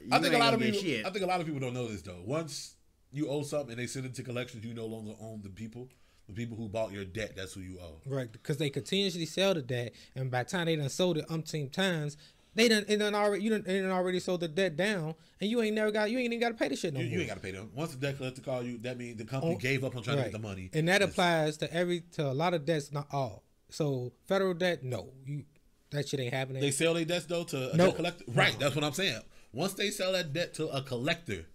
[0.01, 0.79] you I think a lot of people.
[0.79, 1.05] Shit.
[1.05, 2.21] I think a lot of people don't know this though.
[2.25, 2.75] Once
[3.11, 5.89] you owe something and they send it to collections, you no longer own the people.
[6.27, 8.01] The people who bought your debt, that's who you owe.
[8.05, 11.27] Right, because they continuously sell the debt, and by the time they done sold it
[11.29, 12.17] umpteen times,
[12.53, 15.49] they done it done already you done, they done already sold the debt down, and
[15.49, 17.13] you ain't never got you ain't even got to pay the shit no You, more.
[17.13, 17.69] you ain't got to pay them.
[17.75, 20.17] Once the debt collector call you, that means the company Oh, gave up on trying
[20.17, 20.69] to get the money.
[20.73, 23.43] and that It's- applies to every to a lot of debts, not all.
[23.69, 25.45] So federal debt, no, you
[25.91, 26.61] that shit ain't happening.
[26.61, 27.85] They sell their debts though to a No.
[27.87, 28.23] debt collector.
[28.27, 29.21] Right, that's what I'm saying.
[29.53, 31.45] Once they sell that debt to a collector,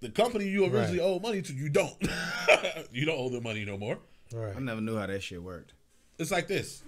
[0.00, 1.94] the company you originally owe money to, you don't.
[2.92, 3.98] you don't owe them money no more.
[4.32, 5.72] right, I never knew how that shit worked.
[6.18, 6.82] It's like this: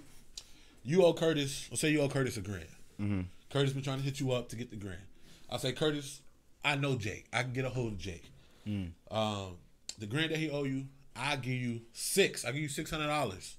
[0.83, 1.67] you owe Curtis.
[1.69, 2.65] Let's say you owe Curtis a grand.
[2.99, 3.21] Mm-hmm.
[3.49, 5.01] Curtis been trying to hit you up to get the grand.
[5.49, 6.21] I say, Curtis,
[6.63, 7.27] I know Jake.
[7.33, 8.31] I can get a hold of Jake.
[8.65, 8.91] Mm.
[9.09, 9.57] Um,
[9.99, 10.85] the grand that he owe you,
[11.15, 12.45] I give you six.
[12.45, 13.57] I give you six hundred dollars,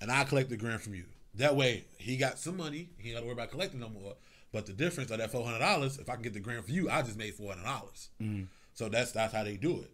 [0.00, 1.04] and I collect the grand from you.
[1.34, 2.90] That way, he got some money.
[2.98, 4.14] He ain't got to worry about collecting no more.
[4.52, 6.72] But the difference of that four hundred dollars, if I can get the grand for
[6.72, 8.10] you, I just made four hundred dollars.
[8.20, 8.46] Mm.
[8.74, 9.90] So that's that's how they do it.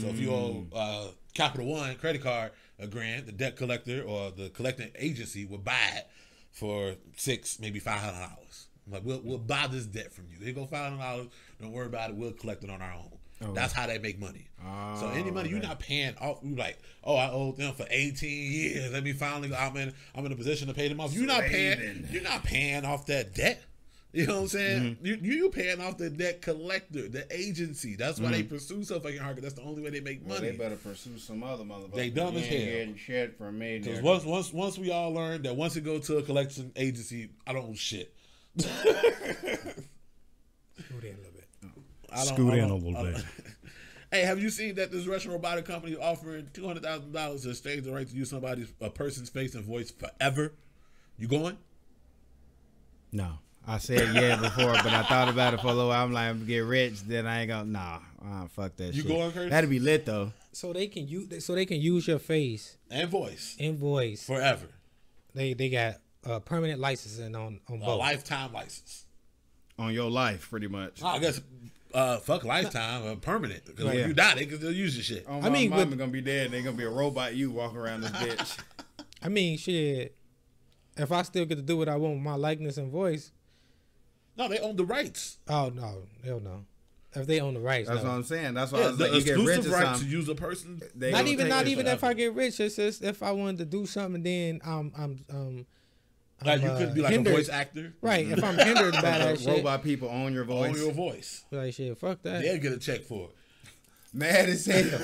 [0.00, 4.30] So if you owe uh, Capital One credit card a grand, the debt collector or
[4.30, 6.06] the collecting agency will buy it
[6.52, 8.66] for six, maybe five hundred dollars.
[8.90, 10.44] Like we'll we'll buy this debt from you.
[10.44, 11.26] They go five hundred dollars.
[11.60, 12.16] Don't worry about it.
[12.16, 13.54] We'll collect it on our own.
[13.54, 14.48] That's how they make money.
[14.98, 18.52] so any money you're not paying off, you like, oh, I owed them for 18
[18.52, 18.92] years.
[18.92, 21.12] Let me finally, I'm in, I'm in a position to pay them off.
[21.14, 23.62] You're not paying, you're not paying off that debt.
[24.12, 24.82] You know what I'm saying?
[24.82, 25.06] Mm-hmm.
[25.06, 27.94] You you paying off the debt collector, the agency.
[27.94, 28.54] That's why they mm-hmm.
[28.54, 29.36] pursue stuff like hard.
[29.42, 30.50] That's the only way they make Well, money.
[30.50, 31.94] they better pursue some other motherfuckers.
[31.94, 32.64] They dumb You as ain't hell.
[32.64, 33.80] Getting shit from me.
[33.80, 37.30] Because once once once we all learn that once it go to a collection agency,
[37.46, 38.14] I don't own shit.
[38.58, 38.74] Scoot
[41.04, 41.48] in a little bit.
[42.10, 43.24] I don't, Scoot I in don't- a little bit.
[44.10, 47.42] Hey, have you seen that this Russian robotic company is offering two hundred thousand dollars
[47.42, 50.54] to exchange the right to use somebody's a person's face and voice forever?
[51.18, 51.58] You going?
[53.12, 53.38] No.
[53.70, 56.02] I said yeah before, but I thought about it for a little while.
[56.04, 57.64] I'm like, I'm get rich, then I ain't gonna.
[57.66, 59.08] Nah, uh, fuck that You shit.
[59.08, 59.50] going, Curtis?
[59.50, 60.32] That'd be lit though.
[60.52, 64.24] So they can use so they can use your face And voice and voice.
[64.24, 64.66] forever.
[65.34, 65.96] They they got
[66.26, 67.98] uh, permanent licensing on on A both.
[67.98, 69.04] lifetime license.
[69.78, 71.02] On your life, pretty much.
[71.04, 71.40] I guess
[71.94, 73.64] uh, fuck lifetime or permanent.
[73.66, 73.98] Because Right.
[73.98, 75.26] if you die, they can still use your shit.
[75.28, 76.46] Oh, I my mean, mama with- gonna be dead.
[76.46, 77.34] And They gonna be a robot.
[77.36, 78.58] You walking around this bitch.
[79.22, 80.16] I mean, shit.
[80.96, 83.30] If I still get to do what I want with my likeness and voice,
[84.38, 85.38] No, they own the rights.
[85.48, 86.64] oh no, hell no.
[87.14, 88.10] If they own the rights, That's no.
[88.10, 88.54] what I'm saying.
[88.54, 90.34] That's why I was the like, you get rich exclusive or right to use a
[90.34, 90.80] person.
[90.94, 92.04] they not even not even if.
[92.04, 92.60] I get rich.
[92.60, 95.66] It's just if I wanted to do something, then I'm I'm um.
[96.44, 97.32] Like I'm, you uh, could be like hindered.
[97.32, 97.94] a voice actor.
[98.00, 100.70] Right, if I'm hindered by that The shit, robot people own your voice.
[100.70, 101.44] Own your voice.
[101.50, 102.42] like shit, fuck that.
[102.42, 103.34] They'll get a check for it.
[104.14, 104.98] Mad as hell.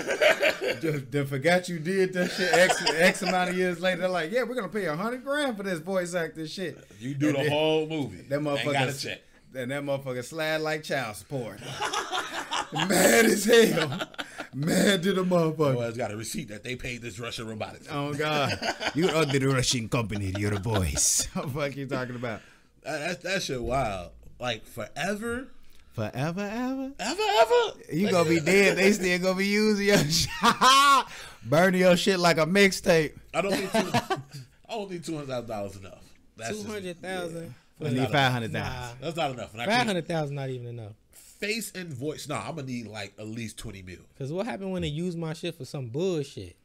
[0.80, 4.00] They forgot you did that shit X, X amount of years later.
[4.02, 6.78] They're like, yeah, we're gonna pay a hundred grand for this voice actor shit.
[6.98, 8.22] You do And the then- whole movie.
[8.28, 9.20] That Ain't got a motherfucker check.
[9.54, 11.60] And that motherfucker slide like child support.
[12.72, 14.08] Mad as hell.
[14.52, 15.76] Mad to the motherfucker.
[15.76, 17.86] Well, it's got a receipt that they paid this Russian robotics.
[17.90, 18.58] Oh God.
[18.94, 21.26] You are the Russian company, you're the voice.
[21.34, 22.40] What the fuck you talking about?
[22.84, 24.12] That, that, that shit wild.
[24.38, 25.48] Like forever,
[25.94, 26.92] Forever, ever?
[26.98, 27.78] ever, ever.
[27.92, 28.76] You gonna be dead.
[28.76, 30.28] They still gonna be using your shit.
[31.44, 33.12] Burning your shit like a mixtape.
[33.32, 33.78] I don't think two,
[34.68, 36.02] I don't think two hundred thousand dollars enough.
[36.36, 37.04] That's Two just-
[37.80, 38.72] I need five hundred thousand.
[38.72, 39.52] Nah, That's not enough.
[39.52, 40.92] And I five can't- hundred thousand not even enough.
[41.12, 42.26] face and voice.
[42.28, 43.98] Nah, I'm gonna need like at least twenty mil.
[44.18, 46.56] Cause what happened when they used my shit for some bullshit?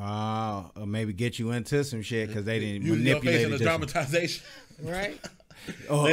[0.00, 3.46] Oh, or maybe get you into some shit because they didn't Use your face manipulate
[3.46, 3.62] in a it.
[3.62, 4.44] dramatization.
[4.82, 5.18] Right?
[5.90, 6.06] Oh,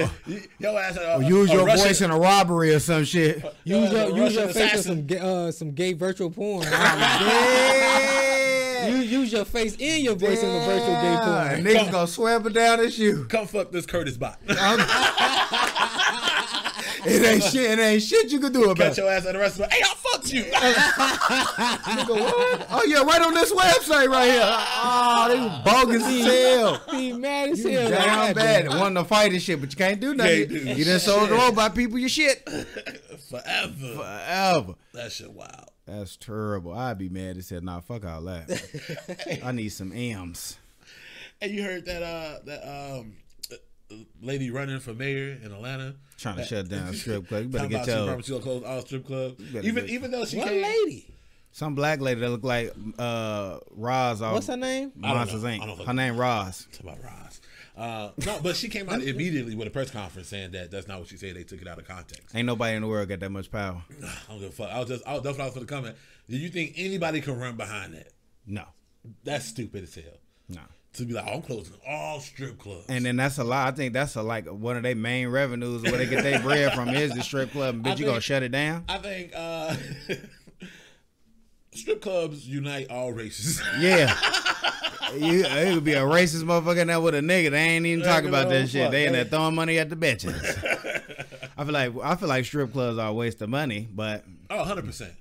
[0.60, 0.98] Your ass.
[0.98, 3.44] Uh, use your Russian- voice in a robbery or some shit.
[3.64, 6.66] Use uh, your use your face in some gay, uh some gay virtual porn.
[8.86, 11.64] You use your face and your voice in the virtual gay porn.
[11.64, 13.26] Niggas gonna swear down at you.
[13.26, 14.40] Come fuck this Curtis bot.
[17.06, 17.72] It ain't shit.
[17.72, 19.02] It ain't shit you can do about Catch it.
[19.02, 19.72] your ass at the restaurant.
[19.73, 20.44] Hey, I fucked you.
[21.15, 22.68] Nigga, what?
[22.72, 24.41] Oh yeah, right on this website right here.
[24.44, 26.82] Oh, they was bogus as hell.
[26.91, 27.90] Be mad as You hell.
[27.90, 28.68] down bad.
[28.69, 30.49] Wanting to fight and shit, but you can't do nothing.
[30.49, 32.48] Can't do you done sold the robot people your shit
[33.30, 33.95] Forever.
[33.95, 34.76] forever.
[34.94, 35.69] That shit wild.
[35.86, 36.73] That's terrible.
[36.73, 39.40] I'd be mad and said, nah, fuck all that.
[39.44, 40.57] I need some M's.
[41.41, 42.68] And you heard that uh that
[42.99, 43.18] um
[44.22, 47.44] lady running for mayor in Atlanta Trying to That- shut down a strip club.
[47.44, 49.44] You better get about she your promised you close all strip clubs.
[49.53, 51.14] Even get- even though she What came, lady?
[51.52, 54.91] some black lady that look like uh Roz What's her name?
[55.03, 55.49] I don't Monsters know.
[55.49, 55.86] I don't Inc.
[55.86, 56.68] Her name Roz.
[56.72, 57.41] Talk about Roz.
[57.78, 60.99] Uh, no, but she came out immediately with a press conference saying that that's not
[60.99, 61.36] what she said.
[61.36, 62.34] They took it out of context.
[62.34, 63.84] Ain't nobody in the world got that much power.
[64.02, 64.70] I don't give a fuck.
[64.72, 65.98] I was just, I was, that's what I was going to comment.
[66.30, 68.14] Do you think anybody can run behind that?
[68.48, 68.64] No.
[69.26, 70.03] That's stupid as hell.
[70.48, 70.62] No.
[70.96, 72.86] To be like, oh, I'm closing all strip clubs.
[72.88, 73.68] And then that's a lot.
[73.68, 76.74] I think that's a, like one of their main revenues where they get their bread
[76.74, 77.82] from is the strip club.
[77.84, 78.86] Bitch, you gonna shut it down?
[78.88, 79.76] I think uh,
[81.74, 83.62] strip clubs unite all races.
[83.80, 84.16] Yeah.
[85.16, 87.52] You, it would be a racist motherfucker now with a nigga.
[87.52, 88.84] They ain't even talking about that shit.
[88.84, 88.92] fuck.
[88.92, 90.34] They in there throwing money at the bitches.
[91.58, 94.66] I feel like I feel like strip clubs are a waste of money, but oh,
[94.66, 95.12] 100%.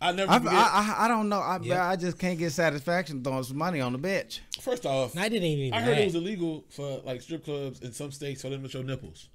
[0.00, 0.36] I never I.
[0.36, 1.38] I, I, I don't know.
[1.40, 1.88] I, Yeah.
[1.88, 4.40] I just can't get satisfaction throwing some money on the bitch.
[4.60, 5.72] First off, I didn't even.
[5.72, 6.02] I heard that.
[6.02, 9.28] it was illegal for like strip clubs in some states for them to show nipples.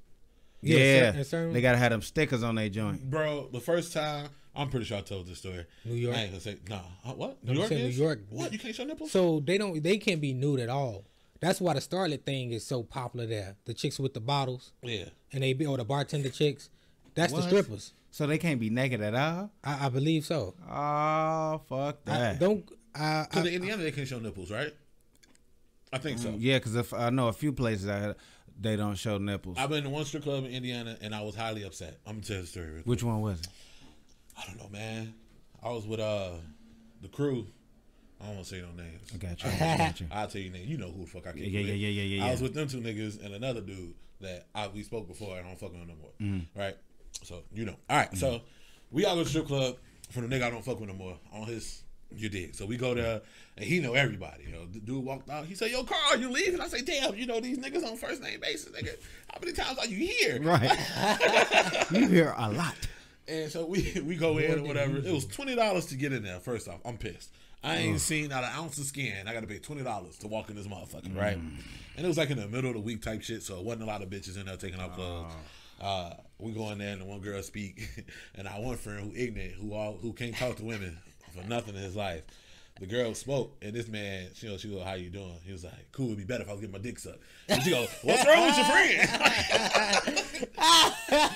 [0.61, 3.09] Yeah, Yeah, certain- certain- they gotta have them stickers on their joint.
[3.09, 5.65] Bro, the first time, I'm pretty sure I told this story.
[5.85, 6.15] New York?
[6.15, 6.81] I ain't gonna say, nah.
[7.13, 7.43] What?
[7.43, 7.97] New York New is?
[7.97, 8.19] York.
[8.29, 8.53] What?
[8.53, 9.11] You can't show nipples?
[9.11, 9.81] So they don't.
[9.81, 11.05] They can't be nude at all.
[11.39, 13.55] That's why the starlet thing is so popular there.
[13.65, 15.05] The chicks with the bottles yeah.
[15.33, 16.69] and they be or the bartender chicks.
[17.15, 17.41] That's What?
[17.41, 17.93] the strippers.
[18.11, 19.51] So they can't be naked at all.
[19.63, 20.53] I, I believe so.
[20.69, 22.39] Oh fuck I, that!
[22.39, 22.69] don't.
[22.93, 24.73] I, Because I, in Indiana, they can show nipples, right?
[25.93, 26.35] I think so.
[26.37, 28.17] yeah, because if I know a few places that
[28.59, 29.57] they don't show nipples.
[29.57, 31.99] I've been to one strip club in Indiana, and I was highly upset.
[32.05, 32.65] I'm gonna tell you the story.
[32.67, 32.85] Real quick.
[32.87, 33.47] Which one was it?
[34.37, 35.13] I don't know, man.
[35.63, 36.31] I was with uh
[37.01, 37.47] the crew.
[38.19, 39.09] I don't want to say no names.
[39.13, 39.49] I got you.
[39.49, 40.07] I got you.
[40.11, 40.67] I'll tell you name.
[40.67, 41.69] You know who the fuck I came Yeah, with.
[41.69, 44.67] yeah, yeah, yeah, yeah, I was with them two niggas and another dude that I,
[44.67, 46.11] we spoke before and I don't fuck with him no more.
[46.21, 46.59] Mm-hmm.
[46.59, 46.77] Right?
[47.23, 47.75] So, you know.
[47.89, 48.41] All right, so
[48.91, 49.75] we all go to strip club
[50.09, 51.83] for the nigga I don't fuck with no more on his,
[52.15, 52.55] you dig.
[52.55, 53.21] So we go there
[53.57, 54.43] and he know everybody.
[54.45, 55.45] You know, the dude walked out.
[55.45, 56.59] He said, yo, Carl, you leaving?
[56.59, 58.95] I say, damn, you know these niggas on first name basis, nigga.
[59.31, 60.41] How many times are you here?
[60.41, 61.91] Right.
[61.91, 62.75] you hear a lot.
[63.27, 64.97] And so we we go in or whatever.
[64.97, 66.39] It was twenty dollars to get in there.
[66.39, 67.31] First off, I'm pissed.
[67.63, 69.27] I ain't seen not an ounce of skin.
[69.27, 71.37] I got to pay twenty dollars to walk in this motherfucker, right?
[71.37, 73.83] And it was like in the middle of the week type shit, so it wasn't
[73.83, 75.27] a lot of bitches in there taking off clothes.
[75.29, 75.35] Uh,
[76.39, 77.81] we go in there and the one girl speak,
[78.35, 80.97] and our one friend who ignorant, who all who can't talk to women
[81.35, 82.23] for nothing in his life.
[82.79, 85.63] The girl spoke, and this man, you know, she go, "How you doing?" He was
[85.63, 87.85] like, "Cool, it'd be better if I was getting my dick sucked." And she go,
[88.01, 90.11] "What's wrong with your friend?"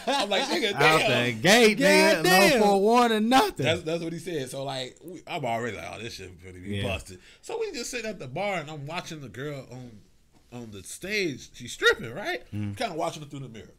[0.07, 2.23] I'm like, "Nigga, Out the damn." gate, nigga.
[2.23, 2.59] Goddamn.
[2.59, 3.65] No forewarning, nothing.
[3.65, 4.49] That's that's what he said.
[4.49, 6.83] So like, we, I'm already like, oh, this shit pretty be Yeah.
[6.87, 7.19] busted.
[7.41, 9.91] So we just sitting at the bar and I'm watching the girl on
[10.51, 11.49] on the stage.
[11.53, 12.41] She's stripping, right?
[12.53, 12.77] Mm.
[12.77, 13.73] Kind of watching her through the mirror.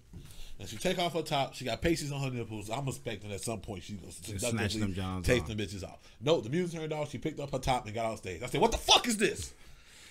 [0.58, 1.54] And she take off her top.
[1.54, 2.70] She got pasties on her nipples.
[2.70, 5.48] I'm expecting at some point she goes to snatch them Johns take off.
[5.48, 5.98] them bitches off.
[6.20, 7.10] No, the music turned off.
[7.10, 8.42] She picked up her top and got off stage.
[8.42, 9.52] I said, "What the fuck is this?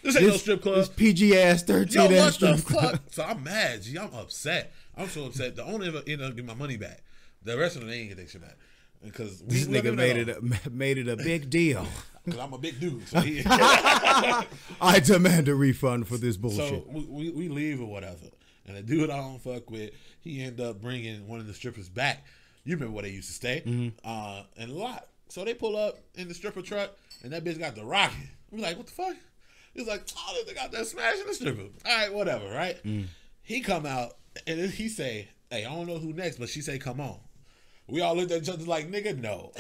[0.03, 2.91] This ain't no strip club." This PG ass Yo, thirteen what ass the strip club.
[2.91, 3.01] fuck?
[3.09, 4.71] So I'm mad, Gee, I'm upset.
[4.95, 5.55] I'm so upset.
[5.55, 7.01] The owner ended up getting my money back.
[7.43, 8.57] The rest of them they ain't get their shit back
[9.03, 11.87] because This nigga made it a, made it a big deal.
[12.25, 13.07] because I'm a big dude.
[13.07, 16.87] So, he, I demand a refund for this so bullshit.
[16.87, 18.27] we, we, we leave or whatever.
[18.67, 21.87] And the dude I don't fuck with, he end up bringing one of the strippers
[21.89, 22.25] back
[22.63, 23.61] You remember where they used to stay?
[24.03, 25.07] Uh, and a lot.
[25.29, 26.91] So they pull up in the stripper truck,
[27.23, 28.15] and that bitch got the rocket.
[28.51, 29.15] We like, what the fuck?
[29.73, 31.61] He's like, oh, they got that smashing the stripper.
[31.61, 32.77] All right, whatever, right?
[33.43, 34.13] He come out
[34.47, 37.19] and he say, hey, I don't know who next, but she say, come on.
[37.87, 39.51] We all looked at each other like, nigga, no.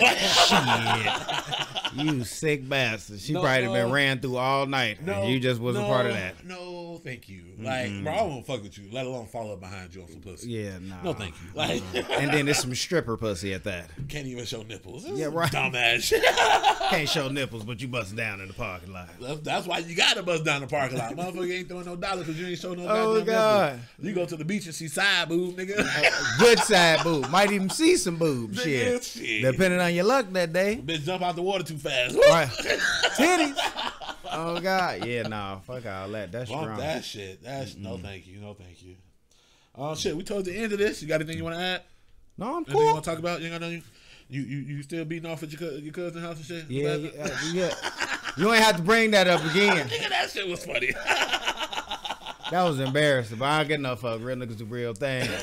[1.95, 3.19] You sick bastard.
[3.19, 3.73] She No, probably no.
[3.73, 5.01] been ran through all night.
[5.03, 6.45] No, and you just wasn't no, part of that.
[6.45, 7.41] No, thank you.
[7.59, 10.19] Like, bro, I won't fuck with you, let alone follow up behind you on some
[10.21, 10.49] pussy.
[10.51, 11.01] Yeah, nah.
[11.03, 11.47] No, thank you.
[11.53, 11.81] Like,
[12.11, 13.89] And then there's some stripper pussy at that.
[14.09, 15.05] can't even show nipples.
[15.05, 15.51] This Yeah, right.
[15.51, 16.13] Dumbass.
[16.89, 19.09] Can't show nipples, but you bust down in the parking lot.
[19.19, 21.15] That's, that's why you gotta bust down the parking lot.
[21.15, 23.71] Motherfucker ain't throwing no dollars because you ain't show no Oh, goddamn God.
[23.73, 24.05] nipples.
[24.07, 25.79] You go to the beach and see side boob, nigga.
[25.79, 27.29] Uh, good side boob.
[27.31, 28.53] Might even see some boob.
[28.55, 29.03] Shit.
[29.03, 29.41] shit.
[29.41, 30.79] Depending on your luck that day.
[30.85, 32.15] Bitch jump out the water too fast.
[32.29, 32.47] Right.
[33.15, 33.57] Titties.
[34.31, 35.05] Oh God.
[35.05, 35.59] Yeah, nah.
[35.59, 36.31] Fuck all that.
[36.31, 36.77] That's Bump strong.
[36.79, 37.43] that shit.
[37.43, 38.39] That's no thank you.
[38.39, 38.95] No thank you.
[39.75, 41.01] Oh shit, we told the end of this.
[41.01, 41.81] You got anything you want to add?
[42.37, 42.93] No, I'm Anything you cool.
[42.93, 43.41] want to talk about?
[43.41, 43.83] You got nothing?
[44.27, 46.65] You, you you still beating off at your, your cousin house and shit?
[46.69, 47.73] Yeah, yeah, yeah.
[48.37, 49.87] You ain't have to bring that up again.
[49.87, 50.91] Nigga, that shit was funny.
[52.51, 54.21] That was embarrassing, but I don't get enough fuck.
[54.21, 55.29] Real niggas do real things.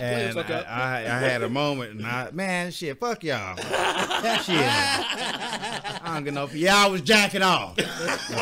[0.00, 0.66] And fuck up.
[0.68, 3.56] I, I, I had a moment, and I, man, shit, fuck y'all.
[3.56, 4.56] shit.
[4.56, 6.48] I don't get no.
[6.52, 7.78] Yeah, I was jacking off.
[7.78, 7.86] And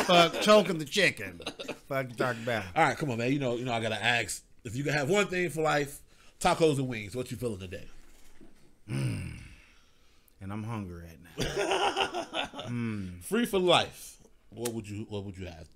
[0.05, 1.41] fuck, choking the chicken.
[1.87, 2.63] Fuck you talking about.
[2.75, 3.31] All right, come on, man.
[3.31, 5.99] You know, you know, I gotta ask if you could have one thing for life:
[6.39, 7.15] tacos and wings.
[7.15, 7.87] What you feeling today?
[8.87, 9.29] Hmm.
[10.41, 12.09] And I'm hungry right now.
[12.63, 13.19] Hmm.
[13.21, 14.17] Free for life.
[14.49, 15.67] What would you What would you have?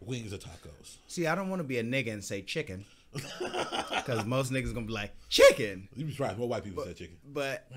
[0.00, 0.96] Wings or tacos?
[1.06, 2.84] See, I don't want to be a nigga and say chicken.
[3.12, 5.88] Because most niggas gonna be like, chicken.
[5.94, 6.38] You be surprised.
[6.38, 7.16] What white people say chicken?
[7.32, 7.68] But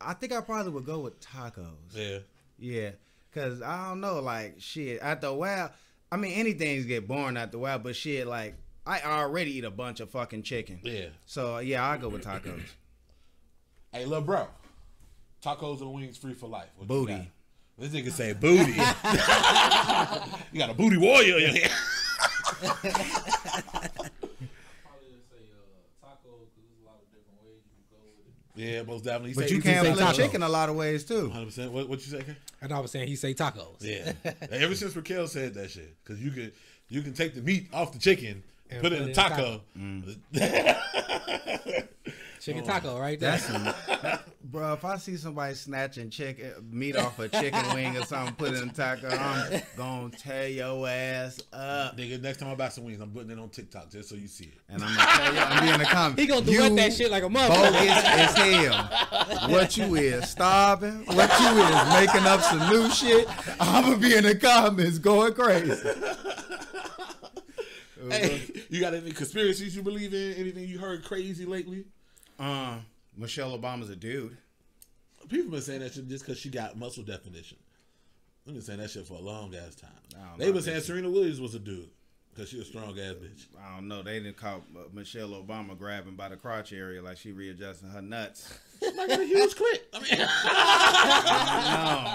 [0.00, 1.66] I think I probably would go with tacos.
[1.92, 2.18] Yeah.
[2.58, 2.90] Yeah,
[3.32, 5.00] cause I don't know, like shit.
[5.02, 5.72] After a while,
[6.12, 8.54] I mean, anything's get boring after a while, but shit, like
[8.86, 10.78] I already eat a bunch of fucking chicken.
[10.82, 11.06] Yeah.
[11.26, 12.60] So yeah, I'll go with tacos.
[13.92, 14.46] Hey, little bro.
[15.42, 16.68] Tacos and wings free for life.
[16.76, 17.30] What Booty.
[17.76, 18.70] This nigga say booty.
[20.52, 21.72] you got a booty warrior in your hand.
[22.54, 22.90] probably
[25.10, 28.14] just say uh, taco because there's a lot of different ways you can go with
[28.22, 28.34] it.
[28.54, 29.34] Yeah, most definitely.
[29.34, 31.28] But Say- you can't say flip chicken a lot of ways too.
[31.28, 31.70] 100%.
[31.70, 32.36] What, what you say, Ken?
[32.60, 33.76] And I was saying he say tacos.
[33.80, 34.12] Yeah.
[34.50, 36.52] Ever since Raquel said that shit, because you could
[36.88, 39.60] you can take the meat off the chicken, And put it in a taco.
[39.78, 40.18] Mm.
[42.44, 43.38] Chicken oh, taco right there.
[43.38, 44.74] That's bro.
[44.74, 48.52] If I see somebody snatching chicken eh, meat off a chicken wing or something, put
[48.52, 51.96] it in a taco, I'm gonna tear your ass up.
[51.96, 54.28] Nigga, next time I buy some wings, I'm putting it on TikTok just so you
[54.28, 54.60] see it.
[54.68, 56.20] And I'm gonna tell you, I'm be in the comments.
[56.20, 57.86] he gonna do that shit like a bogus motherfucker.
[57.86, 59.48] as hell.
[59.50, 61.06] What you is starving?
[61.06, 63.26] What you is making up some new shit?
[63.58, 65.80] I'm gonna be in the comments going crazy.
[68.10, 70.34] Hey, you got any conspiracies you believe in?
[70.34, 71.84] Anything you heard crazy lately?
[72.38, 72.78] Uh,
[73.16, 74.36] Michelle Obama's a dude.
[75.28, 77.58] People been saying that shit just because she got muscle definition.
[78.46, 79.90] I've been saying that shit for a long ass time.
[80.10, 80.86] don't They know, been saying bitch.
[80.86, 81.88] Serena Williams was a dude
[82.34, 83.46] because she a strong ass bitch.
[83.58, 84.02] I don't know.
[84.02, 88.02] They didn't call uh, Michelle Obama grabbing by the crotch area like she readjusting her
[88.02, 88.58] nuts.
[88.82, 89.80] I got a huge clit.
[89.94, 90.26] I mean, no,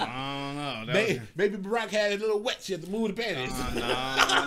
[0.04, 0.86] I don't know.
[0.86, 2.58] That maybe, maybe Barack had a little wet.
[2.62, 3.50] She had to move the panties.
[3.58, 4.46] was, no,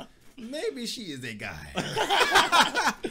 [0.00, 0.05] no.
[0.38, 2.94] Maybe she is a guy.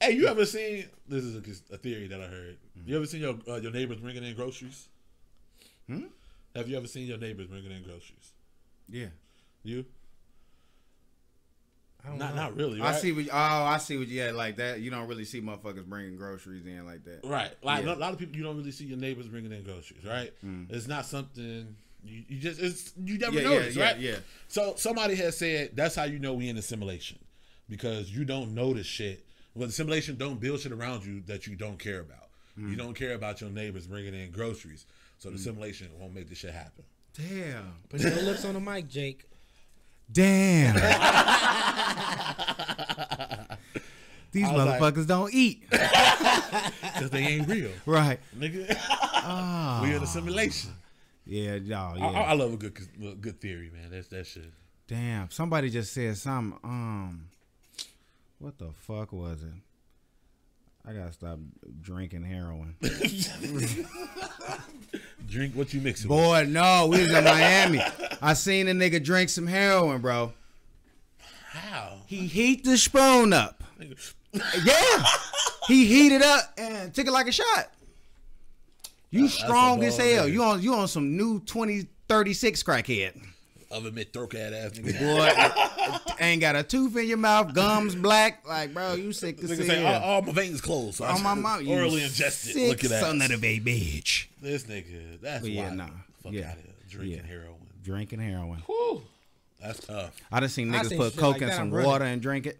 [0.00, 0.84] Hey, you ever seen?
[1.08, 2.56] This is a, a theory that I heard.
[2.86, 4.86] You ever seen your uh, your neighbors bringing in groceries?
[5.88, 6.04] Hmm?
[6.54, 8.30] Have you ever seen your neighbors bringing in groceries?
[8.88, 9.06] Yeah.
[9.64, 9.84] You?
[12.04, 12.42] I don't Not know.
[12.42, 12.80] not really.
[12.80, 13.24] I see what.
[13.32, 14.06] Oh, I see what.
[14.06, 14.78] Yeah, like that.
[14.80, 17.24] You don't really see motherfuckers bringing groceries in like that.
[17.24, 17.50] Right.
[17.64, 17.94] Like Yeah.
[17.94, 20.04] a lot of people, you don't really see your neighbors bringing in groceries.
[20.04, 20.32] Right.
[20.70, 23.42] It's not something you, you just it's you never Mm.
[23.42, 23.76] Yeah, notice.
[23.76, 24.00] yeah, yeah, right.
[24.00, 24.16] yeah.
[24.48, 27.18] So somebody has said that's how you know we in assimilation
[27.68, 29.24] because you don't notice shit.
[29.54, 32.28] Well, assimilation don't build shit around you that you don't care about.
[32.58, 32.70] Mm.
[32.70, 34.86] You don't care about your neighbors bringing in groceries.
[35.18, 36.84] So the assimilation won't make this shit happen.
[37.14, 37.74] Damn.
[37.88, 39.24] Put your lips on the mic, Jake.
[40.12, 40.76] Damn.
[44.30, 45.64] These I was like- motherfuckers don't eat.
[46.98, 47.70] Because they ain't real.
[47.86, 48.18] right.
[48.36, 48.66] Nigga.
[49.82, 50.70] we in assimilation.
[51.28, 52.02] Yeah, y'all.
[52.02, 52.20] I, Yeah.
[52.20, 53.90] I love a good good theory, man.
[53.90, 54.50] That's that shit.
[54.86, 55.30] Damn.
[55.30, 56.58] Somebody just said something.
[56.64, 57.28] Um,
[58.38, 59.52] what the fuck was it?
[60.88, 61.38] I gotta stop
[61.82, 62.76] drinking heroin.
[65.28, 66.18] Drink what you mix it with.
[66.18, 67.82] Boy, no, we was in Miami.
[68.22, 70.32] I seen a nigga drink some heroin, bro.
[71.50, 71.98] How?
[72.06, 73.62] He heat the spoon up.
[74.32, 75.04] Yeah.
[75.66, 77.70] he heated up and took it like a shot.
[79.10, 80.26] You a strong as hell.
[80.26, 80.32] nigga.
[80.32, 83.20] You on you on some new 2036 crackhead.
[83.70, 84.98] Oven mitt throat cat ass nigga.
[84.98, 88.46] Boy, ain't got a tooth in your mouth, gums black.
[88.48, 90.02] Like, bro, you sick as Nigga say, all, hell.
[90.02, 90.96] Uh, all my veins closed.
[90.96, 92.54] So I On my mouth, you orally ingested.
[92.54, 93.00] sick Look at that.
[93.02, 94.26] son of a bitch.
[94.40, 95.74] This nigga, that's But yeah, why.
[95.74, 95.86] nah.
[96.22, 96.50] Fuck Yeah.
[96.50, 96.74] out of here.
[96.88, 97.26] Drinking Yeah.
[97.26, 97.54] heroin.
[97.84, 98.60] Drinking heroin.
[98.66, 99.02] Whew.
[99.60, 100.14] That's tough.
[100.32, 101.86] I done seen I niggas seen put coke like in some running.
[101.90, 102.58] water and drink it.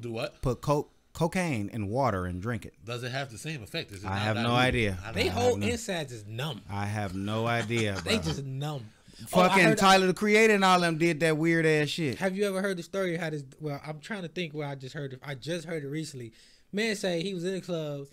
[0.00, 0.40] Do what?
[0.42, 2.74] Put coke, cocaine in water and drink it.
[2.84, 3.90] Does it have the same effect?
[3.92, 4.58] Is it I not have no diluted?
[4.66, 4.98] idea.
[5.14, 5.30] They know.
[5.30, 6.60] whole no- insides is numb.
[6.68, 7.96] I have no idea.
[8.04, 8.84] They just numb.
[9.22, 12.18] Oh, fucking heard- Tyler the Creator and all them did that weird ass shit.
[12.18, 13.44] Have you ever heard the story how this?
[13.60, 15.20] Well, I'm trying to think where I just heard it.
[15.24, 16.32] I just heard it recently.
[16.72, 18.08] Man say he was in the club.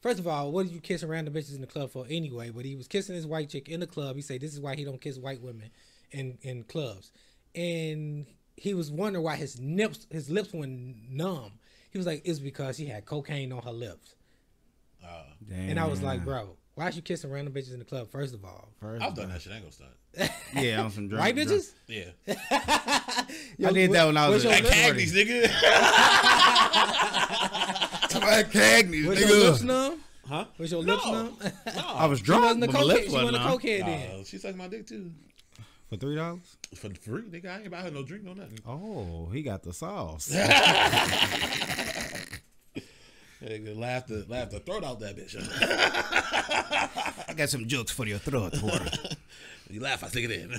[0.00, 2.50] First of all, what did you kissing random bitches in the club for anyway?
[2.50, 4.14] But he was kissing his white chick in the club.
[4.16, 5.70] He said this is why he don't kiss white women
[6.12, 7.10] in in clubs.
[7.54, 8.26] And
[8.56, 11.52] he was wondering why his nips his lips went numb.
[11.94, 14.16] He was like, it's because she had cocaine on her lips.
[15.48, 18.10] And I was like, bro, why is you kissing random bitches in the club?
[18.10, 19.52] First of all, First, I've done that shit.
[19.52, 20.32] I ain't gonna stunt.
[20.64, 21.72] yeah, on some drunk, white drunk- bitches.
[21.86, 22.10] Yeah.
[23.68, 25.48] I did that when I was What's at your At lip- Cagney's, nigga.
[28.50, 29.64] Cagney's, Was your lips nigga.
[29.66, 30.00] numb?
[30.26, 30.44] huh?
[30.58, 31.36] Was your lips numb?
[31.66, 31.82] No.
[31.86, 33.04] I was She drunk, wasn't a cokehead.
[33.04, 33.58] She wasn't wasn't a on.
[33.58, 34.10] cokehead then.
[34.20, 35.10] Uh, she sucked my dick too.
[35.88, 36.56] For three dollars?
[36.74, 37.46] For free, nigga.
[37.46, 38.58] I ain't buy her no drink, no nothing.
[38.66, 40.34] Oh, he got the sauce.
[43.44, 45.36] Nigga, laugh the laugh the throat out that bitch.
[47.28, 48.90] I got some jokes for your throat, water.
[49.70, 50.50] you laugh, I stick it in.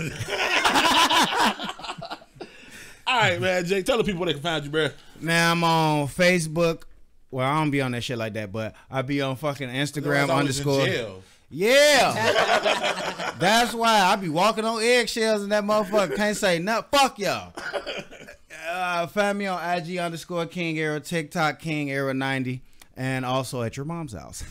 [3.07, 3.65] All right, man.
[3.65, 4.89] Jake, tell the people where they can find you, bro.
[5.19, 6.83] Now I'm on Facebook.
[7.31, 10.29] Well, I don't be on that shit like that, but I be on fucking Instagram
[10.29, 11.21] I was in underscore.
[11.49, 13.33] Yeah.
[13.39, 16.89] That's why I be walking on eggshells and that motherfucker can't say nothing.
[16.91, 17.53] Fuck y'all.
[18.67, 22.61] Uh, find me on IG underscore King Era, TikTok King Era 90,
[22.97, 24.43] and also at your mom's house.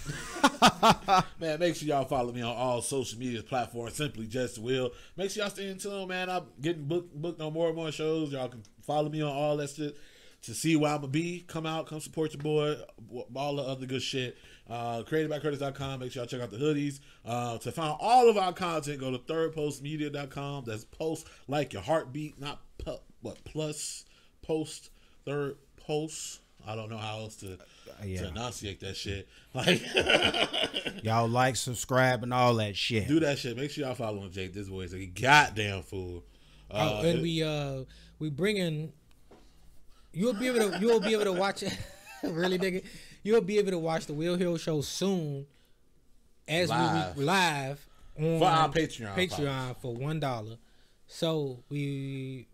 [1.40, 3.94] Man, make sure y'all follow me on all social media platforms.
[3.94, 4.92] Simply Just Will.
[5.16, 6.30] Make sure y'all stay in tune, man.
[6.30, 8.32] I'm getting booked booked on more and more shows.
[8.32, 9.96] Y'all can follow me on all that shit
[10.42, 11.44] to see where I'm gonna be.
[11.46, 12.76] Come out, come support your boy.
[13.34, 14.36] All the other good shit.
[14.68, 16.00] Uh, created by Curtis.com.
[16.00, 17.00] Make sure y'all check out the hoodies.
[17.24, 20.64] Uh, to find all of our content, go to thirdpulsemedia.com.
[20.66, 24.04] That's pulse like your heartbeat, not pu- what plus
[24.42, 24.90] post
[25.26, 26.40] third pulse.
[26.66, 27.58] I don't know how else to,
[28.02, 28.22] yeah.
[28.22, 29.28] to enunciate that shit.
[29.54, 29.82] Like
[31.04, 33.06] y'all like, subscribe, and all that shit.
[33.06, 33.56] do that shit.
[33.56, 34.52] Make sure y'all following Jake.
[34.52, 36.24] This boy is a goddamn fool.
[36.68, 37.84] Uh, oh, and we uh
[38.18, 38.92] we bringing.
[40.12, 41.78] You'll be able to you'll be able to watch it.
[42.24, 42.84] really, nigga,
[43.24, 45.46] you'll be able to watch the Will Hill show soon,
[46.46, 47.16] as Live.
[47.16, 50.56] we live on For our Patreon Patreon for one dollar.
[51.08, 52.46] So we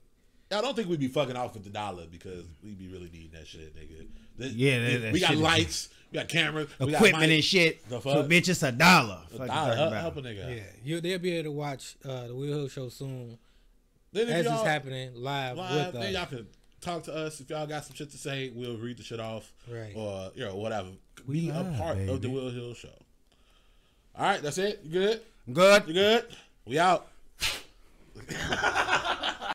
[0.52, 3.30] I don't think we'd be fucking off with the dollar because we'd be really needing
[3.34, 4.06] that shit, nigga.
[4.36, 6.94] This- Yeah, that- we- that we got shit is- lights, we got cameras, we got
[6.96, 7.88] Equipment and shit.
[7.88, 9.22] The So, bitch, it's a dollar.
[9.32, 10.56] A Fuck dollar, help, help a nigga.
[10.56, 13.38] yeah you they'll be able to watch uh, the Will Hill show soon
[14.12, 16.44] Then if as it's happening live, live, with then y'all us.
[16.80, 17.40] Talk to us.
[17.40, 19.52] If y'all got some shit to say, we'll read the shit off.
[19.70, 19.92] Right.
[19.94, 20.88] Or you know whatever.
[21.26, 22.30] We be a part of the.
[22.30, 22.88] Will Hill show.
[24.16, 24.80] All right, that's it.
[24.84, 25.20] You good?
[25.46, 25.88] I'm Good.
[25.88, 26.26] You good?
[26.66, 27.08] We out.